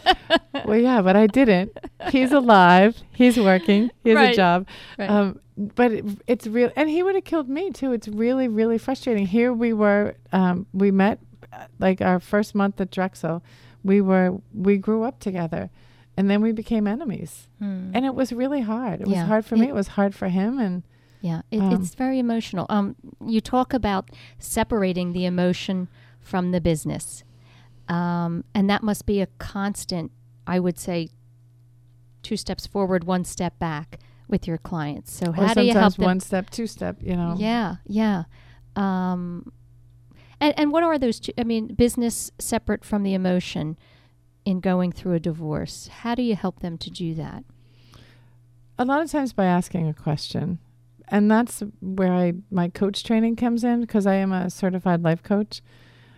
well, 0.64 0.78
yeah, 0.78 1.02
but 1.02 1.16
I 1.16 1.26
didn't. 1.26 1.76
He's 2.10 2.32
alive. 2.32 2.96
He's 3.12 3.38
working. 3.38 3.90
He 4.02 4.10
has 4.10 4.16
Right. 4.16 4.32
a 4.32 4.36
job. 4.36 4.66
Right. 4.98 5.10
Um, 5.10 5.40
but 5.56 5.92
it, 5.92 6.04
it's 6.26 6.46
real, 6.46 6.70
and 6.76 6.88
he 6.88 7.02
would 7.02 7.14
have 7.16 7.24
killed 7.24 7.48
me 7.48 7.70
too. 7.70 7.92
It's 7.92 8.06
really, 8.08 8.46
really 8.48 8.78
frustrating. 8.78 9.26
Here 9.26 9.52
we 9.52 9.72
were. 9.72 10.14
Um, 10.32 10.66
we 10.72 10.90
met 10.90 11.18
uh, 11.52 11.64
like 11.78 12.00
our 12.00 12.20
first 12.20 12.54
month 12.54 12.80
at 12.80 12.90
Drexel. 12.90 13.42
We 13.84 14.00
were 14.00 14.38
we 14.54 14.76
grew 14.76 15.02
up 15.02 15.18
together, 15.20 15.70
and 16.18 16.28
then 16.30 16.40
we 16.42 16.52
became 16.52 16.86
enemies. 16.86 17.48
Hmm. 17.60 17.90
And 17.94 18.04
it 18.04 18.14
was 18.14 18.32
really 18.32 18.60
hard. 18.62 19.00
It 19.00 19.06
was 19.06 19.16
hard 19.32 19.44
for 19.44 19.56
me. 19.56 19.66
It- 19.66 19.70
It 19.70 19.74
was 19.74 19.88
hard 19.98 20.14
for 20.14 20.28
him. 20.28 20.58
And 20.58 20.82
Yeah, 21.20 21.42
it, 21.50 21.60
Um, 21.60 21.72
it's 21.72 21.94
very 21.94 22.18
emotional. 22.18 22.66
Um, 22.68 22.94
you 23.34 23.40
talk 23.40 23.74
about 23.74 24.10
separating 24.38 25.12
the 25.12 25.24
emotion 25.24 25.88
from 26.20 26.52
the 26.52 26.60
business, 26.60 27.24
um, 27.88 28.44
and 28.54 28.68
that 28.70 28.82
must 28.82 29.04
be 29.06 29.20
a 29.20 29.26
constant. 29.38 30.10
I 30.46 30.58
would 30.60 30.78
say, 30.78 31.08
two 32.22 32.36
steps 32.36 32.66
forward, 32.66 33.04
one 33.04 33.24
step 33.24 33.58
back 33.58 33.98
with 34.28 34.46
your 34.46 34.58
clients. 34.58 35.12
So 35.12 35.32
how 35.32 35.54
do 35.54 35.62
you 35.62 35.72
help 35.72 35.96
them? 35.96 36.04
one 36.04 36.20
step, 36.20 36.50
two 36.50 36.66
step. 36.66 36.96
You 37.02 37.16
know. 37.16 37.34
Yeah, 37.38 37.76
yeah. 37.86 38.24
Um, 38.76 39.52
and 40.40 40.54
and 40.56 40.70
what 40.72 40.82
are 40.84 40.98
those? 40.98 41.18
Two, 41.20 41.32
I 41.38 41.44
mean, 41.44 41.74
business 41.74 42.30
separate 42.38 42.84
from 42.84 43.02
the 43.02 43.14
emotion 43.14 43.76
in 44.48 44.60
going 44.60 44.92
through 44.92 45.14
a 45.14 45.20
divorce. 45.20 45.88
How 45.88 46.14
do 46.14 46.22
you 46.22 46.34
help 46.34 46.60
them 46.60 46.78
to 46.78 46.90
do 46.90 47.14
that? 47.14 47.44
a 48.78 48.84
lot 48.84 49.02
of 49.02 49.10
times 49.10 49.32
by 49.32 49.44
asking 49.44 49.88
a 49.88 49.92
question 49.92 50.58
and 51.08 51.30
that's 51.30 51.62
where 51.80 52.12
I 52.12 52.34
my 52.50 52.68
coach 52.68 53.02
training 53.02 53.36
comes 53.36 53.64
in 53.64 53.80
because 53.80 54.06
I 54.06 54.14
am 54.14 54.32
a 54.32 54.50
certified 54.50 55.02
life 55.02 55.22
coach. 55.22 55.62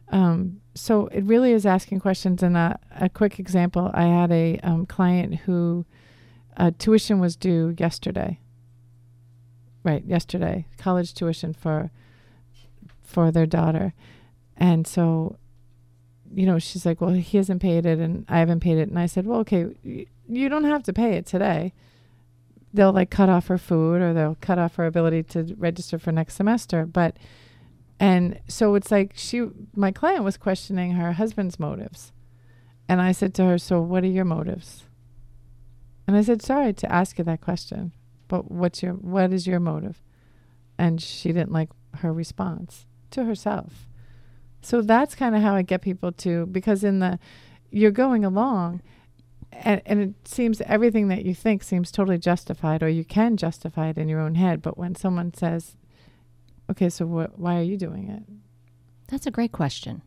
Um, 0.08 0.60
so 0.74 1.06
it 1.08 1.22
really 1.24 1.52
is 1.52 1.64
asking 1.64 2.00
questions. 2.00 2.42
And 2.42 2.56
a, 2.56 2.78
a 2.98 3.08
quick 3.08 3.38
example: 3.38 3.90
I 3.94 4.02
had 4.02 4.32
a 4.32 4.58
um, 4.64 4.86
client 4.86 5.36
who 5.36 5.86
uh, 6.56 6.72
tuition 6.76 7.20
was 7.20 7.36
due 7.36 7.74
yesterday. 7.78 8.40
Right, 9.82 10.04
yesterday, 10.04 10.66
college 10.76 11.14
tuition 11.14 11.54
for 11.54 11.90
for 13.00 13.30
their 13.30 13.46
daughter, 13.46 13.94
and 14.56 14.86
so, 14.86 15.38
you 16.34 16.46
know, 16.46 16.58
she's 16.58 16.86
like, 16.86 17.00
"Well, 17.00 17.10
he 17.10 17.36
hasn't 17.38 17.60
paid 17.62 17.86
it, 17.86 17.98
and 17.98 18.24
I 18.28 18.38
haven't 18.38 18.60
paid 18.60 18.78
it." 18.78 18.88
And 18.88 18.98
I 18.98 19.06
said, 19.06 19.26
"Well, 19.26 19.40
okay, 19.40 19.66
y- 19.84 20.06
you 20.28 20.48
don't 20.48 20.64
have 20.64 20.82
to 20.84 20.92
pay 20.92 21.14
it 21.16 21.26
today." 21.26 21.72
they'll 22.72 22.92
like 22.92 23.10
cut 23.10 23.28
off 23.28 23.48
her 23.48 23.58
food 23.58 24.00
or 24.00 24.12
they'll 24.14 24.36
cut 24.40 24.58
off 24.58 24.76
her 24.76 24.86
ability 24.86 25.22
to 25.22 25.54
register 25.58 25.98
for 25.98 26.12
next 26.12 26.34
semester 26.34 26.86
but 26.86 27.16
and 27.98 28.38
so 28.48 28.74
it's 28.74 28.90
like 28.90 29.12
she 29.14 29.46
my 29.74 29.90
client 29.90 30.24
was 30.24 30.36
questioning 30.36 30.92
her 30.92 31.12
husband's 31.12 31.58
motives 31.58 32.12
and 32.88 33.00
i 33.00 33.12
said 33.12 33.34
to 33.34 33.44
her 33.44 33.58
so 33.58 33.80
what 33.80 34.04
are 34.04 34.08
your 34.08 34.24
motives 34.24 34.84
and 36.06 36.16
i 36.16 36.22
said 36.22 36.40
sorry 36.42 36.72
to 36.72 36.90
ask 36.90 37.18
you 37.18 37.24
that 37.24 37.40
question 37.40 37.92
but 38.28 38.50
what's 38.50 38.82
your 38.82 38.92
what 38.94 39.32
is 39.32 39.46
your 39.46 39.60
motive 39.60 40.00
and 40.78 41.02
she 41.02 41.32
didn't 41.32 41.52
like 41.52 41.70
her 41.96 42.12
response 42.12 42.86
to 43.10 43.24
herself 43.24 43.88
so 44.62 44.82
that's 44.82 45.14
kind 45.14 45.34
of 45.34 45.42
how 45.42 45.54
i 45.54 45.62
get 45.62 45.80
people 45.82 46.12
to 46.12 46.46
because 46.46 46.84
in 46.84 46.98
the 46.98 47.18
you're 47.70 47.90
going 47.90 48.24
along 48.24 48.80
and, 49.52 49.80
and 49.84 50.00
it 50.00 50.28
seems 50.28 50.60
everything 50.62 51.08
that 51.08 51.24
you 51.24 51.34
think 51.34 51.62
seems 51.62 51.90
totally 51.90 52.18
justified 52.18 52.82
or 52.82 52.88
you 52.88 53.04
can 53.04 53.36
justify 53.36 53.88
it 53.88 53.98
in 53.98 54.08
your 54.08 54.20
own 54.20 54.34
head 54.36 54.60
but 54.62 54.76
when 54.78 54.94
someone 54.94 55.32
says 55.34 55.76
okay 56.70 56.88
so 56.88 57.06
wh- 57.06 57.38
why 57.38 57.58
are 57.58 57.62
you 57.62 57.76
doing 57.76 58.08
it 58.08 58.22
That's 59.08 59.26
a 59.26 59.30
great 59.32 59.50
question. 59.52 60.02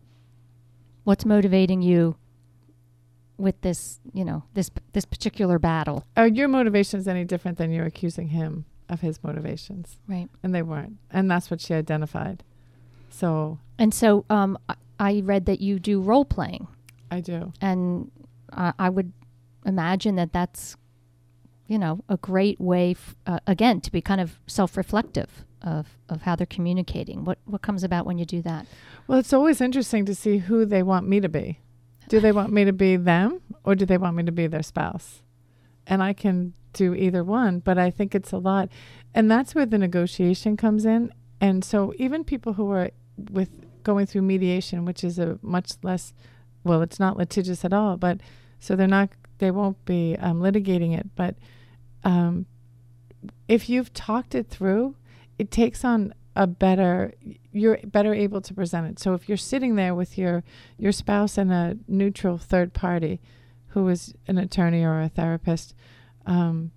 What's 1.04 1.26
motivating 1.26 1.82
you 1.82 2.16
with 3.38 3.60
this, 3.62 4.00
you 4.14 4.24
know, 4.24 4.44
this 4.54 4.70
this 4.94 5.04
particular 5.06 5.60
battle? 5.60 6.06
are 6.16 6.28
your 6.28 6.48
motivations 6.48 7.08
any 7.08 7.26
different 7.26 7.58
than 7.58 7.72
you're 7.72 7.86
accusing 7.86 8.30
him 8.30 8.64
of 8.88 9.02
his 9.02 9.22
motivations 9.24 9.98
Right. 10.08 10.30
and 10.42 10.54
they 10.56 10.62
weren't 10.62 10.98
and 11.12 11.30
that's 11.30 11.50
what 11.52 11.60
she 11.62 11.74
identified 11.74 12.44
so 13.14 13.60
And 13.78 13.94
so 13.94 14.26
um, 14.30 14.58
I- 15.00 15.22
read 15.24 15.46
that 15.46 15.60
you 15.62 15.80
do 15.80 16.02
role 16.02 16.26
playing, 16.26 16.68
i 17.12 17.20
do. 17.22 17.52
And 17.62 18.12
I 18.52 18.74
I 18.80 18.90
would 18.90 19.12
imagine 19.66 20.16
that 20.16 20.32
that's, 20.34 20.76
you 21.68 21.78
know, 21.78 22.04
a 22.10 22.18
great 22.18 22.60
way, 22.60 22.92
f- 22.92 23.16
uh, 23.28 23.40
again, 23.48 23.82
to 23.82 23.92
be 23.92 24.02
kind 24.02 24.22
of 24.22 24.40
self-reflective 24.48 25.30
of, 25.62 25.86
of 26.10 26.22
how 26.24 26.36
they're 26.36 26.56
communicating. 26.58 27.24
What 27.28 27.38
what 27.46 27.62
comes 27.62 27.84
about 27.84 28.06
when 28.06 28.18
you 28.18 28.26
do 28.26 28.42
that? 28.44 28.66
well 29.08 29.20
it's 29.20 29.34
always 29.34 29.60
interesting 29.62 30.06
to 30.06 30.16
see 30.16 30.38
who 30.48 30.66
they 30.66 30.84
want 30.84 31.08
me 31.08 31.20
to 31.20 31.30
be. 31.30 31.60
Do 32.10 32.20
they 32.20 32.32
want 32.40 32.52
me 32.54 32.64
to 32.66 32.74
be 32.74 32.96
them 32.98 33.42
or 33.66 33.76
do 33.76 33.86
they 33.86 33.98
want 33.98 34.16
me 34.16 34.24
to 34.24 34.32
be 34.32 34.48
their 34.48 34.64
spouse? 34.64 35.22
And 35.88 36.02
i 36.10 36.14
can 36.14 36.54
do 36.74 36.88
either 36.96 37.24
one 37.24 37.60
but 37.68 37.78
i 37.78 37.90
think 37.92 38.16
it's 38.16 38.34
a 38.34 38.38
lot. 38.52 38.70
And 39.16 39.30
that's 39.30 39.54
where 39.56 39.66
the 39.68 39.78
negotiation 39.78 40.58
comes 40.58 40.86
in. 40.86 41.12
And 41.42 41.64
so 41.72 41.94
even 42.06 42.24
people 42.24 42.54
who 42.54 42.72
are 42.72 42.90
with 43.18 43.50
going 43.84 44.06
through 44.06 44.22
mediation, 44.22 44.86
which 44.86 45.04
is 45.04 45.20
a 45.20 45.38
much 45.42 45.74
less, 45.84 46.14
well, 46.64 46.82
it's 46.82 47.00
not 47.00 47.18
litigious 47.18 47.66
at 47.66 47.74
all, 47.74 47.98
but 47.98 48.20
so 48.60 48.76
they're 48.76 48.88
not, 48.88 49.10
they 49.40 49.52
won't 49.52 49.84
be 49.86 50.16
um, 50.20 50.40
litigating 50.40 50.98
it. 50.98 51.10
But 51.16 51.36
um, 52.04 52.46
if 53.48 53.70
you've 53.70 53.94
talked 53.94 54.36
it 54.36 54.50
through, 54.50 54.96
it 55.38 55.52
takes 55.52 55.84
on 55.84 56.14
a 56.36 56.48
better, 56.48 57.14
you're 57.52 57.78
better 57.84 58.14
able 58.14 58.42
to 58.42 58.54
present 58.54 58.88
it. 58.88 59.00
So 59.00 59.14
if 59.14 59.28
you're 59.28 59.38
sitting 59.38 59.76
there 59.76 59.94
with 59.94 60.18
your 60.18 60.44
your 60.78 60.92
spouse 60.92 61.38
and 61.38 61.52
a 61.52 61.78
neutral 61.88 62.38
third 62.38 62.74
party, 62.74 63.22
who 63.68 63.88
is 63.90 64.14
an 64.28 64.38
attorney 64.38 64.84
or 64.84 65.02
a 65.02 65.10
therapist, 65.10 65.76
um, 66.26 66.72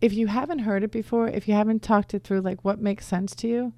if 0.00 0.12
you 0.12 0.26
haven't 0.26 0.60
heard 0.60 0.82
it 0.82 0.92
before, 0.92 1.28
if 1.28 1.48
you 1.48 1.54
haven't 1.54 1.82
talked 1.82 2.14
it 2.14 2.24
through, 2.24 2.40
like 2.40 2.64
what 2.64 2.80
makes 2.80 3.06
sense 3.06 3.34
to 3.36 3.48
you, 3.48 3.72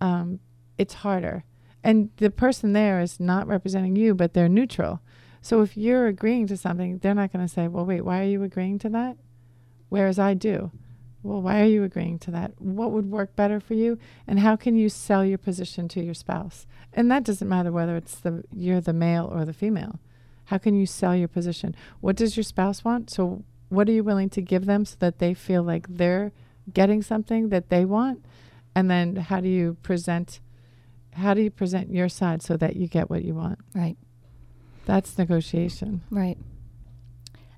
um, 0.00 0.40
it's 0.76 0.94
harder. 0.94 1.44
And 1.82 2.10
the 2.16 2.30
person 2.30 2.72
there 2.72 3.00
is 3.00 3.20
not 3.20 3.46
representing 3.46 3.96
you, 3.96 4.14
but 4.14 4.34
they're 4.34 4.48
neutral. 4.48 5.00
So 5.40 5.62
if 5.62 5.76
you're 5.76 6.06
agreeing 6.06 6.46
to 6.48 6.56
something, 6.56 6.98
they're 6.98 7.14
not 7.14 7.32
going 7.32 7.46
to 7.46 7.52
say, 7.52 7.68
well, 7.68 7.86
wait, 7.86 8.04
why 8.04 8.20
are 8.20 8.28
you 8.28 8.42
agreeing 8.42 8.78
to 8.80 8.88
that? 8.90 9.16
Whereas 9.88 10.18
I 10.18 10.34
do. 10.34 10.72
Well, 11.22 11.42
why 11.42 11.60
are 11.60 11.66
you 11.66 11.84
agreeing 11.84 12.18
to 12.20 12.30
that? 12.32 12.60
What 12.60 12.92
would 12.92 13.10
work 13.10 13.34
better 13.34 13.60
for 13.60 13.74
you? 13.74 13.98
And 14.26 14.40
how 14.40 14.56
can 14.56 14.76
you 14.76 14.88
sell 14.88 15.24
your 15.24 15.38
position 15.38 15.88
to 15.88 16.02
your 16.02 16.14
spouse? 16.14 16.66
And 16.92 17.10
that 17.10 17.24
doesn't 17.24 17.48
matter 17.48 17.72
whether 17.72 17.96
it's 17.96 18.16
the 18.16 18.44
you're 18.52 18.80
the 18.80 18.92
male 18.92 19.28
or 19.32 19.44
the 19.44 19.52
female. 19.52 19.98
How 20.46 20.58
can 20.58 20.74
you 20.74 20.86
sell 20.86 21.14
your 21.14 21.28
position? 21.28 21.74
What 22.00 22.16
does 22.16 22.36
your 22.36 22.44
spouse 22.44 22.84
want? 22.84 23.10
So 23.10 23.44
what 23.68 23.88
are 23.88 23.92
you 23.92 24.04
willing 24.04 24.30
to 24.30 24.40
give 24.40 24.66
them 24.66 24.84
so 24.84 24.96
that 25.00 25.18
they 25.18 25.34
feel 25.34 25.62
like 25.62 25.86
they're 25.88 26.32
getting 26.72 27.02
something 27.02 27.48
that 27.50 27.68
they 27.68 27.84
want? 27.84 28.24
And 28.78 28.88
then 28.88 29.16
how 29.16 29.40
do 29.40 29.48
you 29.48 29.76
present 29.82 30.38
how 31.14 31.34
do 31.34 31.42
you 31.42 31.50
present 31.50 31.90
your 31.90 32.08
side 32.08 32.42
so 32.42 32.56
that 32.58 32.76
you 32.76 32.86
get 32.86 33.10
what 33.10 33.24
you 33.24 33.34
want? 33.34 33.58
Right. 33.74 33.96
That's 34.86 35.18
negotiation. 35.18 36.02
Right. 36.10 36.38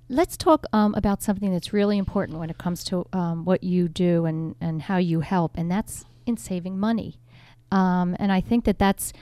Let's 0.09 0.39
talk 0.39 0.65
um, 0.73 0.95
about 0.95 1.23
something 1.23 1.53
that's 1.53 1.71
really 1.75 1.99
important 1.99 2.39
when 2.39 2.49
it 2.49 2.57
comes 2.57 2.83
to 2.85 3.07
um, 3.13 3.45
what 3.45 3.63
you 3.63 3.87
do 3.87 4.25
and, 4.25 4.57
and 4.63 4.81
how 4.81 4.97
you 4.97 5.21
help, 5.21 5.53
and 5.59 5.71
that's 5.71 6.07
in 6.25 6.39
saving 6.39 6.79
money. 6.79 7.21
Um, 7.71 8.17
and 8.19 8.33
I 8.33 8.41
think 8.41 8.65
that 8.65 8.79
that's 8.79 9.13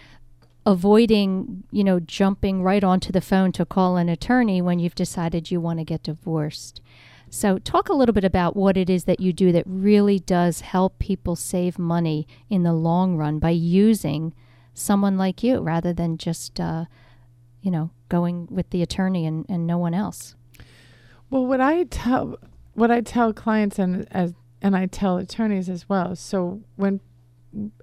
avoiding, 0.64 1.64
you 1.72 1.82
know, 1.82 1.98
jumping 1.98 2.62
right 2.62 2.84
onto 2.84 3.10
the 3.10 3.20
phone 3.20 3.50
to 3.52 3.66
call 3.66 3.96
an 3.96 4.08
attorney 4.08 4.62
when 4.62 4.78
you've 4.78 4.94
decided 4.94 5.50
you 5.50 5.60
want 5.60 5.80
to 5.80 5.84
get 5.84 6.04
divorced. 6.04 6.80
So, 7.30 7.58
talk 7.58 7.88
a 7.88 7.94
little 7.94 8.12
bit 8.12 8.24
about 8.24 8.56
what 8.56 8.76
it 8.76 8.88
is 8.88 9.04
that 9.04 9.20
you 9.20 9.32
do 9.32 9.52
that 9.52 9.64
really 9.66 10.18
does 10.18 10.62
help 10.62 10.98
people 10.98 11.36
save 11.36 11.78
money 11.78 12.26
in 12.48 12.62
the 12.62 12.72
long 12.72 13.16
run 13.16 13.38
by 13.38 13.50
using 13.50 14.34
someone 14.72 15.18
like 15.18 15.42
you 15.42 15.58
rather 15.60 15.92
than 15.92 16.16
just, 16.16 16.58
uh, 16.58 16.86
you 17.60 17.70
know, 17.70 17.90
going 18.08 18.46
with 18.50 18.70
the 18.70 18.82
attorney 18.82 19.26
and, 19.26 19.44
and 19.48 19.66
no 19.66 19.76
one 19.76 19.94
else. 19.94 20.34
Well, 21.30 21.46
what 21.46 21.60
I 21.60 21.84
tell 21.84 22.38
what 22.74 22.90
I 22.90 23.00
tell 23.00 23.32
clients 23.32 23.78
and 23.78 24.06
as 24.10 24.34
and 24.62 24.76
I 24.76 24.86
tell 24.86 25.18
attorneys 25.18 25.68
as 25.68 25.88
well. 25.88 26.16
So 26.16 26.62
when 26.76 27.00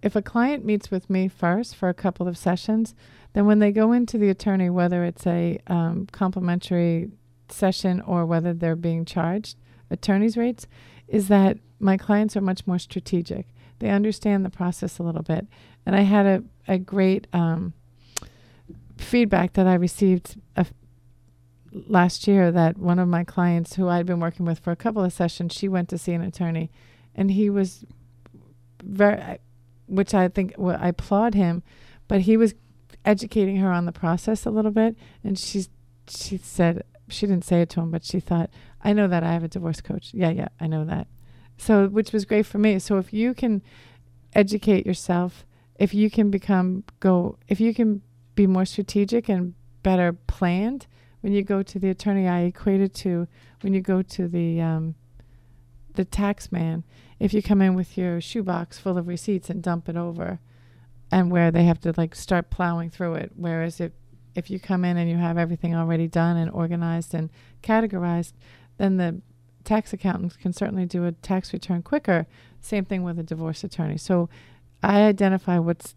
if 0.02 0.16
a 0.16 0.22
client 0.22 0.66
meets 0.66 0.92
with 0.92 1.10
me 1.10 1.28
first 1.28 1.76
for 1.76 1.90
a 1.90 1.94
couple 1.94 2.28
of 2.28 2.38
sessions, 2.38 2.96
then 3.34 3.46
when 3.46 3.60
they 3.60 3.72
go 3.72 3.92
into 3.92 4.18
the 4.18 4.30
attorney, 4.30 4.70
whether 4.70 5.04
it's 5.04 5.26
a 5.28 5.60
um, 5.68 6.08
complimentary 6.12 7.10
session 7.50 8.02
or 8.02 8.26
whether 8.26 8.54
they're 8.54 8.76
being 8.76 9.06
charged 9.06 9.58
attorney's 9.90 10.38
rates, 10.38 10.68
is 11.08 11.28
that 11.28 11.58
my 11.80 11.98
clients 11.98 12.36
are 12.36 12.42
much 12.42 12.66
more 12.66 12.80
strategic. 12.80 13.48
They 13.80 13.90
understand 13.90 14.44
the 14.46 14.50
process 14.50 14.98
a 14.98 15.04
little 15.04 15.22
bit, 15.22 15.48
and 15.86 15.96
I 15.96 16.02
had 16.02 16.26
a 16.26 16.44
a 16.68 16.78
great 16.80 17.28
um, 17.34 17.74
feedback 18.98 19.54
that 19.54 19.68
I 19.68 19.76
received 19.76 20.42
a 20.56 20.66
last 21.72 22.28
year 22.28 22.52
that 22.52 22.78
one 22.78 23.00
of 23.00 23.08
my 23.08 23.24
clients 23.24 23.76
who 23.76 23.90
I'd 23.90 24.06
been 24.06 24.20
working 24.20 24.46
with 24.46 24.60
for 24.60 24.72
a 24.72 24.78
couple 24.78 25.04
of 25.04 25.12
sessions, 25.12 25.54
she 25.54 25.68
went 25.68 25.90
to 25.90 25.98
see 25.98 26.14
an 26.14 26.22
attorney, 26.22 26.72
and 27.14 27.32
he 27.32 27.50
was 27.50 27.86
very, 28.84 29.40
which 29.88 30.14
I 30.14 30.30
think 30.30 30.56
well, 30.58 30.78
I 30.80 30.90
applaud 30.90 31.34
him, 31.34 31.64
but 32.08 32.22
he 32.22 32.38
was 32.38 32.56
educating 33.04 33.58
her 33.58 33.72
on 33.72 33.86
the 33.86 33.92
process 33.92 34.46
a 34.46 34.52
little 34.52 34.72
bit, 34.72 34.96
and 35.24 35.38
she's 35.38 35.70
she 36.08 36.38
said 36.38 36.84
she 37.08 37.28
didn't 37.28 37.46
say 37.46 37.62
it 37.62 37.70
to 37.70 37.82
him, 37.82 37.92
but 37.92 38.04
she 38.04 38.20
thought, 38.20 38.50
I 38.84 38.94
know 38.94 39.08
that 39.08 39.24
I 39.24 39.34
have 39.34 39.44
a 39.44 39.48
divorce 39.48 39.82
coach. 39.82 40.12
Yeah, 40.14 40.30
yeah, 40.30 40.50
I 40.60 40.68
know 40.68 40.86
that. 40.86 41.08
So, 41.58 41.88
which 41.88 42.12
was 42.12 42.26
great 42.26 42.46
for 42.46 42.58
me. 42.58 42.80
So, 42.80 42.98
if 42.98 43.14
you 43.14 43.34
can 43.34 43.62
educate 44.34 44.86
yourself, 44.86 45.46
if 45.78 45.94
you 45.94 46.10
can 46.10 46.30
become 46.30 46.84
go, 47.00 47.38
if 47.48 47.60
you 47.60 47.74
can 47.74 48.02
be 48.36 48.48
more 48.48 48.66
strategic 48.66 49.30
and 49.30 49.54
better 49.84 50.14
planned, 50.14 50.88
when 51.22 51.34
you 51.34 51.44
go 51.44 51.64
to 51.64 51.80
the 51.80 51.90
attorney, 51.90 52.28
I 52.28 52.42
equate 52.42 52.82
it 52.82 52.94
to 52.96 53.28
when 53.62 53.74
you 53.74 53.82
go 53.82 54.02
to 54.02 54.28
the 54.28 54.62
um, 54.62 54.96
the 55.94 56.06
tax 56.06 56.52
man. 56.52 56.84
If 57.20 57.34
you 57.34 57.42
come 57.42 57.62
in 57.62 57.76
with 57.76 57.98
your 57.98 58.20
shoebox 58.20 58.78
full 58.78 58.98
of 58.98 59.08
receipts 59.08 59.50
and 59.50 59.64
dump 59.64 59.88
it 59.88 59.96
over, 59.96 60.40
and 61.12 61.32
where 61.32 61.52
they 61.52 61.64
have 61.64 61.80
to 61.82 61.94
like 61.96 62.16
start 62.16 62.50
plowing 62.50 62.90
through 62.90 63.16
it. 63.16 63.32
Whereas 63.36 63.80
if 63.80 63.92
if 64.36 64.50
you 64.50 64.60
come 64.60 64.86
in 64.86 64.98
and 64.98 65.10
you 65.10 65.18
have 65.18 65.38
everything 65.38 65.74
already 65.74 66.08
done 66.08 66.38
and 66.38 66.52
organized 66.52 67.14
and 67.14 67.30
categorized, 67.64 68.34
then 68.78 68.98
the 68.98 69.22
tax 69.64 69.94
accountant 69.94 70.38
can 70.40 70.54
certainly 70.54 70.86
do 70.86 71.06
a 71.06 71.12
tax 71.12 71.54
return 71.54 71.82
quicker. 71.82 72.28
Same 72.62 72.86
thing 72.86 73.04
with 73.04 73.18
a 73.18 73.24
divorce 73.24 73.64
attorney. 73.64 73.98
So 73.98 74.30
I 74.84 75.02
identify 75.04 75.58
what's 75.58 75.96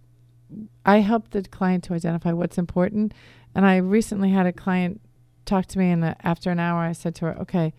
I 0.85 1.01
help 1.01 1.31
the 1.31 1.43
client 1.43 1.85
to 1.85 1.95
identify 1.95 2.33
what's 2.33 2.57
important. 2.57 3.13
And 3.55 3.67
I 3.67 3.77
recently 3.77 4.31
had 4.31 4.47
a 4.47 4.53
client 4.53 5.01
talk 5.45 5.67
to 5.67 5.79
me, 5.79 5.91
and 5.91 6.17
after 6.23 6.51
an 6.51 6.59
hour, 6.59 6.81
I 6.81 6.93
said 6.93 7.15
to 7.17 7.27
her, 7.27 7.39
"Okay, 7.41 7.75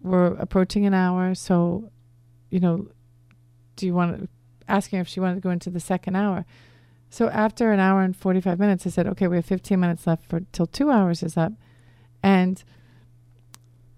we're 0.00 0.34
approaching 0.34 0.86
an 0.86 0.94
hour, 0.94 1.34
so, 1.34 1.90
you 2.50 2.60
know, 2.60 2.88
do 3.76 3.86
you 3.86 3.94
want 3.94 4.18
to?" 4.18 4.28
Asking 4.68 4.98
if 4.98 5.08
she 5.08 5.20
wanted 5.20 5.36
to 5.36 5.40
go 5.40 5.50
into 5.50 5.70
the 5.70 5.80
second 5.80 6.16
hour. 6.16 6.44
So 7.10 7.28
after 7.28 7.72
an 7.72 7.80
hour 7.80 8.02
and 8.02 8.16
forty 8.16 8.40
five 8.40 8.58
minutes, 8.58 8.86
I 8.86 8.90
said, 8.90 9.06
"Okay, 9.06 9.28
we 9.28 9.36
have 9.36 9.44
fifteen 9.46 9.80
minutes 9.80 10.06
left 10.06 10.24
for 10.28 10.40
till 10.52 10.66
two 10.66 10.90
hours 10.90 11.22
is 11.22 11.36
up," 11.36 11.52
and 12.22 12.62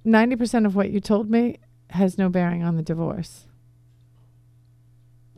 ninety 0.04 0.36
percent 0.36 0.66
of 0.66 0.76
what 0.76 0.90
you 0.90 1.00
told 1.00 1.30
me 1.30 1.58
has 1.90 2.16
no 2.16 2.28
bearing 2.28 2.62
on 2.62 2.76
the 2.76 2.82
divorce. 2.82 3.46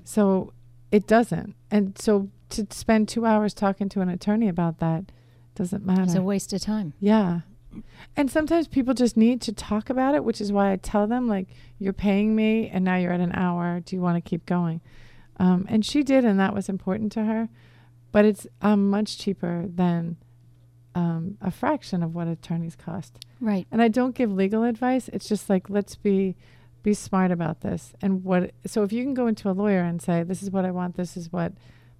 So 0.05 0.53
it 0.91 1.07
doesn't, 1.07 1.55
and 1.71 1.97
so 1.99 2.29
to 2.51 2.67
spend 2.71 3.09
two 3.09 3.25
hours 3.25 3.55
talking 3.55 3.89
to 3.89 4.03
an 4.03 4.11
attorney 4.11 4.49
about 4.49 4.79
that 4.79 5.11
doesn't 5.55 5.87
matter. 5.87 6.03
It's 6.03 6.15
a 6.15 6.23
waste 6.23 6.53
of 6.53 6.61
time. 6.61 6.93
Yeah. 7.01 7.41
And 8.15 8.31
sometimes 8.31 8.69
people 8.69 8.93
just 8.93 9.17
need 9.17 9.41
to 9.43 9.53
talk 9.53 9.89
about 9.89 10.15
it, 10.15 10.25
which 10.25 10.43
is 10.43 10.53
why 10.53 10.73
I 10.73 10.77
tell 10.77 11.07
them, 11.07 11.27
like, 11.27 11.49
you're 11.79 11.95
paying 11.95 12.37
me 12.37 12.69
and 12.69 12.85
now 12.85 12.97
you're 12.97 13.13
at 13.13 13.21
an 13.21 13.33
hour. 13.33 13.81
Do 13.81 13.97
you 13.97 14.03
want 14.03 14.23
to 14.23 14.29
keep 14.29 14.45
going? 14.45 14.83
Um, 15.39 15.67
and 15.69 15.85
she 15.85 16.03
did, 16.03 16.25
and 16.25 16.39
that 16.39 16.55
was 16.55 16.69
important 16.69 17.13
to 17.13 17.25
her. 17.25 17.49
But 18.13 18.25
it's 18.25 18.47
um, 18.61 18.91
much 18.91 19.17
cheaper 19.17 19.67
than 19.67 20.17
um, 20.95 21.39
a 21.41 21.51
fraction 21.51 22.03
of 22.03 22.15
what 22.15 22.29
attorneys 22.29 22.77
cost. 22.77 23.25
Right. 23.41 23.67
And 23.73 23.81
I 23.81 23.89
don't 23.89 24.15
give 24.15 24.31
legal 24.31 24.65
advice. 24.65 25.09
It's 25.09 25.29
just 25.29 25.49
like, 25.49 25.71
let's 25.71 25.97
be 25.97 26.37
be 26.83 26.95
smart 26.95 27.31
about 27.31 27.61
this. 27.61 27.93
And 28.03 28.25
what 28.25 28.53
so 28.67 28.83
if 28.83 28.93
you 28.93 29.05
can 29.05 29.15
go 29.15 29.27
into 29.27 29.49
a 29.49 29.53
lawyer 29.53 29.83
and 29.83 30.03
say, 30.03 30.23
this 30.23 30.43
is 30.43 30.51
what 30.51 30.65
I 30.65 30.71
want, 30.71 30.97
this 30.97 31.17
is 31.17 31.33
what 31.33 31.53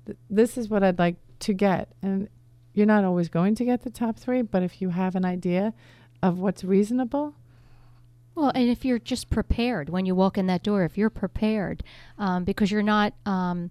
th- 0.07 0.19
this 0.29 0.59
is 0.59 0.69
what 0.69 0.83
I'd 0.83 0.99
like 0.99 1.17
to 1.41 1.53
get, 1.53 1.89
and 2.03 2.29
you're 2.75 2.87
not 2.87 3.05
always 3.05 3.29
going 3.29 3.55
to 3.57 3.65
get 3.65 3.83
the 3.83 3.91
top 3.91 4.19
three, 4.19 4.43
but 4.43 4.63
if 4.63 4.81
you 4.81 4.91
have 4.91 5.15
an 5.15 5.25
idea 5.25 5.75
of 6.23 6.39
what's 6.39 6.65
reasonable, 6.65 7.35
Well, 8.35 8.51
and 8.55 8.69
if 8.69 8.85
you're 8.85 8.99
just 8.99 9.29
prepared 9.31 9.89
when 9.91 10.07
you 10.07 10.15
walk 10.15 10.39
in 10.39 10.47
that 10.47 10.63
door, 10.63 10.85
if 10.85 10.97
you're 10.97 11.11
prepared, 11.11 11.83
um, 12.19 12.45
because 12.45 12.71
you're 12.71 12.83
not, 12.83 13.13
um, 13.27 13.71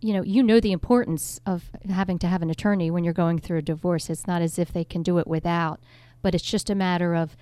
you 0.00 0.12
know, 0.12 0.22
you 0.22 0.42
know 0.42 0.58
the 0.60 0.72
importance 0.72 1.40
of 1.46 1.70
having 1.88 2.18
to 2.18 2.26
have 2.26 2.42
an 2.42 2.50
attorney 2.50 2.90
when 2.90 3.04
you're 3.04 3.12
going 3.14 3.38
through 3.38 3.58
a 3.58 3.62
divorce. 3.62 4.10
It's 4.10 4.26
not 4.26 4.42
as 4.42 4.58
if 4.58 4.72
they 4.72 4.84
can 4.84 5.02
do 5.02 5.18
it 5.18 5.26
without, 5.26 5.80
but 6.22 6.34
it's 6.34 6.44
just 6.44 6.68
a 6.70 6.74
matter 6.74 7.14
of 7.14 7.36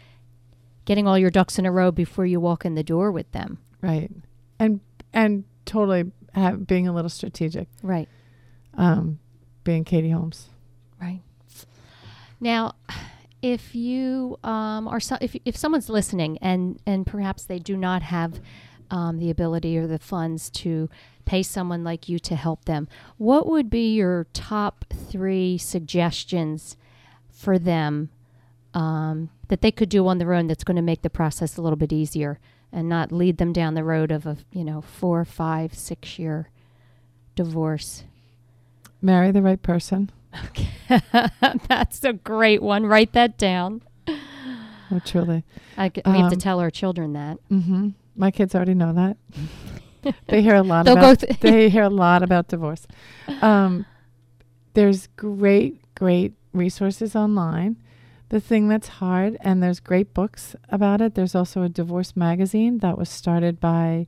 getting 0.85 1.07
all 1.09 1.19
your 1.19 1.31
ducks 1.31 1.59
in 1.59 1.65
a 1.67 1.73
row 1.73 1.91
before 1.91 2.27
you 2.27 2.39
walk 2.39 2.65
in 2.65 2.75
the 2.75 2.83
door 2.83 3.11
with 3.11 3.31
them. 3.33 3.59
right, 3.81 4.11
and 4.59 4.81
and 5.13 5.45
totally 5.65 6.11
have, 6.35 6.67
being 6.67 6.87
a 6.89 6.93
little 6.93 7.09
strategic, 7.09 7.69
Right. 7.83 8.09
um, 8.75 9.19
being 9.65 9.85
Katie 9.85 10.11
Holmes. 10.11 10.49
Right. 11.01 11.21
Now, 12.41 12.75
if 13.43 13.75
you 13.75 14.39
um, 14.45 14.87
are 14.89 15.01
so, 15.01 15.19
if 15.21 15.37
if 15.45 15.57
someone's 15.57 15.89
listening 15.89 16.39
and 16.39 16.81
and 16.87 17.07
perhaps 17.07 17.45
they 17.45 17.59
do 17.59 17.77
not 17.77 18.03
have 18.03 18.41
um, 18.91 19.19
the 19.19 19.31
ability 19.31 19.77
or 19.77 19.87
the 19.87 19.99
funds 19.99 20.49
to 20.51 20.89
pay 21.25 21.43
someone 21.43 21.83
like 21.83 22.09
you 22.09 22.19
to 22.21 22.37
help 22.37 22.65
them, 22.65 22.89
what 23.19 23.49
would 23.49 23.69
be 23.69 23.95
your 23.95 24.27
top 24.33 24.85
three 25.11 25.59
suggestions 25.59 26.77
for 27.29 27.59
them 27.59 28.11
um, 28.75 29.31
that 29.49 29.61
they 29.61 29.73
could 29.73 29.89
do 29.89 30.07
on 30.07 30.19
their 30.19 30.33
own 30.33 30.47
that's 30.47 30.65
going 30.65 30.77
to 30.77 30.83
make 30.83 31.03
the 31.03 31.11
process 31.11 31.57
a 31.57 31.63
little 31.63 31.77
bit 31.77 31.93
easier 31.93 32.39
and 32.73 32.89
not 32.89 33.13
lead 33.13 33.37
them 33.37 33.53
down 33.53 33.75
the 33.75 33.85
road 33.85 34.11
of 34.11 34.25
a 34.25 34.37
you 34.53 34.65
know 34.65 34.81
four, 34.81 35.25
five, 35.25 35.75
six 35.75 36.19
year 36.19 36.49
divorce. 37.35 38.05
Marry 39.01 39.33
the 39.33 39.43
right 39.43 39.61
person. 39.61 40.11
That's 41.69 42.05
a 42.05 42.13
great 42.13 42.63
one. 42.63 42.87
Write 42.87 43.13
that 43.13 43.39
down. 43.39 43.83
Oh, 44.09 45.01
truly. 45.05 45.45
I 45.77 45.91
we 45.95 46.03
have 46.19 46.31
to 46.31 46.35
Um, 46.37 46.41
tell 46.41 46.61
our 46.61 46.71
children 46.71 47.13
that. 47.15 47.39
hmm 47.49 47.89
My 48.17 48.31
kids 48.31 48.55
already 48.55 48.75
know 48.75 48.93
that. 48.93 49.17
they 50.29 50.43
hear 50.43 50.55
a 50.57 50.63
lot 50.63 50.85
They'll 50.85 50.99
about 50.99 51.21
th- 51.21 51.39
they 51.41 51.69
hear 51.71 51.85
a 51.85 51.89
lot 52.05 52.23
about 52.23 52.49
divorce. 52.49 52.87
Um, 53.41 53.87
there's 54.75 55.07
great, 55.17 55.81
great 55.95 56.35
resources 56.53 57.15
online. 57.17 57.77
The 58.31 58.41
thing 58.41 58.69
that's 58.69 58.89
hard, 58.89 59.37
and 59.43 59.63
there's 59.63 59.79
great 59.81 60.15
books 60.15 60.57
about 60.71 61.01
it. 61.03 61.15
There's 61.15 61.35
also 61.35 61.63
a 61.63 61.69
divorce 61.69 62.17
magazine 62.17 62.79
that 62.79 62.97
was 62.99 63.09
started 63.11 63.61
by 63.61 64.07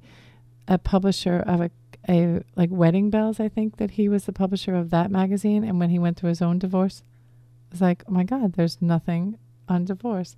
a 0.66 0.78
publisher 0.78 1.38
of 1.46 1.60
a, 1.60 1.70
a 2.08 2.42
like 2.56 2.70
Wedding 2.70 3.10
Bells. 3.10 3.40
I 3.40 3.48
think 3.48 3.76
that 3.76 3.92
he 3.92 4.08
was 4.08 4.24
the 4.24 4.32
publisher 4.32 4.74
of 4.74 4.90
that 4.90 5.10
magazine. 5.10 5.64
And 5.64 5.78
when 5.78 5.90
he 5.90 5.98
went 5.98 6.16
through 6.16 6.30
his 6.30 6.42
own 6.42 6.58
divorce, 6.58 7.02
it's 7.70 7.80
like, 7.80 8.02
oh 8.08 8.12
my 8.12 8.24
God, 8.24 8.54
there's 8.54 8.80
nothing 8.80 9.38
on 9.68 9.84
divorce. 9.84 10.36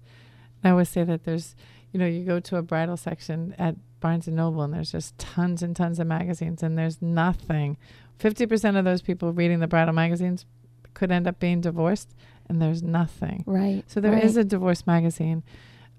And 0.62 0.68
I 0.68 0.72
always 0.72 0.88
say 0.88 1.04
that 1.04 1.24
there's, 1.24 1.54
you 1.92 2.00
know, 2.00 2.06
you 2.06 2.24
go 2.24 2.40
to 2.40 2.56
a 2.56 2.62
bridal 2.62 2.96
section 2.96 3.54
at 3.58 3.76
Barnes 4.00 4.26
and 4.26 4.36
Noble 4.36 4.62
and 4.62 4.72
there's 4.72 4.92
just 4.92 5.18
tons 5.18 5.62
and 5.62 5.74
tons 5.74 5.98
of 5.98 6.06
magazines 6.06 6.62
and 6.62 6.78
there's 6.78 7.02
nothing. 7.02 7.76
50% 8.18 8.78
of 8.78 8.84
those 8.84 9.02
people 9.02 9.32
reading 9.32 9.60
the 9.60 9.66
bridal 9.66 9.94
magazines 9.94 10.46
could 10.94 11.10
end 11.10 11.26
up 11.26 11.38
being 11.38 11.60
divorced 11.60 12.14
and 12.48 12.62
there's 12.62 12.82
nothing. 12.82 13.44
Right. 13.46 13.84
So 13.86 14.00
there 14.00 14.16
is 14.16 14.36
right. 14.36 14.42
a 14.42 14.44
divorce 14.44 14.86
magazine. 14.86 15.42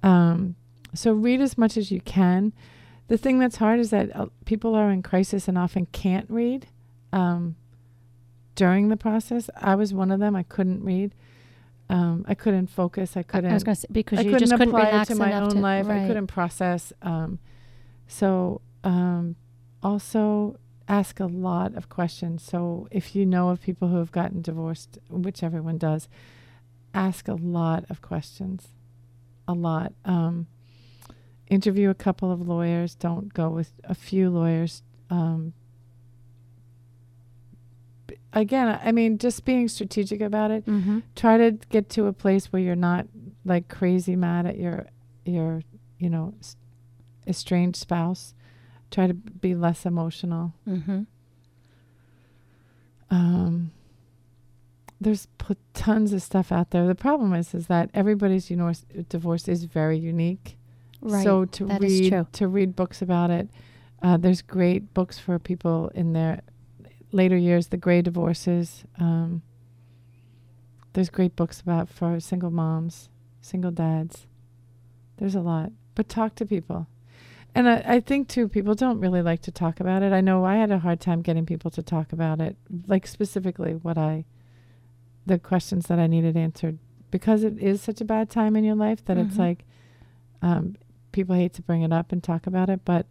Um, 0.03 0.55
so 0.93 1.11
read 1.11 1.41
as 1.41 1.57
much 1.57 1.78
as 1.78 1.91
you 1.91 2.01
can. 2.01 2.53
The 3.08 3.18
thing 3.18 3.39
that's 3.39 3.58
hard 3.58 3.80
is 3.80 3.89
that 3.91 4.14
uh, 4.16 4.28
people 4.45 4.76
are 4.76 4.91
in 4.91 5.01
crisis 5.01 5.47
and 5.47 5.58
often 5.58 5.86
can't 5.88 6.30
read 6.30 6.68
um, 7.14 7.55
during 8.55 8.89
the 8.89 8.97
process. 8.97 9.49
I 9.55 9.76
was 9.76 9.93
one 9.93 10.12
of 10.12 10.20
them. 10.20 10.36
I 10.36 10.43
couldn't 10.43 10.84
read. 10.84 11.16
Um, 11.89 12.26
I 12.28 12.36
couldn't 12.36 12.68
focus. 12.68 13.16
I 13.16 13.24
couldn't. 13.24 13.49
I 13.49 13.53
was 13.53 13.64
going 13.64 13.76
to 13.76 13.82
say 13.82 13.88
because 13.91 14.20
I 14.20 14.24
you 14.24 14.32
couldn't 14.32 14.49
just 14.49 14.60
couldn't 14.60 14.74
relax 14.74 15.08
to 15.08 15.16
my 15.16 15.34
own 15.34 15.51
to 15.51 15.60
life. 15.60 15.88
Right. 15.88 16.03
I 16.03 16.08
couldn't 16.08 16.28
process. 16.28 16.91
Um, 17.01 17.39
so 18.08 18.62
um, 18.84 19.38
also 19.82 20.60
ask 20.89 21.20
a 21.20 21.26
lot 21.26 21.76
of 21.76 21.88
questions. 21.88 22.43
So 22.43 22.88
if 22.91 23.16
you 23.16 23.26
know 23.26 23.49
of 23.49 23.62
people 23.62 23.88
who 23.88 23.97
have 23.97 24.12
gotten 24.12 24.41
divorced, 24.41 24.97
which 25.10 25.43
everyone 25.43 25.78
does, 25.78 26.10
ask 26.93 27.30
a 27.30 27.36
lot 27.36 27.86
of 27.89 28.01
questions. 28.01 28.70
A 29.47 29.53
lot. 29.53 29.93
Um, 30.03 30.47
interview 31.50 31.89
a 31.89 31.93
couple 31.95 32.32
of 32.32 32.48
lawyers. 32.48 32.95
Don't 32.95 33.34
go 33.34 33.50
with 33.50 33.72
a 33.84 33.95
few 33.95 34.30
lawyers. 34.30 34.84
Um, 35.10 35.54
again, 38.34 38.80
I 38.84 38.91
mean, 38.91 39.18
just 39.18 39.45
being 39.45 39.68
strategic 39.68 40.22
about 40.22 40.52
it 40.52 40.66
Mm-hmm. 40.66 41.00
try 41.16 41.38
to 41.38 41.52
get 41.70 41.89
to 41.91 42.06
a 42.08 42.14
place 42.14 42.52
where 42.52 42.62
you're 42.62 42.76
not 42.76 43.08
like 43.45 43.68
crazy 43.70 44.16
mad 44.16 44.45
at 44.45 44.58
your 44.58 44.88
your 45.26 45.62
you 46.00 46.10
know 46.10 46.34
estranged 47.26 47.78
spouse 47.78 48.34
try 48.91 49.08
to 49.08 49.14
be 49.14 49.56
less 49.56 49.86
emotional 49.86 50.54
Mm-hmm. 50.68 51.04
um 53.10 53.72
there's 55.00 55.28
p- 55.38 55.56
tons 55.74 56.12
of 56.14 56.22
stuff 56.22 56.52
out 56.52 56.72
there 56.72 56.86
the 56.88 56.95
problem 56.95 57.34
is 57.34 57.54
is 57.54 57.68
that 57.68 57.89
everybody's 57.93 58.50
you 58.50 58.56
know 58.58 58.72
divorce 59.10 59.48
is 59.48 59.64
very 59.66 59.98
unique 59.98 60.57
Right. 61.08 61.24
so 61.24 61.45
to 61.45 61.66
That 61.66 61.82
read 61.82 62.28
to 62.34 62.47
read 62.47 62.76
books 62.76 63.01
about 63.01 63.30
it 63.32 63.49
uh, 64.01 64.18
there's 64.18 64.41
great 64.41 64.93
books 64.93 65.18
for 65.20 65.39
people 65.39 65.89
in 65.95 66.14
their 66.14 66.41
later 67.12 67.38
years 67.38 67.68
the 67.68 67.78
gray 67.78 68.01
divorces 68.01 68.84
um, 68.99 69.41
there's 70.93 71.10
great 71.10 71.36
books 71.36 71.62
about 71.62 71.89
for 71.89 72.20
single 72.20 72.51
moms 72.51 73.10
single 73.41 73.72
dads. 73.72 74.28
There's 75.18 75.36
a 75.36 75.39
lot. 75.39 75.72
But 75.95 76.10
talk 76.10 76.36
to 76.36 76.45
people. 76.45 76.88
And 77.55 77.70
I, 77.70 77.84
I 77.86 77.99
think 78.01 78.28
too 78.28 78.49
people 78.49 78.76
don't 78.76 78.99
really 78.99 79.22
like 79.22 79.41
to 79.43 79.51
talk 79.51 79.80
about 79.80 80.03
it. 80.03 80.12
I 80.12 80.20
know 80.22 80.43
i 80.43 80.55
had 80.58 80.70
a 80.72 80.80
hard 80.80 80.99
time 80.99 81.22
getting 81.22 81.45
people 81.45 81.72
to 81.72 81.82
talk 81.82 82.12
about 82.12 82.41
it 82.41 82.58
like 82.88 83.08
specifically 83.08 83.74
what 83.74 83.97
i 83.97 84.26
the 85.26 85.39
questions 85.39 85.88
that 85.88 85.97
i 85.99 86.08
needed 86.08 86.36
answered. 86.36 86.78
Because 87.10 87.43
it 87.43 87.58
is 87.58 87.82
such 87.82 88.01
a 88.01 88.05
bad 88.05 88.30
time 88.30 88.55
in 88.58 88.64
your 88.66 88.76
life 88.76 89.03
that 89.05 89.18
it's 89.18 89.36
Mhm. 89.36 89.39
like 89.39 89.66
um, 90.41 90.76
people 91.18 91.36
hate 91.36 91.53
to 91.53 91.63
bring 91.63 91.82
it 91.82 91.91
up 91.91 92.11
and 92.11 92.24
talk 92.24 92.45
about 92.45 92.70
it 92.70 92.82
but 92.86 93.07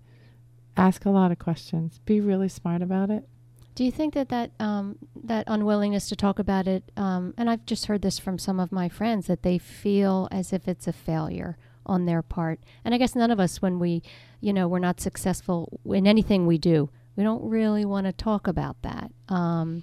ask 0.77 1.05
a 1.05 1.11
lot 1.11 1.33
of 1.33 1.39
questions. 1.39 2.01
Be 2.05 2.21
really 2.21 2.49
smart 2.49 2.83
about 2.83 3.11
it. 3.11 3.29
Do 3.75 3.85
you 3.85 3.91
think 3.91 4.15
that 4.15 4.29
that 4.29 4.53
um, 4.61 4.97
that 5.25 5.45
unwillingness 5.47 6.09
to 6.09 6.17
talk 6.17 6.39
about 6.39 6.67
it, 6.67 6.91
um, 6.97 7.35
and 7.37 7.51
I've 7.51 7.67
just 7.67 7.87
heard 7.87 8.03
this 8.03 8.19
from 8.19 8.39
some 8.39 8.61
of 8.61 8.73
my 8.73 8.89
friends, 8.89 9.27
that 9.27 9.43
they 9.43 9.59
feel 9.59 10.29
as 10.31 10.53
if 10.53 10.67
it's 10.67 10.87
a 10.87 10.93
failure 10.93 11.59
on 11.85 12.07
their 12.07 12.23
part, 12.23 12.61
and 12.85 12.95
I 12.95 12.99
guess 12.99 13.15
none 13.15 13.31
of 13.31 13.39
us, 13.39 13.61
when 13.61 13.79
we, 13.79 14.03
you 14.41 14.53
know, 14.53 14.67
we're 14.67 14.79
not 14.79 15.01
successful 15.01 15.81
in 15.85 16.07
anything 16.07 16.47
we 16.47 16.59
do, 16.59 16.89
we 17.17 17.23
don't 17.25 17.45
really 17.45 17.85
want 17.85 18.07
to 18.07 18.13
talk 18.13 18.47
about 18.47 18.81
that. 18.83 19.11
Um, 19.29 19.83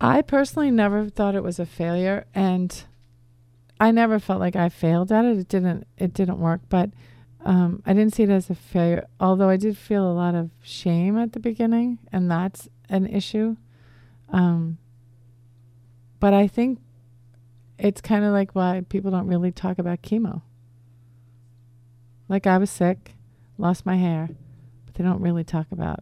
I 0.00 0.22
personally 0.22 0.70
never 0.70 1.10
thought 1.10 1.34
it 1.34 1.42
was 1.42 1.58
a 1.58 1.66
failure 1.66 2.26
and 2.34 2.84
I 3.80 3.90
never 3.90 4.18
felt 4.18 4.40
like 4.40 4.56
I 4.56 4.68
failed 4.68 5.12
at 5.12 5.24
it. 5.24 5.38
It 5.38 5.48
didn't 5.48 5.86
it 5.96 6.12
didn't 6.12 6.38
work, 6.38 6.60
but 6.68 6.90
um, 7.44 7.82
I 7.86 7.92
didn't 7.92 8.14
see 8.14 8.24
it 8.24 8.30
as 8.30 8.50
a 8.50 8.54
failure. 8.54 9.06
Although 9.20 9.48
I 9.48 9.56
did 9.56 9.76
feel 9.76 10.10
a 10.10 10.12
lot 10.12 10.34
of 10.34 10.50
shame 10.62 11.16
at 11.16 11.32
the 11.32 11.40
beginning, 11.40 11.98
and 12.12 12.30
that's 12.30 12.68
an 12.88 13.06
issue. 13.06 13.56
Um, 14.30 14.78
but 16.20 16.34
I 16.34 16.48
think 16.48 16.80
it's 17.78 18.00
kind 18.00 18.24
of 18.24 18.32
like 18.32 18.54
why 18.54 18.82
people 18.88 19.10
don't 19.10 19.28
really 19.28 19.52
talk 19.52 19.78
about 19.78 20.02
chemo. 20.02 20.42
Like 22.28 22.46
I 22.46 22.58
was 22.58 22.70
sick, 22.70 23.14
lost 23.56 23.86
my 23.86 23.96
hair, 23.96 24.28
but 24.84 24.94
they 24.94 25.04
don't 25.04 25.20
really 25.20 25.44
talk 25.44 25.66
about. 25.70 26.00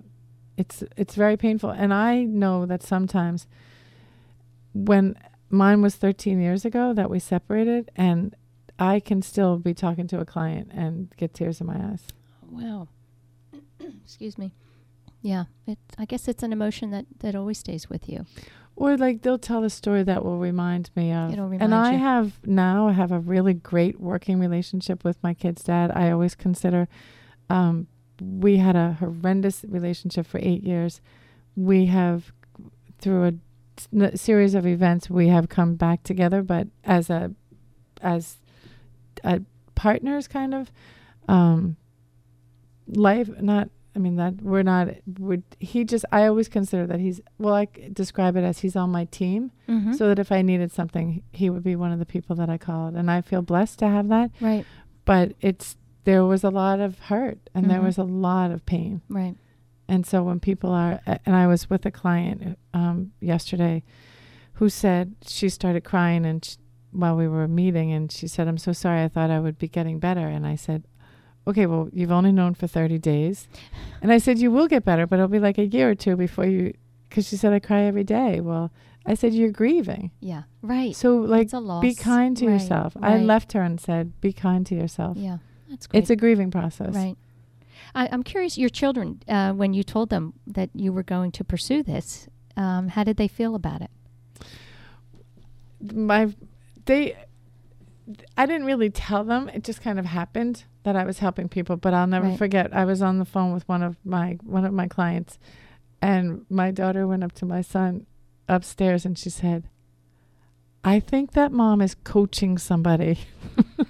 It's 0.56 0.82
it's 0.96 1.14
very 1.14 1.36
painful, 1.36 1.70
and 1.70 1.92
I 1.92 2.22
know 2.24 2.64
that 2.64 2.82
sometimes 2.82 3.46
when 4.72 5.18
mine 5.50 5.82
was 5.82 5.94
13 5.96 6.40
years 6.40 6.64
ago 6.64 6.92
that 6.92 7.10
we 7.10 7.18
separated 7.18 7.90
and 7.96 8.34
I 8.78 9.00
can 9.00 9.22
still 9.22 9.58
be 9.58 9.74
talking 9.74 10.06
to 10.08 10.20
a 10.20 10.24
client 10.24 10.70
and 10.72 11.14
get 11.16 11.34
tears 11.34 11.60
in 11.60 11.66
my 11.66 11.76
eyes. 11.76 12.06
wow. 12.50 12.88
Excuse 14.04 14.36
me. 14.38 14.52
Yeah, 15.22 15.44
it. 15.66 15.78
I 15.98 16.04
guess 16.04 16.28
it's 16.28 16.42
an 16.42 16.52
emotion 16.52 16.90
that 16.90 17.06
that 17.18 17.34
always 17.34 17.58
stays 17.58 17.90
with 17.90 18.08
you. 18.08 18.26
Or 18.76 18.96
like 18.96 19.22
they'll 19.22 19.38
tell 19.38 19.64
a 19.64 19.70
story 19.70 20.02
that 20.02 20.24
will 20.24 20.38
remind 20.38 20.90
me 20.94 21.12
of. 21.12 21.32
It'll 21.32 21.50
and 21.50 21.74
I 21.74 21.92
you. 21.92 21.98
have 21.98 22.46
now 22.46 22.88
I 22.88 22.92
have 22.92 23.10
a 23.10 23.18
really 23.18 23.54
great 23.54 23.98
working 23.98 24.38
relationship 24.38 25.02
with 25.02 25.16
my 25.22 25.32
kid's 25.34 25.64
dad. 25.64 25.90
I 25.94 26.10
always 26.10 26.34
consider 26.34 26.86
um, 27.48 27.86
we 28.20 28.58
had 28.58 28.76
a 28.76 28.92
horrendous 29.00 29.64
relationship 29.66 30.26
for 30.26 30.38
eight 30.42 30.62
years. 30.62 31.00
We 31.56 31.86
have 31.86 32.32
through 32.98 33.24
a 33.24 33.32
series 34.14 34.54
of 34.54 34.66
events 34.66 35.08
we 35.10 35.28
have 35.28 35.48
come 35.48 35.74
back 35.76 36.02
together, 36.02 36.42
but 36.42 36.68
as 36.84 37.10
a 37.10 37.32
as 38.02 38.36
a 39.24 39.40
partners 39.74 40.28
kind 40.28 40.54
of 40.54 40.70
um, 41.28 41.76
life 42.86 43.28
not 43.40 43.68
I 43.94 43.98
mean 43.98 44.16
that 44.16 44.42
we're 44.42 44.62
not 44.62 44.88
would 45.18 45.42
he 45.58 45.84
just 45.84 46.04
I 46.12 46.26
always 46.26 46.48
consider 46.48 46.86
that 46.86 47.00
he's 47.00 47.20
well 47.38 47.54
i 47.54 47.66
describe 47.92 48.36
it 48.36 48.44
as 48.44 48.58
he's 48.60 48.76
on 48.76 48.90
my 48.90 49.06
team 49.06 49.52
Mm-hmm. 49.68 49.94
so 49.94 50.06
that 50.08 50.18
if 50.20 50.30
I 50.30 50.42
needed 50.42 50.70
something 50.70 51.22
he 51.32 51.50
would 51.50 51.64
be 51.64 51.74
one 51.74 51.90
of 51.90 51.98
the 51.98 52.06
people 52.06 52.36
that 52.36 52.48
I 52.48 52.56
called 52.58 52.94
and 52.94 53.10
I 53.10 53.20
feel 53.20 53.42
blessed 53.42 53.80
to 53.80 53.88
have 53.88 54.08
that 54.08 54.30
right, 54.40 54.64
but 55.04 55.32
it's 55.40 55.76
there 56.04 56.24
was 56.24 56.44
a 56.44 56.50
lot 56.50 56.78
of 56.78 56.98
hurt 57.00 57.38
and 57.54 57.68
there 57.68 57.80
Mhm. 57.80 57.84
was 57.84 57.98
a 57.98 58.04
lot 58.04 58.50
of 58.52 58.64
pain 58.64 59.00
right. 59.08 59.34
And 59.88 60.04
so 60.06 60.22
when 60.22 60.40
people 60.40 60.70
are 60.70 61.00
and 61.06 61.36
I 61.36 61.46
was 61.46 61.70
with 61.70 61.86
a 61.86 61.90
client 61.90 62.58
um, 62.74 63.12
yesterday 63.20 63.82
who 64.54 64.68
said 64.68 65.14
she 65.26 65.48
started 65.48 65.84
crying 65.84 66.24
and 66.26 66.44
sh 66.44 66.56
while 66.92 67.14
we 67.16 67.28
were 67.28 67.46
meeting 67.46 67.92
and 67.92 68.10
she 68.10 68.26
said 68.26 68.48
I'm 68.48 68.56
so 68.58 68.72
sorry. 68.72 69.02
I 69.02 69.08
thought 69.08 69.30
I 69.30 69.38
would 69.38 69.58
be 69.58 69.68
getting 69.68 69.98
better. 69.98 70.26
And 70.28 70.46
I 70.46 70.56
said 70.56 70.84
okay 71.46 71.66
well 71.66 71.88
you've 71.92 72.12
only 72.12 72.32
known 72.32 72.54
for 72.54 72.66
30 72.66 72.98
days. 72.98 73.48
And 74.00 74.10
I 74.12 74.18
said 74.18 74.38
you 74.38 74.50
will 74.50 74.66
get 74.68 74.84
better 74.84 75.06
but 75.06 75.16
it'll 75.16 75.28
be 75.28 75.38
like 75.40 75.58
a 75.58 75.66
year 75.66 75.90
or 75.90 75.94
two 75.94 76.16
before 76.16 76.46
you 76.46 76.72
because 77.08 77.28
she 77.28 77.36
said 77.36 77.52
I 77.52 77.58
cry 77.60 77.82
every 77.82 78.04
day. 78.04 78.40
Well 78.40 78.72
I 79.04 79.14
said 79.14 79.34
you're 79.34 79.50
grieving. 79.52 80.10
Yeah, 80.20 80.44
right. 80.62 80.96
so 80.96 81.16
like 81.18 81.50
be 81.80 81.94
kind 81.94 82.36
to 82.38 82.46
Right, 82.46 82.54
yourself. 82.54 82.96
I 83.00 83.18
left 83.18 83.52
her 83.52 83.62
and 83.62 83.80
said 83.80 84.20
be 84.20 84.32
kind 84.32 84.66
to 84.66 84.74
yourself. 84.74 85.16
Yeah, 85.16 85.38
that's 85.70 85.86
great. 85.86 86.00
it's 86.00 86.10
a 86.10 86.16
grieving 86.16 86.50
process. 86.50 86.94
Right. 86.94 87.16
I, 87.96 88.08
I'm 88.12 88.22
curious, 88.22 88.56
your 88.58 88.68
children, 88.68 89.22
uh, 89.26 89.52
when 89.52 89.72
you 89.74 89.82
told 89.82 90.10
them 90.10 90.34
that 90.46 90.70
you 90.74 90.92
were 90.92 91.02
going 91.02 91.32
to 91.32 91.42
pursue 91.44 91.82
this, 91.82 92.28
um, 92.56 92.88
how 92.88 93.02
did 93.04 93.16
they 93.16 93.26
feel 93.28 93.54
about 93.54 93.80
it? 93.82 93.90
my 95.92 96.34
they 96.86 97.16
I 98.36 98.46
didn't 98.46 98.66
really 98.66 98.88
tell 98.90 99.24
them. 99.24 99.48
It 99.48 99.64
just 99.64 99.82
kind 99.82 99.98
of 99.98 100.06
happened 100.06 100.64
that 100.84 100.94
I 100.96 101.04
was 101.04 101.18
helping 101.18 101.48
people. 101.48 101.76
But 101.76 101.92
I'll 101.92 102.06
never 102.06 102.28
Right. 102.28 102.38
forget. 102.38 102.72
I 102.74 102.84
was 102.84 103.02
on 103.02 103.18
the 103.18 103.24
phone 103.24 103.52
with 103.52 103.68
one 103.68 103.82
of 103.82 103.96
my 104.04 104.38
one 104.44 104.64
of 104.64 104.72
my 104.72 104.86
clients, 104.88 105.38
and 106.00 106.46
my 106.48 106.70
daughter 106.70 107.06
went 107.06 107.24
up 107.24 107.32
to 107.32 107.44
my 107.46 107.60
son 107.62 108.06
upstairs 108.48 109.04
and 109.04 109.18
she 109.18 109.28
said, 109.30 109.68
"I 110.84 111.00
think 111.00 111.32
that 111.32 111.50
mom 111.52 111.80
is 111.82 111.94
coaching 111.94 112.58
somebody." 112.58 113.18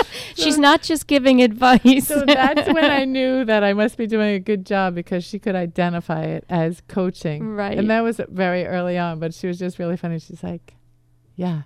She's 0.34 0.58
not 0.58 0.82
just 0.82 1.06
giving 1.06 1.42
advice. 1.42 2.08
So 2.08 2.24
that's 2.26 2.72
when 2.72 2.84
I 2.84 3.04
knew 3.16 3.44
that 3.44 3.62
I 3.64 3.72
must 3.72 3.96
be 3.96 4.06
doing 4.06 4.34
a 4.34 4.38
good 4.38 4.64
job 4.66 4.94
because 4.94 5.24
she 5.24 5.38
could 5.38 5.54
identify 5.54 6.22
it 6.24 6.44
as 6.48 6.82
coaching. 6.88 7.48
Right. 7.48 7.78
And 7.78 7.90
that 7.90 8.00
was 8.02 8.20
very 8.28 8.66
early 8.66 8.98
on, 8.98 9.18
but 9.18 9.34
she 9.34 9.46
was 9.46 9.58
just 9.58 9.78
really 9.78 9.96
funny. 9.96 10.18
She's 10.18 10.42
like, 10.42 10.74
Yeah, 11.36 11.62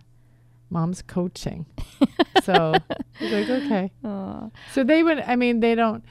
mom's 0.70 1.02
coaching. 1.02 1.66
so 2.42 2.74
I 2.74 3.24
was 3.24 3.32
like, 3.32 3.48
Okay. 3.48 3.92
Aw. 4.04 4.50
So 4.72 4.84
they 4.84 5.02
would, 5.02 5.20
I 5.20 5.36
mean, 5.36 5.60
they 5.60 5.74
don't, 5.74 6.04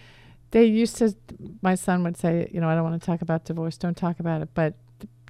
they 0.51 0.65
used 0.65 0.97
to, 0.97 1.15
my 1.61 1.75
son 1.75 2.03
would 2.03 2.17
say, 2.17 2.49
You 2.51 2.61
know, 2.61 2.69
I 2.69 2.75
don't 2.75 2.83
want 2.83 3.01
to 3.01 3.05
talk 3.05 3.21
about 3.21 3.45
divorce. 3.45 3.77
Don't 3.77 3.97
talk 3.97 4.19
about 4.19 4.41
it. 4.41 4.49
But 4.53 4.75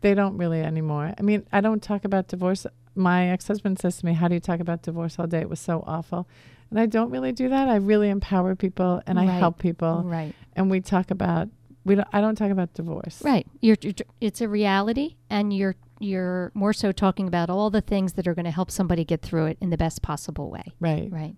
they 0.02 0.14
don't 0.14 0.38
really 0.38 0.62
anymore. 0.62 1.14
I 1.18 1.22
mean, 1.24 1.48
I 1.52 1.62
don't 1.62 1.82
talk 1.82 2.06
about 2.06 2.28
divorce. 2.28 2.68
My 2.94 3.30
ex 3.30 3.48
husband 3.48 3.80
says 3.80 3.98
to 3.98 4.06
me, 4.06 4.14
How 4.14 4.28
do 4.28 4.36
you 4.36 4.40
talk 4.40 4.60
about 4.60 4.84
divorce 4.84 5.18
all 5.18 5.28
day? 5.28 5.40
It 5.40 5.50
was 5.50 5.60
so 5.60 5.84
awful. 5.88 6.28
And 6.76 6.82
I 6.82 6.88
don't 6.88 7.10
really 7.10 7.32
do 7.32 7.48
that. 7.48 7.70
I 7.70 7.78
really 7.78 8.10
empower 8.10 8.54
people 8.54 9.02
and 9.08 9.18
I 9.18 9.24
help 9.24 9.60
people 9.60 10.04
right. 10.04 10.36
and 10.58 10.70
we 10.70 10.82
talk 10.82 11.10
about 11.10 11.48
we 11.86 11.96
don't 11.96 12.08
I 12.12 12.20
don't 12.20 12.36
talk 12.36 12.52
about 12.52 12.74
divorce. 12.74 13.22
Right. 13.24 13.48
You're, 13.62 13.78
you're 13.80 13.94
it's 14.20 14.42
a 14.42 14.50
reality 14.50 15.16
and 15.30 15.54
you're 15.54 15.78
you're 16.02 16.52
more 16.54 16.74
so 16.74 16.92
talking 16.92 17.30
about 17.30 17.50
all 17.50 17.70
the 17.70 17.80
things 17.80 18.14
that 18.14 18.28
are 18.28 18.34
going 18.34 18.44
to 18.44 18.52
help 18.52 18.70
somebody 18.70 19.06
get 19.06 19.22
through 19.22 19.46
it 19.46 19.58
in 19.62 19.70
the 19.70 19.78
best 19.78 20.02
possible 20.02 20.50
way. 20.50 20.66
Right. 20.82 21.08
Right. 21.10 21.38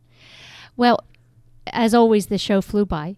Well, 0.75 1.05
as 1.73 1.93
always, 1.93 2.27
the 2.27 2.37
show 2.37 2.61
flew 2.61 2.85
by, 2.85 3.15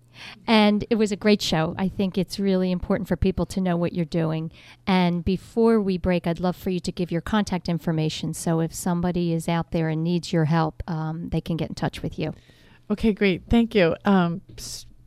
and 0.47 0.86
it 0.89 0.95
was 0.95 1.12
a 1.12 1.16
great 1.16 1.41
show. 1.41 1.76
I 1.78 1.88
think 1.88 2.18
it's 2.18 2.39
really 2.39 2.72
important 2.72 3.08
for 3.08 3.16
people 3.16 3.45
to 3.47 3.62
know 3.62 3.78
what 3.78 3.93
you're 3.93 4.06
doing. 4.06 4.52
And 4.86 5.24
before 5.24 5.80
we 5.82 5.97
break, 5.97 6.28
I'd 6.28 6.39
love 6.39 6.56
for 6.56 6.70
you 6.70 6.80
to 6.82 6.91
give 6.91 7.12
your 7.12 7.22
contact 7.22 7.70
information. 7.70 8.34
So 8.34 8.60
if 8.60 8.74
somebody 8.74 9.34
is 9.34 9.47
out 9.47 9.72
there 9.72 9.89
and 9.89 10.04
needs 10.04 10.34
your 10.34 10.45
help, 10.45 10.84
um, 10.88 11.30
they 11.30 11.41
can 11.41 11.58
get 11.58 11.70
in 11.70 11.76
touch 11.76 12.02
with 12.02 12.18
you. 12.20 12.34
Okay, 12.91 13.14
great. 13.14 13.43
Thank 13.50 13.76
you. 13.76 13.95
Um 14.06 14.41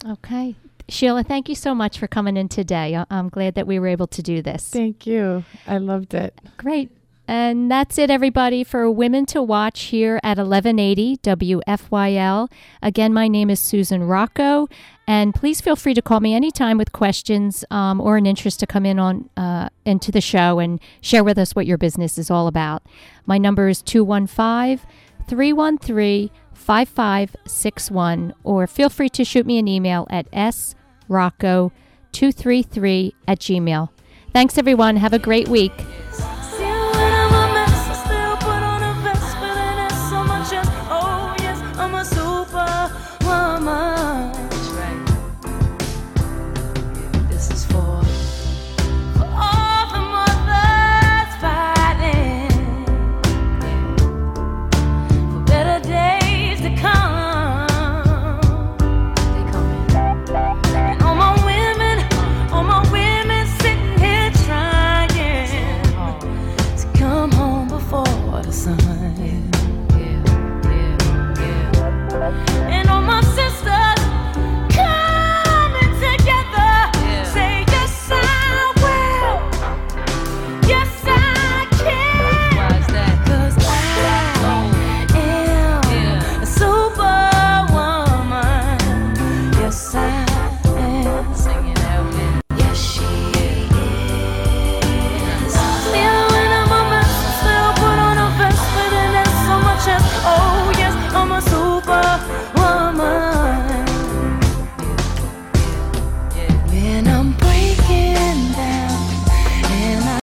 Okay. 0.07 0.57
Sheila, 0.89 1.23
thank 1.23 1.51
you 1.51 1.55
so 1.55 1.75
much 1.75 1.99
for 1.99 2.07
coming 2.07 2.39
in 2.39 2.49
today. 2.49 2.99
I'm 3.11 3.29
glad 3.29 3.57
that 3.57 3.67
we 3.67 3.79
were 3.79 3.89
able 3.89 4.07
to 4.07 4.23
do 4.23 4.41
this. 4.41 4.71
Thank 4.71 5.07
you. 5.07 5.45
I 5.67 5.77
loved 5.77 6.15
it. 6.15 6.41
Great. 6.57 6.91
And 7.29 7.71
that's 7.71 7.97
it, 7.99 8.11
everybody, 8.11 8.65
for 8.65 8.91
Women 8.91 9.27
to 9.27 9.43
Watch 9.43 9.83
here 9.83 10.19
at 10.23 10.39
1180 10.39 11.19
WFYL. 11.19 12.51
Again, 12.83 13.13
my 13.13 13.29
name 13.29 13.51
is 13.51 13.61
Susan 13.61 14.05
Rocco, 14.05 14.67
and 15.07 15.35
please 15.35 15.61
feel 15.61 15.77
free 15.77 15.93
to 15.93 16.01
call 16.01 16.21
me 16.21 16.33
anytime 16.33 16.79
with 16.79 16.93
questions 16.93 17.67
um, 17.71 18.01
or 18.01 18.17
an 18.17 18.25
interest 18.25 18.61
to 18.61 18.67
come 18.67 18.87
in 18.87 18.99
on 18.99 19.29
uh, 19.37 19.69
into 19.85 20.11
the 20.11 20.23
show 20.23 20.59
and 20.59 20.81
share 21.03 21.23
with 21.23 21.37
us 21.37 21.55
what 21.55 21.67
your 21.67 21.77
business 21.77 22.17
is 22.17 22.31
all 22.31 22.47
about. 22.47 22.83
My 23.27 23.37
number 23.37 23.69
is 23.69 23.83
215 23.83 24.81
313 25.29 26.31
5561, 26.55 28.33
or 28.43 28.67
feel 28.67 28.89
free 28.89 29.11
to 29.11 29.23
shoot 29.23 29.45
me 29.45 29.59
an 29.59 29.69
email 29.69 30.07
at 30.09 30.31
srocco233 30.31 33.13
at 33.27 33.39
gmail. 33.39 33.91
Thanks, 34.33 34.57
everyone. 34.57 34.97
Have 34.97 35.13
a 35.13 35.19
great 35.19 35.49
week. 35.49 35.73